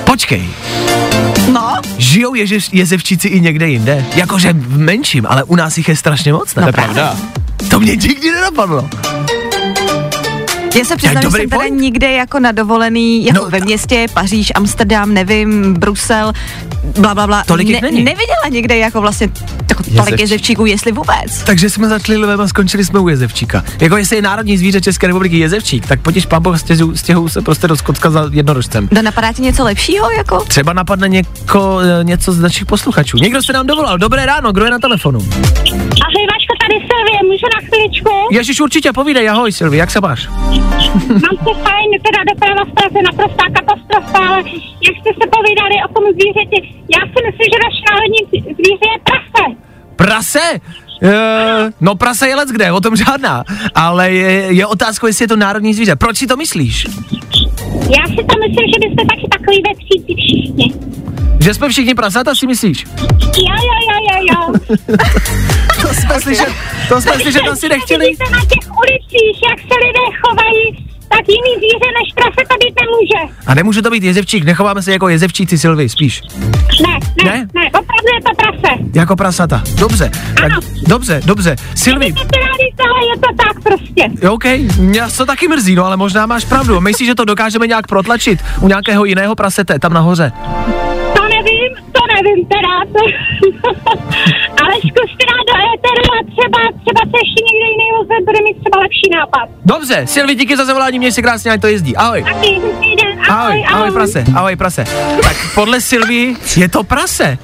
Počkej, 0.05 0.49
No, 1.53 1.75
žijou 1.99 2.35
ježe, 2.35 2.59
jezevčíci 2.73 3.29
i 3.29 3.41
někde 3.41 3.69
jinde? 3.69 4.05
Jakože 4.15 4.53
v 4.53 4.79
menším, 4.79 5.27
ale 5.29 5.45
u 5.45 5.57
nás 5.57 5.79
jich 5.79 5.89
je 5.89 5.97
strašně 5.97 6.33
moc, 6.33 6.55
ne? 6.55 6.63
to 6.63 6.69
je 6.69 6.73
pravda. 6.73 7.17
To 7.71 7.81
mě 7.81 7.97
nikdy 7.97 8.31
nenapadlo. 8.31 8.89
já 10.79 10.85
se 10.85 10.97
přiznám, 10.97 11.23
že 11.23 11.31
jsem 11.31 11.41
teda 11.41 11.57
point. 11.57 11.81
nikde 11.81 12.13
jako 12.13 12.41
na 12.41 12.53
dovolený, 12.53 13.25
jako 13.25 13.39
No, 13.39 13.45
no, 13.45 13.51
ve 13.51 13.61
městě, 13.61 14.07
Paříž, 14.15 14.53
Amsterdam, 14.55 15.15
nevím, 15.15 15.75
Brusel, 15.75 16.33
bla, 16.99 17.15
bla, 17.15 17.27
bla. 17.27 17.45
Tolik 17.45 17.69
jich 17.69 17.83
není. 17.83 18.05
Neviděla 18.05 18.49
někde 18.51 18.77
jako 18.77 19.01
vlastně 19.01 19.29
tako, 19.67 19.83
tolik 19.83 19.97
Jezevčík. 19.97 20.21
jezevčíků, 20.21 20.67
jestli 20.67 20.93
vůbec. 20.93 21.43
Takže 21.47 21.71
jsme 21.71 21.89
začali 21.89 22.19
lvem 22.19 22.41
a 22.41 22.49
skončili 22.49 22.85
jsme 22.85 22.99
u 22.99 23.09
jezevčíka. 23.09 23.65
Jako 23.81 23.97
jestli 23.97 24.17
je 24.17 24.23
národní 24.23 24.59
zvíře 24.59 24.81
České 24.81 25.07
republiky 25.07 25.39
jezevčík, 25.39 25.87
tak 25.87 26.01
potěž 26.01 26.27
pambo 26.27 26.59
stěhu, 26.59 26.97
stěhu 26.97 27.29
se 27.29 27.43
prostě 27.43 27.69
do 27.69 27.77
Skotska 27.77 28.11
za 28.11 28.29
jednorožcem. 28.33 28.89
No 28.93 29.03
napadá 29.03 29.33
ti 29.33 29.43
něco 29.43 29.65
lepšího, 29.65 30.11
jako? 30.11 30.45
Třeba 30.45 30.73
napadne 30.73 31.09
něko, 31.09 31.81
něco 32.03 32.33
z 32.33 32.39
našich 32.41 32.67
posluchačů. 32.67 33.17
Někdo 33.19 33.43
se 33.43 33.53
nám 33.53 33.67
dovolal. 33.67 33.99
Dobré 33.99 34.27
ráno, 34.27 34.53
kdo 34.53 34.65
je 34.65 34.71
na 34.71 34.79
telefonu? 34.79 35.19
Ahoj 35.19 36.27
Vaško, 36.33 36.55
Silvie, 36.89 37.19
můžu 37.31 37.47
na 37.55 37.61
chviličku? 37.69 38.11
Ježíš, 38.31 38.61
určitě 38.61 38.93
povídej, 38.93 39.29
ahoj 39.29 39.53
Silvi, 39.53 39.77
jak 39.77 39.91
se 39.91 40.01
máš? 40.01 40.29
Mám 41.25 41.37
se 41.45 41.53
fajn, 41.65 41.91
teda 42.07 42.21
doprava 42.33 42.65
v 42.65 42.73
Praze 42.73 42.99
naprostá 43.05 43.45
katastrofa, 43.57 44.19
ale 44.29 44.39
jak 44.87 44.97
jste 45.01 45.11
se 45.21 45.25
povídali 45.37 45.75
o 45.87 45.93
tom 45.95 46.05
zvířeti, 46.13 46.59
já 46.97 47.01
si 47.13 47.19
myslím, 47.27 47.49
že 47.53 47.59
naše 47.67 47.83
národní 47.91 48.21
zvíře 48.55 48.87
je 48.95 48.99
prase. 49.09 49.45
Prase? 49.97 50.61
E, 51.03 51.73
no 51.81 51.95
prase 51.95 52.29
je 52.29 52.37
let 52.37 52.49
kde, 52.49 52.73
o 52.73 52.81
tom 52.81 52.97
žádná. 52.97 53.45
Ale 53.75 54.11
je, 54.11 54.31
je 54.31 54.67
otázkou, 54.67 55.07
jestli 55.07 55.23
je 55.23 55.29
to 55.29 55.37
národní 55.37 55.75
zvíře. 55.75 55.97
Proč 55.97 56.17
si 56.17 56.27
to 56.27 56.37
myslíš? 56.37 56.87
Já 57.97 58.07
si 58.07 58.17
to 58.17 58.35
myslím, 58.49 58.67
že 58.75 58.89
byste 58.89 59.07
taky 59.11 59.29
takový 59.31 59.63
vetříci 59.69 60.15
všichni. 60.15 60.75
Že 61.41 61.55
jsme 61.55 61.69
všichni 61.69 61.95
prasata, 61.95 62.35
si 62.35 62.47
myslíš? 62.47 62.85
Jo, 63.23 63.55
jo, 63.69 63.79
jo, 63.89 63.99
jo, 64.11 64.27
jo. 64.31 64.53
To 65.83 65.95
jsme 65.95 66.21
slyšet, 66.21 66.49
to 66.89 67.01
jsme 67.01 67.13
slyšet 67.13 67.43
asi 67.53 67.69
nechtěli. 67.69 68.05
Vidíte 68.07 68.25
na 68.31 68.39
těch 68.41 68.71
ulicích, 68.79 69.43
jak 69.51 69.59
se 69.61 69.75
lidé 69.87 70.17
chovají, 70.23 70.89
tak 71.09 71.21
jiný 71.29 71.51
zvíře 71.59 71.89
než 71.99 72.13
prase 72.15 72.49
to 72.49 72.55
být 72.65 72.75
nemůže. 72.81 73.35
A 73.47 73.55
nemůže 73.55 73.83
to 73.83 73.91
být 73.91 74.03
jezevčík, 74.03 74.45
nechováme 74.45 74.83
se 74.83 74.93
jako 74.93 75.09
jezevčíci 75.09 75.59
Silvy, 75.59 75.89
spíš. 75.89 76.23
Ne, 76.87 76.99
ne, 77.25 77.31
Ne? 77.31 77.49
ne, 77.55 77.63
opravdu 77.67 78.09
je 78.15 78.23
to 78.23 78.31
prase. 78.37 78.75
Jako 78.95 79.17
prasata. 79.17 79.63
Dobře, 79.75 80.11
tak, 80.35 80.45
Ano. 80.45 80.61
dobře, 80.87 81.21
dobře. 81.25 81.57
Silvi, 81.75 82.05
Nebudete 82.07 82.29
se 82.35 82.41
rádi, 82.41 82.91
ale 82.91 83.07
je 83.07 83.19
to 83.21 83.45
tak 83.45 83.63
prostě. 83.63 84.29
OK, 84.29 84.45
mě 84.79 85.03
to 85.17 85.27
taky 85.27 85.49
mrzí, 85.49 85.75
no 85.75 85.85
ale 85.85 85.97
možná 85.97 86.27
máš 86.27 86.45
pravdu. 86.45 86.81
Myslíš, 86.81 87.09
že 87.09 87.15
to 87.15 87.25
dokážeme 87.25 87.67
nějak 87.67 87.87
protlačit 87.87 88.39
u 88.61 88.69
nějakého 88.69 89.05
jiného 89.05 89.35
prasete 89.35 89.79
tam 89.79 89.93
nahoře? 89.93 90.33
Nevím, 92.29 92.47
teda. 92.47 92.73
To... 92.93 93.01
Ale 94.63 94.73
zkuste 94.81 95.23
dát 95.31 95.45
do 95.49 95.55
éteru 95.73 96.05
a 96.15 96.19
třeba, 96.33 96.61
třeba 96.81 97.01
se 97.11 97.17
ještě 97.25 97.41
někde 97.49 97.67
jiný 97.73 97.87
ozve, 98.01 98.15
bude 98.25 98.39
mít 98.45 98.57
třeba 98.61 98.79
lepší 98.83 99.11
nápad. 99.19 99.49
Dobře, 99.65 100.07
Silvi, 100.07 100.35
díky 100.35 100.57
za 100.57 100.65
zavolání, 100.65 100.99
měj 100.99 101.13
se 101.13 101.23
krásně, 101.23 101.51
ať 101.51 101.61
to 101.61 101.67
jezdí. 101.67 101.97
Ahoj. 101.97 102.23
Taky 102.23 102.49
hezký 102.55 102.97
den, 102.97 103.19
Ahoj, 103.29 103.65
ahoj 103.69 103.91
prase, 103.91 104.25
ahoj 104.35 104.57
prase. 104.57 104.85
Tak 105.23 105.37
podle 105.55 105.81
Silví 105.81 106.37
je 106.57 106.69
to 106.69 106.85
prase. 106.85 107.39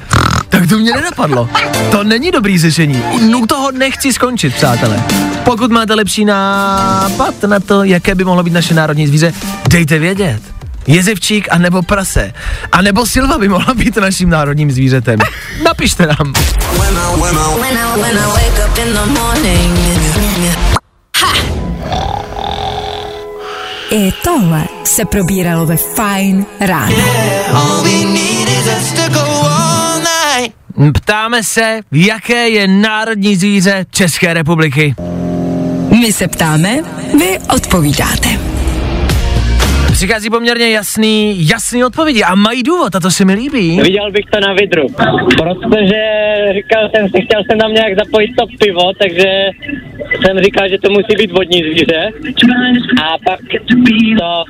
Tak 0.49 0.69
to 0.69 0.79
mě 0.79 0.93
nenapadlo. 0.93 1.49
To 1.91 2.05
není 2.05 2.31
dobrý 2.31 2.59
řešení. 2.59 3.03
U 3.37 3.47
toho 3.47 3.71
nechci 3.71 4.13
skončit, 4.13 4.55
přátelé. 4.55 5.03
Pokud 5.45 5.71
máte 5.71 5.95
lepší 5.95 6.25
nápad 6.25 7.43
na 7.43 7.61
to, 7.61 7.85
jaké 7.85 8.15
by 8.15 8.25
mohlo 8.25 8.43
být 8.43 8.53
naše 8.53 8.75
národní 8.75 9.07
zvíře, 9.07 9.33
dejte 9.69 9.99
vědět. 9.99 10.54
Jezevčík 10.87 11.49
a 11.51 11.59
nebo 11.59 11.83
prase. 11.83 12.33
A 12.73 12.83
nebo 12.83 13.07
Silva 13.07 13.39
by 13.39 13.49
mohla 13.49 13.75
být 13.75 13.97
naším 13.97 14.31
národním 14.31 14.73
zvířetem. 14.73 15.19
Napište 15.65 16.07
nám. 16.07 16.33
I 23.91 24.13
tohle 24.25 24.65
se 24.85 25.05
probíralo 25.05 25.67
ve 25.67 25.77
Fine 25.77 26.45
ráno. 26.61 26.97
Ptáme 30.95 31.45
se, 31.45 31.81
jaké 31.93 32.49
je 32.49 32.69
národní 32.69 33.37
zvíře 33.37 33.87
České 33.91 34.35
republiky. 34.35 34.95
My 36.01 36.13
se 36.13 36.29
ptáme, 36.29 36.79
vy 37.19 37.39
odpovídáte. 37.55 38.54
Přichází 39.95 40.31
poměrně 40.31 40.71
jasný, 40.71 41.49
jasný 41.49 41.85
odpovědi 41.85 42.23
a 42.23 42.35
mají 42.35 42.63
důvod 42.63 42.95
a 42.95 43.01
to 43.01 43.11
se 43.11 43.25
mi 43.25 43.35
líbí. 43.35 43.81
Viděl 43.81 44.13
bych 44.13 44.25
to 44.33 44.41
na 44.41 44.53
vidru, 44.53 44.87
protože 45.39 46.03
říkal 46.55 46.91
jsem 46.95 47.09
si, 47.09 47.25
chtěl 47.25 47.43
jsem 47.45 47.59
tam 47.59 47.73
nějak 47.75 47.99
zapojit 47.99 48.31
to 48.39 48.45
pivo, 48.61 48.93
takže 49.03 49.29
jsem 50.25 50.39
říkal, 50.45 50.69
že 50.69 50.79
to 50.79 50.91
musí 50.91 51.15
být 51.19 51.33
vodní 51.33 51.61
zvíře. 51.63 52.11
A 53.05 53.19
pak 53.25 53.41
to, 54.21 54.45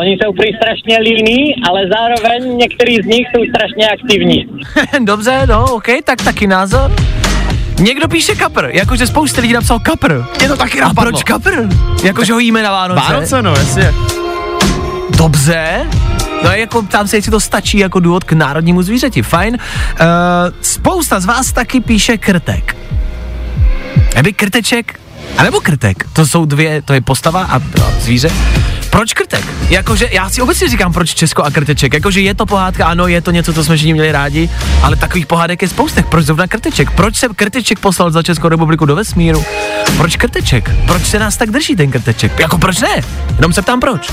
oni 0.00 0.18
jsou 0.22 0.32
prý 0.32 0.50
strašně 0.56 0.98
líní, 0.98 1.54
ale 1.68 1.80
zároveň 1.96 2.56
některý 2.56 2.96
z 3.02 3.06
nich 3.06 3.26
jsou 3.34 3.42
strašně 3.54 3.88
aktivní. 3.88 4.46
Dobře, 5.04 5.46
no, 5.48 5.64
OK, 5.72 5.86
tak 6.04 6.22
taky 6.24 6.46
názor. 6.46 6.90
Někdo 7.80 8.08
píše 8.08 8.34
kapr, 8.34 8.68
jakože 8.72 9.06
spousta 9.06 9.40
lidí 9.40 9.52
napsal 9.52 9.78
kapr. 9.78 10.22
Mě 10.38 10.48
to 10.48 10.56
taky 10.56 10.80
A 10.80 10.88
napadlo. 10.88 11.10
proč 11.10 11.22
kapr? 11.22 11.52
Jakože 12.04 12.32
ho 12.32 12.38
jíme 12.38 12.62
na 12.62 12.70
Vánoce. 12.70 13.00
Vánoce, 13.00 13.42
no, 13.42 13.50
jasně. 13.50 13.92
Dobře. 15.20 15.86
No 16.44 16.50
jako 16.50 16.82
ptám 16.82 17.08
se, 17.08 17.16
jestli 17.16 17.30
to 17.30 17.40
stačí 17.40 17.78
jako 17.78 18.00
důvod 18.00 18.24
k 18.24 18.32
národnímu 18.32 18.82
zvířeti. 18.82 19.22
Fajn. 19.22 19.54
Uh, 19.54 20.06
spousta 20.60 21.20
z 21.20 21.24
vás 21.24 21.52
taky 21.52 21.80
píše 21.80 22.18
krtek. 22.18 22.76
Neby 24.14 24.32
krteček, 24.32 25.00
anebo 25.38 25.60
krtek. 25.60 26.06
To 26.12 26.26
jsou 26.26 26.44
dvě, 26.44 26.82
to 26.82 26.92
je 26.92 27.00
postava 27.00 27.42
a, 27.42 27.56
a 27.56 27.90
zvíře. 28.00 28.30
Proč 28.90 29.14
krtek? 29.14 29.44
Jakože, 29.68 30.08
já 30.12 30.30
si 30.30 30.42
obecně 30.42 30.68
říkám, 30.68 30.92
proč 30.92 31.14
Česko 31.14 31.42
a 31.42 31.50
krteček. 31.50 31.94
Jakože 31.94 32.20
je 32.20 32.34
to 32.34 32.46
pohádka, 32.46 32.86
ano, 32.86 33.06
je 33.06 33.20
to 33.20 33.30
něco, 33.30 33.52
co 33.52 33.64
jsme 33.64 33.76
všichni 33.76 33.92
měli 33.92 34.12
rádi, 34.12 34.50
ale 34.82 34.96
takových 34.96 35.26
pohádek 35.26 35.62
je 35.62 35.68
spousta. 35.68 36.02
Proč 36.02 36.24
zrovna 36.26 36.46
krteček? 36.46 36.90
Proč 36.90 37.16
se 37.16 37.28
krteček 37.36 37.78
poslal 37.78 38.10
za 38.10 38.22
Českou 38.22 38.48
republiku 38.48 38.86
do 38.86 38.96
vesmíru? 38.96 39.44
Proč 39.96 40.16
krteček? 40.16 40.70
Proč 40.86 41.02
se 41.02 41.18
nás 41.18 41.36
tak 41.36 41.50
drží 41.50 41.76
ten 41.76 41.90
krteček? 41.90 42.38
Jako 42.38 42.58
proč 42.58 42.80
ne? 42.80 43.02
Jenom 43.36 43.52
se 43.52 43.62
ptám 43.62 43.80
proč. 43.80 44.10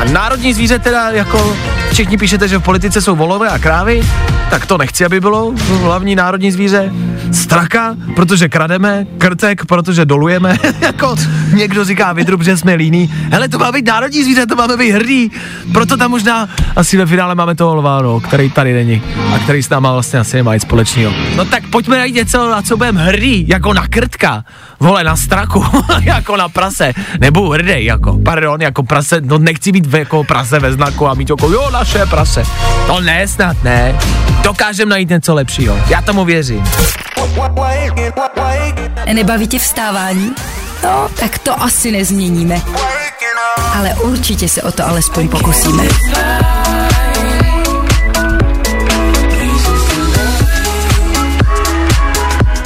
A 0.00 0.04
národní 0.04 0.54
zvíře 0.54 0.78
teda 0.78 1.10
jako 1.10 1.56
všichni 1.92 2.16
píšete, 2.16 2.48
že 2.48 2.58
v 2.58 2.62
politice 2.62 3.02
jsou 3.02 3.16
volové 3.16 3.48
a 3.48 3.58
krávy, 3.58 4.02
tak 4.50 4.66
to 4.66 4.78
nechci, 4.78 5.04
aby 5.04 5.20
bylo 5.20 5.52
hlavní 5.82 6.16
národní 6.16 6.52
zvíře. 6.52 6.92
Straka, 7.32 7.96
protože 8.16 8.48
krademe, 8.48 9.06
krtek, 9.18 9.64
protože 9.64 10.04
dolujeme, 10.04 10.56
jako 10.80 11.16
někdo 11.54 11.84
říká 11.84 12.12
vidrub, 12.12 12.42
že 12.42 12.56
jsme 12.56 12.74
líní. 12.74 13.14
Hele, 13.30 13.48
to 13.48 13.58
má 13.58 13.72
být 13.72 13.86
národní 13.86 13.99
zvíře, 14.08 14.46
to 14.46 14.56
máme 14.56 14.76
být 14.76 14.90
hrdý. 14.90 15.30
Proto 15.72 15.96
tam 15.96 16.10
možná 16.10 16.48
asi 16.76 16.96
ve 16.96 17.06
finále 17.06 17.34
máme 17.34 17.54
toho 17.54 17.74
lva, 17.74 18.02
no, 18.02 18.20
který 18.20 18.50
tady 18.50 18.72
není 18.72 19.02
a 19.34 19.38
který 19.38 19.62
s 19.62 19.68
náma 19.68 19.92
vlastně 19.92 20.18
asi 20.18 20.36
nemá 20.36 20.54
nic 20.54 20.62
společného. 20.62 21.12
No 21.36 21.44
tak 21.44 21.62
pojďme 21.70 21.98
najít 21.98 22.14
něco, 22.14 22.50
na 22.50 22.62
co 22.62 22.76
budeme 22.76 23.04
hrdý, 23.04 23.48
jako 23.48 23.72
na 23.72 23.88
krtka, 23.88 24.44
vole, 24.80 25.04
na 25.04 25.16
straku, 25.16 25.64
jako 26.00 26.36
na 26.36 26.48
prase, 26.48 26.92
nebo 27.20 27.50
hrdý, 27.50 27.84
jako, 27.84 28.18
pardon, 28.24 28.62
jako 28.62 28.82
prase, 28.82 29.20
no 29.20 29.38
nechci 29.38 29.72
být 29.72 29.94
jako 29.94 30.24
prase 30.24 30.58
ve 30.58 30.72
znaku 30.72 31.08
a 31.08 31.14
mít 31.14 31.30
jako, 31.30 31.48
jo, 31.48 31.70
naše 31.70 32.06
prase. 32.06 32.44
To 32.86 33.00
ne, 33.00 33.28
snad 33.28 33.62
ne. 33.64 33.98
Dokážeme 34.42 34.90
najít 34.90 35.08
něco 35.08 35.34
lepšího. 35.34 35.80
Já 35.88 36.02
tomu 36.02 36.24
věřím. 36.24 36.64
Nebaví 39.12 39.46
tě 39.48 39.58
vstávání? 39.58 40.32
No, 40.84 41.08
tak 41.20 41.38
to 41.38 41.62
asi 41.62 41.92
nezměníme. 41.92 42.62
Ale 43.74 43.94
určitě 43.94 44.48
se 44.48 44.62
o 44.62 44.72
to 44.72 44.88
alespoň 44.88 45.28
pokusíme. 45.28 45.84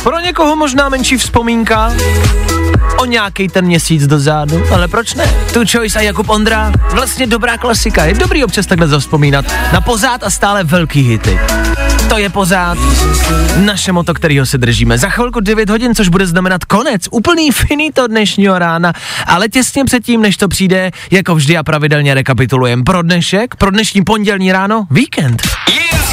Pro 0.02 0.20
někoho 0.20 0.56
možná 0.56 0.88
menší 0.88 1.16
vzpomínka, 1.16 1.92
o 2.98 3.04
nějaký 3.04 3.48
ten 3.48 3.64
měsíc 3.64 4.06
dozadu, 4.06 4.62
ale 4.72 4.88
proč 4.88 5.14
ne? 5.14 5.26
Tu 5.52 5.60
Choice 5.72 5.98
a 5.98 6.02
Jakub 6.02 6.28
Ondra, 6.28 6.72
vlastně 6.90 7.26
dobrá 7.26 7.58
klasika, 7.58 8.04
je 8.04 8.14
dobrý 8.14 8.44
občas 8.44 8.66
takhle 8.66 8.88
zavzpomínat 8.88 9.44
na 9.72 9.80
pořád 9.80 10.22
a 10.24 10.30
stále 10.30 10.64
velký 10.64 11.02
hity. 11.02 11.38
To 12.08 12.18
je 12.18 12.28
pořád 12.28 12.78
naše 13.56 13.92
moto, 13.92 14.14
kterého 14.14 14.46
se 14.46 14.58
držíme. 14.58 14.98
Za 14.98 15.08
chvilku 15.08 15.40
9 15.40 15.70
hodin, 15.70 15.94
což 15.94 16.08
bude 16.08 16.26
znamenat 16.26 16.64
konec, 16.64 17.02
úplný 17.10 17.50
finito 17.50 18.06
dnešního 18.06 18.58
rána, 18.58 18.92
ale 19.26 19.48
těsně 19.48 19.84
předtím, 19.84 20.22
než 20.22 20.36
to 20.36 20.48
přijde, 20.48 20.90
jako 21.10 21.34
vždy 21.34 21.56
a 21.56 21.62
pravidelně 21.62 22.14
rekapitulujem 22.14 22.84
pro 22.84 23.02
dnešek, 23.02 23.56
pro 23.56 23.70
dnešní 23.70 24.04
pondělní 24.04 24.52
ráno, 24.52 24.86
víkend. 24.90 25.42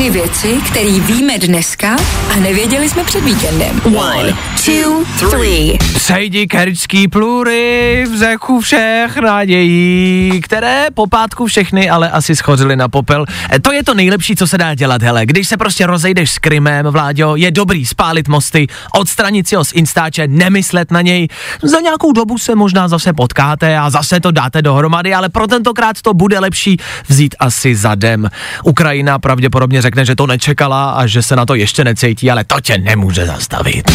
Tři 0.02 0.10
věci, 0.10 0.58
které 0.72 1.00
víme 1.00 1.40
dneska 1.40 1.96
a 2.34 2.36
nevěděli 2.36 2.90
jsme 2.90 3.04
před 3.04 3.24
víkendem. 3.24 3.82
One, 3.86 4.34
two, 4.66 5.04
three. 5.30 5.78
Sejdi 5.98 6.48
keričský 6.48 7.08
plury 7.08 8.06
v 8.10 8.20
řeku 8.20 8.60
všech 8.60 9.18
nadějí, 9.18 10.42
které 10.44 10.88
po 10.94 11.08
pátku 11.08 11.46
všechny 11.46 11.90
ale 11.90 12.10
asi 12.10 12.36
schořily 12.36 12.76
na 12.76 12.90
popel. 12.90 13.26
E, 13.54 13.60
to 13.60 13.72
je 13.72 13.84
to 13.84 13.94
nejlepší, 13.94 14.36
co 14.36 14.48
se 14.48 14.58
dá 14.58 14.76
dělat, 14.76 15.02
hele. 15.02 15.26
Když 15.26 15.48
se 15.48 15.58
prostě 15.58 15.88
rozejdeš 15.88 16.32
s 16.32 16.38
Krymem, 16.38 16.86
Vláďo, 16.86 17.36
je 17.36 17.52
dobrý 17.52 17.86
spálit 17.86 18.28
mosty, 18.28 18.68
odstranit 18.96 19.48
si 19.48 19.56
ho 19.56 19.66
z 19.66 19.74
Instače, 19.74 20.28
nemyslet 20.28 20.92
na 20.92 21.02
něj. 21.02 21.28
Za 21.64 21.80
nějakou 21.80 22.12
dobu 22.12 22.38
se 22.38 22.56
možná 22.56 22.88
zase 22.88 23.14
potkáte 23.14 23.78
a 23.78 23.90
zase 23.90 24.20
to 24.20 24.32
dáte 24.32 24.62
dohromady, 24.62 25.14
ale 25.14 25.30
pro 25.30 25.48
tentokrát 25.48 26.02
to 26.02 26.14
bude 26.14 26.40
lepší 26.40 26.78
vzít 27.08 27.36
asi 27.40 27.76
zadem. 27.76 28.30
Ukrajina 28.64 29.20
pravděpodobně 29.20 29.82
řekne, 29.82 29.91
že 29.96 30.16
to 30.16 30.28
nečekala 30.28 30.92
a 30.92 31.08
že 31.08 31.22
se 31.22 31.36
na 31.36 31.46
to 31.46 31.56
ještě 31.56 31.84
necítí, 31.84 32.32
ale 32.32 32.44
to 32.44 32.62
tě 32.62 32.78
nemůže 32.78 33.26
zastavit. 33.26 33.92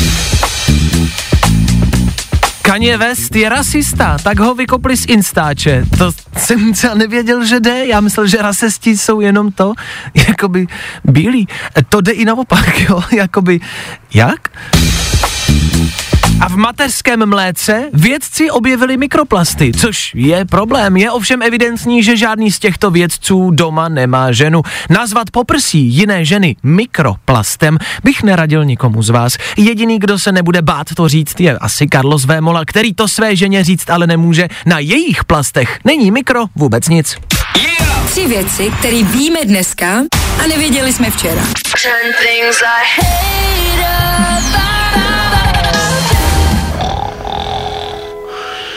Kanye 2.67 2.99
West 2.99 3.37
je 3.37 3.49
rasista, 3.49 4.19
tak 4.19 4.39
ho 4.39 4.55
vykopli 4.55 4.97
z 4.97 5.07
Instače. 5.07 5.85
To 5.99 6.13
jsem 6.37 6.73
třeba 6.73 6.95
nevěděl, 6.95 7.45
že 7.45 7.61
jde. 7.61 7.87
Já 7.87 8.01
myslel, 8.01 8.27
že 8.27 8.43
rasisti 8.43 8.97
jsou 8.97 9.21
jenom 9.21 9.53
to, 9.53 9.75
jakoby 10.29 10.67
bílí. 11.05 11.49
To 11.89 12.01
jde 12.01 12.13
i 12.13 12.25
naopak, 12.25 12.81
jo, 12.81 13.03
jakoby, 13.13 13.61
jak? 14.15 14.49
A 16.41 16.49
v 16.49 16.57
mateřském 16.57 17.26
mléce 17.26 17.91
vědci 17.93 18.51
objevili 18.51 18.97
mikroplasty, 18.97 19.72
což 19.72 20.12
je 20.14 20.45
problém. 20.45 20.97
Je 20.97 21.11
ovšem 21.11 21.43
evidentní, 21.43 22.03
že 22.03 22.16
žádný 22.16 22.53
z 22.53 22.59
těchto 22.59 22.91
vědců 22.91 23.51
doma 23.51 23.89
nemá 23.89 24.32
ženu. 24.32 24.62
Nazvat 24.91 25.30
poprsí 25.30 25.78
jiné 25.78 26.24
ženy 26.24 26.57
mikroplastem 26.62 27.78
bych 28.05 28.22
neradil 28.22 28.64
nikomu 28.64 29.03
z 29.03 29.11
vás. 29.11 29.37
Jediný, 29.57 29.99
kdo 29.99 30.18
se 30.18 30.32
nebude 30.32 30.62
bát 30.62 30.87
to 30.95 31.09
říct, 31.09 31.41
je 31.41 31.59
asi 31.59 31.87
Carlos 31.93 32.24
Vémola, 32.24 32.64
který 32.64 32.95
to 32.95 33.09
své 33.09 33.37
ženě 33.37 33.64
říct 33.64 33.91
ale 33.91 34.07
nemůže. 34.07 34.49
Na 34.66 34.78
jejich 34.78 35.24
plastech 35.24 35.78
není 35.84 36.11
mikro 36.11 36.45
vůbec 36.57 36.89
nic. 36.89 37.16
Tři 38.11 38.26
věci, 38.26 38.72
které 38.78 39.03
víme 39.03 39.39
dneska 39.45 40.03
a 40.45 40.47
nevěděli 40.47 40.93
jsme 40.93 41.11
včera. 41.11 41.43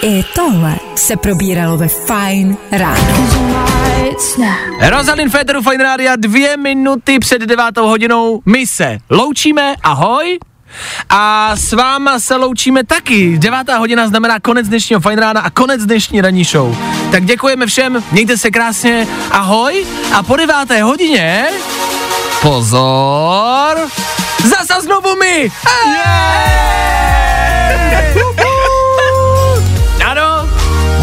I 0.02 0.24
tohle 0.36 0.76
se 0.96 1.16
probíralo 1.16 1.78
ve 1.78 1.88
Fine 1.88 2.56
ráno. 2.72 3.30
Rosalind 4.82 5.32
Federu 5.32 5.62
Fine 5.62 5.84
Rádia, 5.84 6.16
dvě 6.16 6.58
minuty 6.58 7.20
před 7.20 7.42
devátou 7.42 7.88
hodinou. 7.88 8.42
My 8.46 8.68
se 8.68 8.98
loučíme, 9.10 9.76
ahoj. 9.84 10.40
A 11.10 11.52
s 11.56 11.74
váma 11.74 12.20
se 12.20 12.36
loučíme 12.36 12.84
taky. 12.84 13.38
Devátá 13.38 13.78
hodina 13.78 14.08
znamená 14.08 14.40
konec 14.40 14.68
dnešního 14.68 15.00
Fine 15.00 15.22
Rána 15.22 15.42
a 15.42 15.50
konec 15.50 15.86
dnešní 15.86 16.22
ranní 16.22 16.44
show. 16.44 16.78
Tak 17.12 17.26
děkujeme 17.26 17.66
všem, 17.66 18.04
mějte 18.12 18.38
se 18.38 18.52
krásně, 18.52 19.08
ahoj. 19.32 19.86
A 20.14 20.24
po 20.24 20.36
deváté 20.36 20.84
hodině, 20.84 21.48
pozor, 22.42 23.78
zasa 24.44 24.82
znovu 24.82 25.10
my. 25.20 25.52
Ano, 25.66 26.79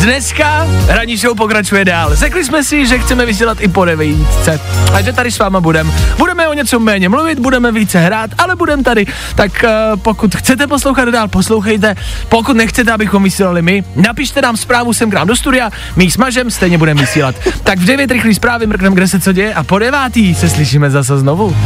dneska 0.07 0.67
ranní 0.89 1.17
show 1.17 1.37
pokračuje 1.37 1.85
dál. 1.85 2.17
Řekli 2.17 2.45
jsme 2.45 2.65
si, 2.65 2.87
že 2.87 2.99
chceme 2.99 3.27
vysílat 3.27 3.61
i 3.61 3.69
po 3.69 3.85
devítce. 3.85 4.61
A 4.95 5.03
že 5.03 5.13
tady 5.13 5.31
s 5.31 5.39
váma 5.39 5.61
budeme. 5.61 5.93
Budeme 6.19 6.49
o 6.49 6.53
něco 6.53 6.81
méně 6.81 7.09
mluvit, 7.09 7.39
budeme 7.39 7.73
více 7.73 7.99
hrát, 7.99 8.31
ale 8.39 8.57
budeme 8.57 8.83
tady. 8.83 9.07
Tak 9.35 9.65
uh, 9.65 10.01
pokud 10.01 10.35
chcete 10.35 10.67
poslouchat 10.67 11.09
dál, 11.09 11.29
poslouchejte. 11.29 11.95
Pokud 12.29 12.57
nechcete, 12.57 12.93
abychom 12.93 13.23
vysílali 13.23 13.63
my, 13.63 13.85
napište 13.97 14.43
nám 14.43 14.57
zprávu 14.57 14.93
sem 14.93 15.11
k 15.11 15.15
nám 15.15 15.27
do 15.27 15.37
studia, 15.37 15.71
my 15.97 16.11
smažem, 16.11 16.51
stejně 16.51 16.79
budeme 16.79 17.01
vysílat. 17.01 17.35
tak 17.63 17.79
v 17.79 17.85
9 17.85 18.11
rychlý 18.11 18.35
zprávy 18.35 18.67
mrkneme, 18.67 18.97
kde 18.97 19.09
se 19.09 19.21
co 19.21 19.33
děje 19.33 19.55
a 19.55 19.65
po 19.65 19.79
devátý 19.79 20.35
se 20.35 20.51
slyšíme 20.51 20.91
zase 20.91 21.19
znovu. 21.19 21.57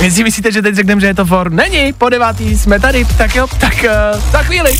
Jestli 0.00 0.24
myslíte, 0.24 0.52
že 0.52 0.62
teď 0.62 0.74
řekneme, 0.74 1.00
že 1.00 1.06
je 1.06 1.14
to 1.14 1.24
for, 1.24 1.52
není, 1.52 1.92
po 1.92 2.08
devátý 2.08 2.58
jsme 2.58 2.80
tady, 2.80 3.04
tak 3.18 3.34
jo, 3.34 3.46
tak 3.60 3.74
uh, 3.84 4.20
za 4.32 4.42
chvíli. 4.42 4.72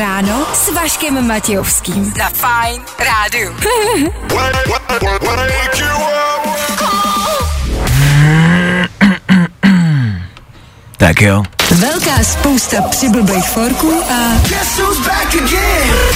Ráno 0.00 0.46
s 0.54 0.72
Vaškem 0.72 1.26
Matějovským. 1.26 2.12
Na 2.18 2.30
Fajn 2.30 2.82
rádu. 2.98 3.56
Tak 11.00 11.22
jo. 11.22 11.42
Velká 11.70 12.24
spousta 12.24 12.82
přibulbých 12.82 13.44
forků 13.44 13.92
a 14.10 14.42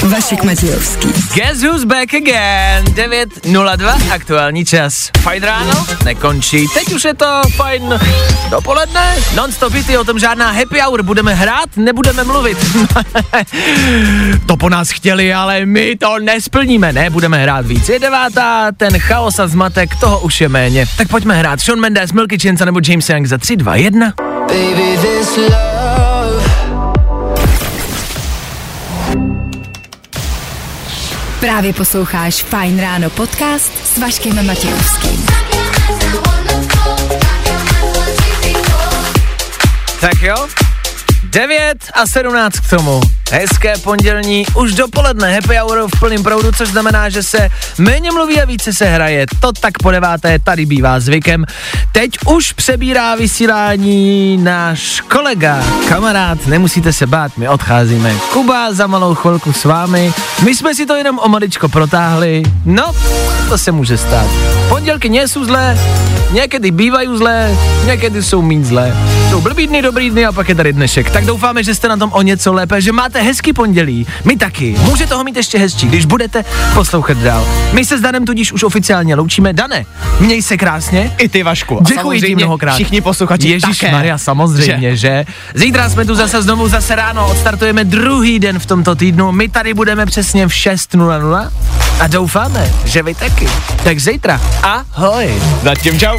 Vašek 0.03 0.45
Matějovský. 0.45 1.09
Guess 1.35 1.63
who's 1.63 1.85
back 1.85 2.15
again? 2.15 2.85
9.02, 2.85 4.13
aktuální 4.13 4.65
čas. 4.65 5.11
Fajn 5.21 5.43
ráno, 5.43 5.87
nekončí. 6.05 6.67
Teď 6.75 6.93
už 6.93 7.05
je 7.05 7.15
to 7.15 7.43
fajn 7.57 8.01
dopoledne. 8.51 9.15
Non-stop 9.37 9.73
o 10.01 10.05
tom 10.05 10.19
žádná 10.19 10.51
happy 10.51 10.81
hour. 10.81 11.03
Budeme 11.03 11.35
hrát, 11.35 11.77
nebudeme 11.77 12.25
mluvit. 12.25 12.59
to 14.47 14.57
po 14.57 14.69
nás 14.69 14.91
chtěli, 14.91 15.35
ale 15.35 15.67
my 15.67 15.97
to 15.97 16.19
nesplníme. 16.19 16.93
Ne, 16.93 17.11
budeme 17.11 17.43
hrát 17.43 17.67
víc. 17.67 17.89
Je 17.89 17.99
devátá, 17.99 18.73
ten 18.77 18.99
chaos 18.99 19.39
a 19.39 19.47
zmatek, 19.47 19.97
toho 19.97 20.21
už 20.21 20.41
je 20.41 20.49
méně. 20.49 20.87
Tak 20.97 21.09
pojďme 21.09 21.37
hrát. 21.37 21.61
Sean 21.61 21.81
Mendes, 21.81 22.13
Milky 22.13 22.39
Chance 22.39 22.65
nebo 22.65 22.81
James 22.89 23.09
Young 23.09 23.27
za 23.27 23.39
3, 23.39 23.57
2, 23.57 23.77
1. 23.77 24.34
Baby, 24.49 24.99
this 25.01 25.37
love. 25.37 26.45
Právě 31.41 31.73
posloucháš 31.73 32.43
Fajn 32.43 32.81
ráno 32.81 33.11
podcast 33.11 33.73
s 33.95 33.99
Vaškem 33.99 34.47
Matějovským. 34.47 35.27
Tak 40.01 40.23
jo, 40.23 40.49
9 41.25 41.91
a 41.95 42.07
17 42.07 42.59
k 42.61 42.71
tomu. 42.71 43.14
Hezké 43.33 43.75
pondělní, 43.79 44.47
už 44.57 44.75
dopoledne 44.75 45.35
happy 45.35 45.57
hour 45.57 45.89
v 45.97 46.01
plném 46.01 46.23
proudu, 46.23 46.53
což 46.53 46.69
znamená, 46.69 47.09
že 47.09 47.23
se 47.23 47.49
méně 47.79 48.11
mluví 48.11 48.41
a 48.41 48.45
více 48.45 48.73
se 48.73 48.85
hraje. 48.85 49.27
To 49.41 49.53
tak 49.53 49.79
po 49.83 49.91
deváté 49.91 50.39
tady 50.39 50.67
bývá 50.67 51.01
zvykem. 51.01 51.45
Teď 51.93 52.11
už 52.27 52.53
přebírá 52.53 53.15
vysílání 53.15 54.37
náš 54.37 55.01
kolega, 55.01 55.65
kamarád, 55.89 56.47
nemusíte 56.47 56.93
se 56.93 57.07
bát, 57.07 57.33
my 57.37 57.49
odcházíme. 57.49 58.15
Kuba 58.33 58.73
za 58.73 58.87
malou 58.87 59.15
chvilku 59.15 59.53
s 59.53 59.65
vámi. 59.65 60.13
My 60.45 60.55
jsme 60.55 60.75
si 60.75 60.87
to 60.87 60.95
jenom 60.95 61.19
o 61.19 61.29
maličko 61.29 61.69
protáhli. 61.69 62.43
No, 62.65 62.93
to 63.49 63.59
se 63.59 63.73
může 63.73 63.99
stát. 63.99 64.27
Pondělky 64.69 65.09
nie 65.09 65.29
jsou 65.29 65.45
zlé, 65.45 65.79
někdy 66.31 66.71
bývají 66.71 67.09
zlé, 67.19 67.57
někdy 67.87 68.23
jsou 68.23 68.43
méně 68.43 68.65
zlé. 68.65 68.97
Jsou 69.31 69.41
blbý 69.41 69.67
dny, 69.67 69.83
dobrý 69.83 70.11
dny 70.11 70.27
a 70.27 70.33
pak 70.33 70.49
je 70.49 70.55
tady 70.55 70.73
dnešek. 70.73 71.11
Tak 71.11 71.25
doufáme, 71.27 71.65
že 71.65 71.75
jste 71.75 71.89
na 71.89 71.97
tom 71.97 72.13
o 72.13 72.23
něco 72.23 72.53
lépe, 72.53 72.81
že 72.81 72.93
máte 72.93 73.14
hezký 73.23 73.53
pondělí. 73.53 74.07
My 74.25 74.37
taky. 74.37 74.77
Může 74.81 75.07
toho 75.07 75.25
mít 75.25 75.37
ještě 75.37 75.59
hezčí, 75.59 75.87
když 75.89 76.05
budete 76.05 76.45
poslouchat 76.75 77.19
dál. 77.19 77.47
My 77.73 77.85
se 77.85 77.99
s 77.99 78.01
Danem 78.01 78.25
tudíž 78.25 78.53
už 78.53 78.63
oficiálně 78.63 79.15
loučíme. 79.15 79.53
Dane, 79.53 79.87
měj 80.21 80.43
se 80.43 80.57
krásně. 80.57 81.13
I 81.19 81.29
ty, 81.29 81.43
Vašku. 81.43 81.81
A 81.81 81.85
Děkuji 81.89 82.21
ti 82.21 82.35
mnohokrát. 82.35 82.75
Všichni 82.75 83.01
posluchači 83.01 83.49
Ježíš 83.49 83.79
také. 83.79 83.93
Maria, 83.93 84.19
samozřejmě, 84.19 84.97
že? 84.97 85.25
Zítra 85.55 85.89
jsme 85.89 86.05
tu 86.05 86.15
zase 86.15 86.43
znovu, 86.43 86.69
zase 86.69 86.95
ráno, 86.95 87.31
odstartujeme 87.31 87.85
druhý 87.85 88.39
den 88.39 88.59
v 88.59 88.67
tomto 88.67 88.95
týdnu. 88.95 89.33
My 89.33 89.49
tady 89.49 89.75
budeme 89.75 90.07
přesně 90.07 90.47
v 90.47 90.51
6.00 90.51 91.51
a 92.01 92.07
doufáme, 92.07 92.73
že 92.85 93.03
vy 93.03 93.15
taky. 93.15 93.49
Tak 93.85 93.99
zítra. 94.01 94.41
Ahoj. 94.63 95.35
Zatím 95.63 96.01
čau. 96.01 96.19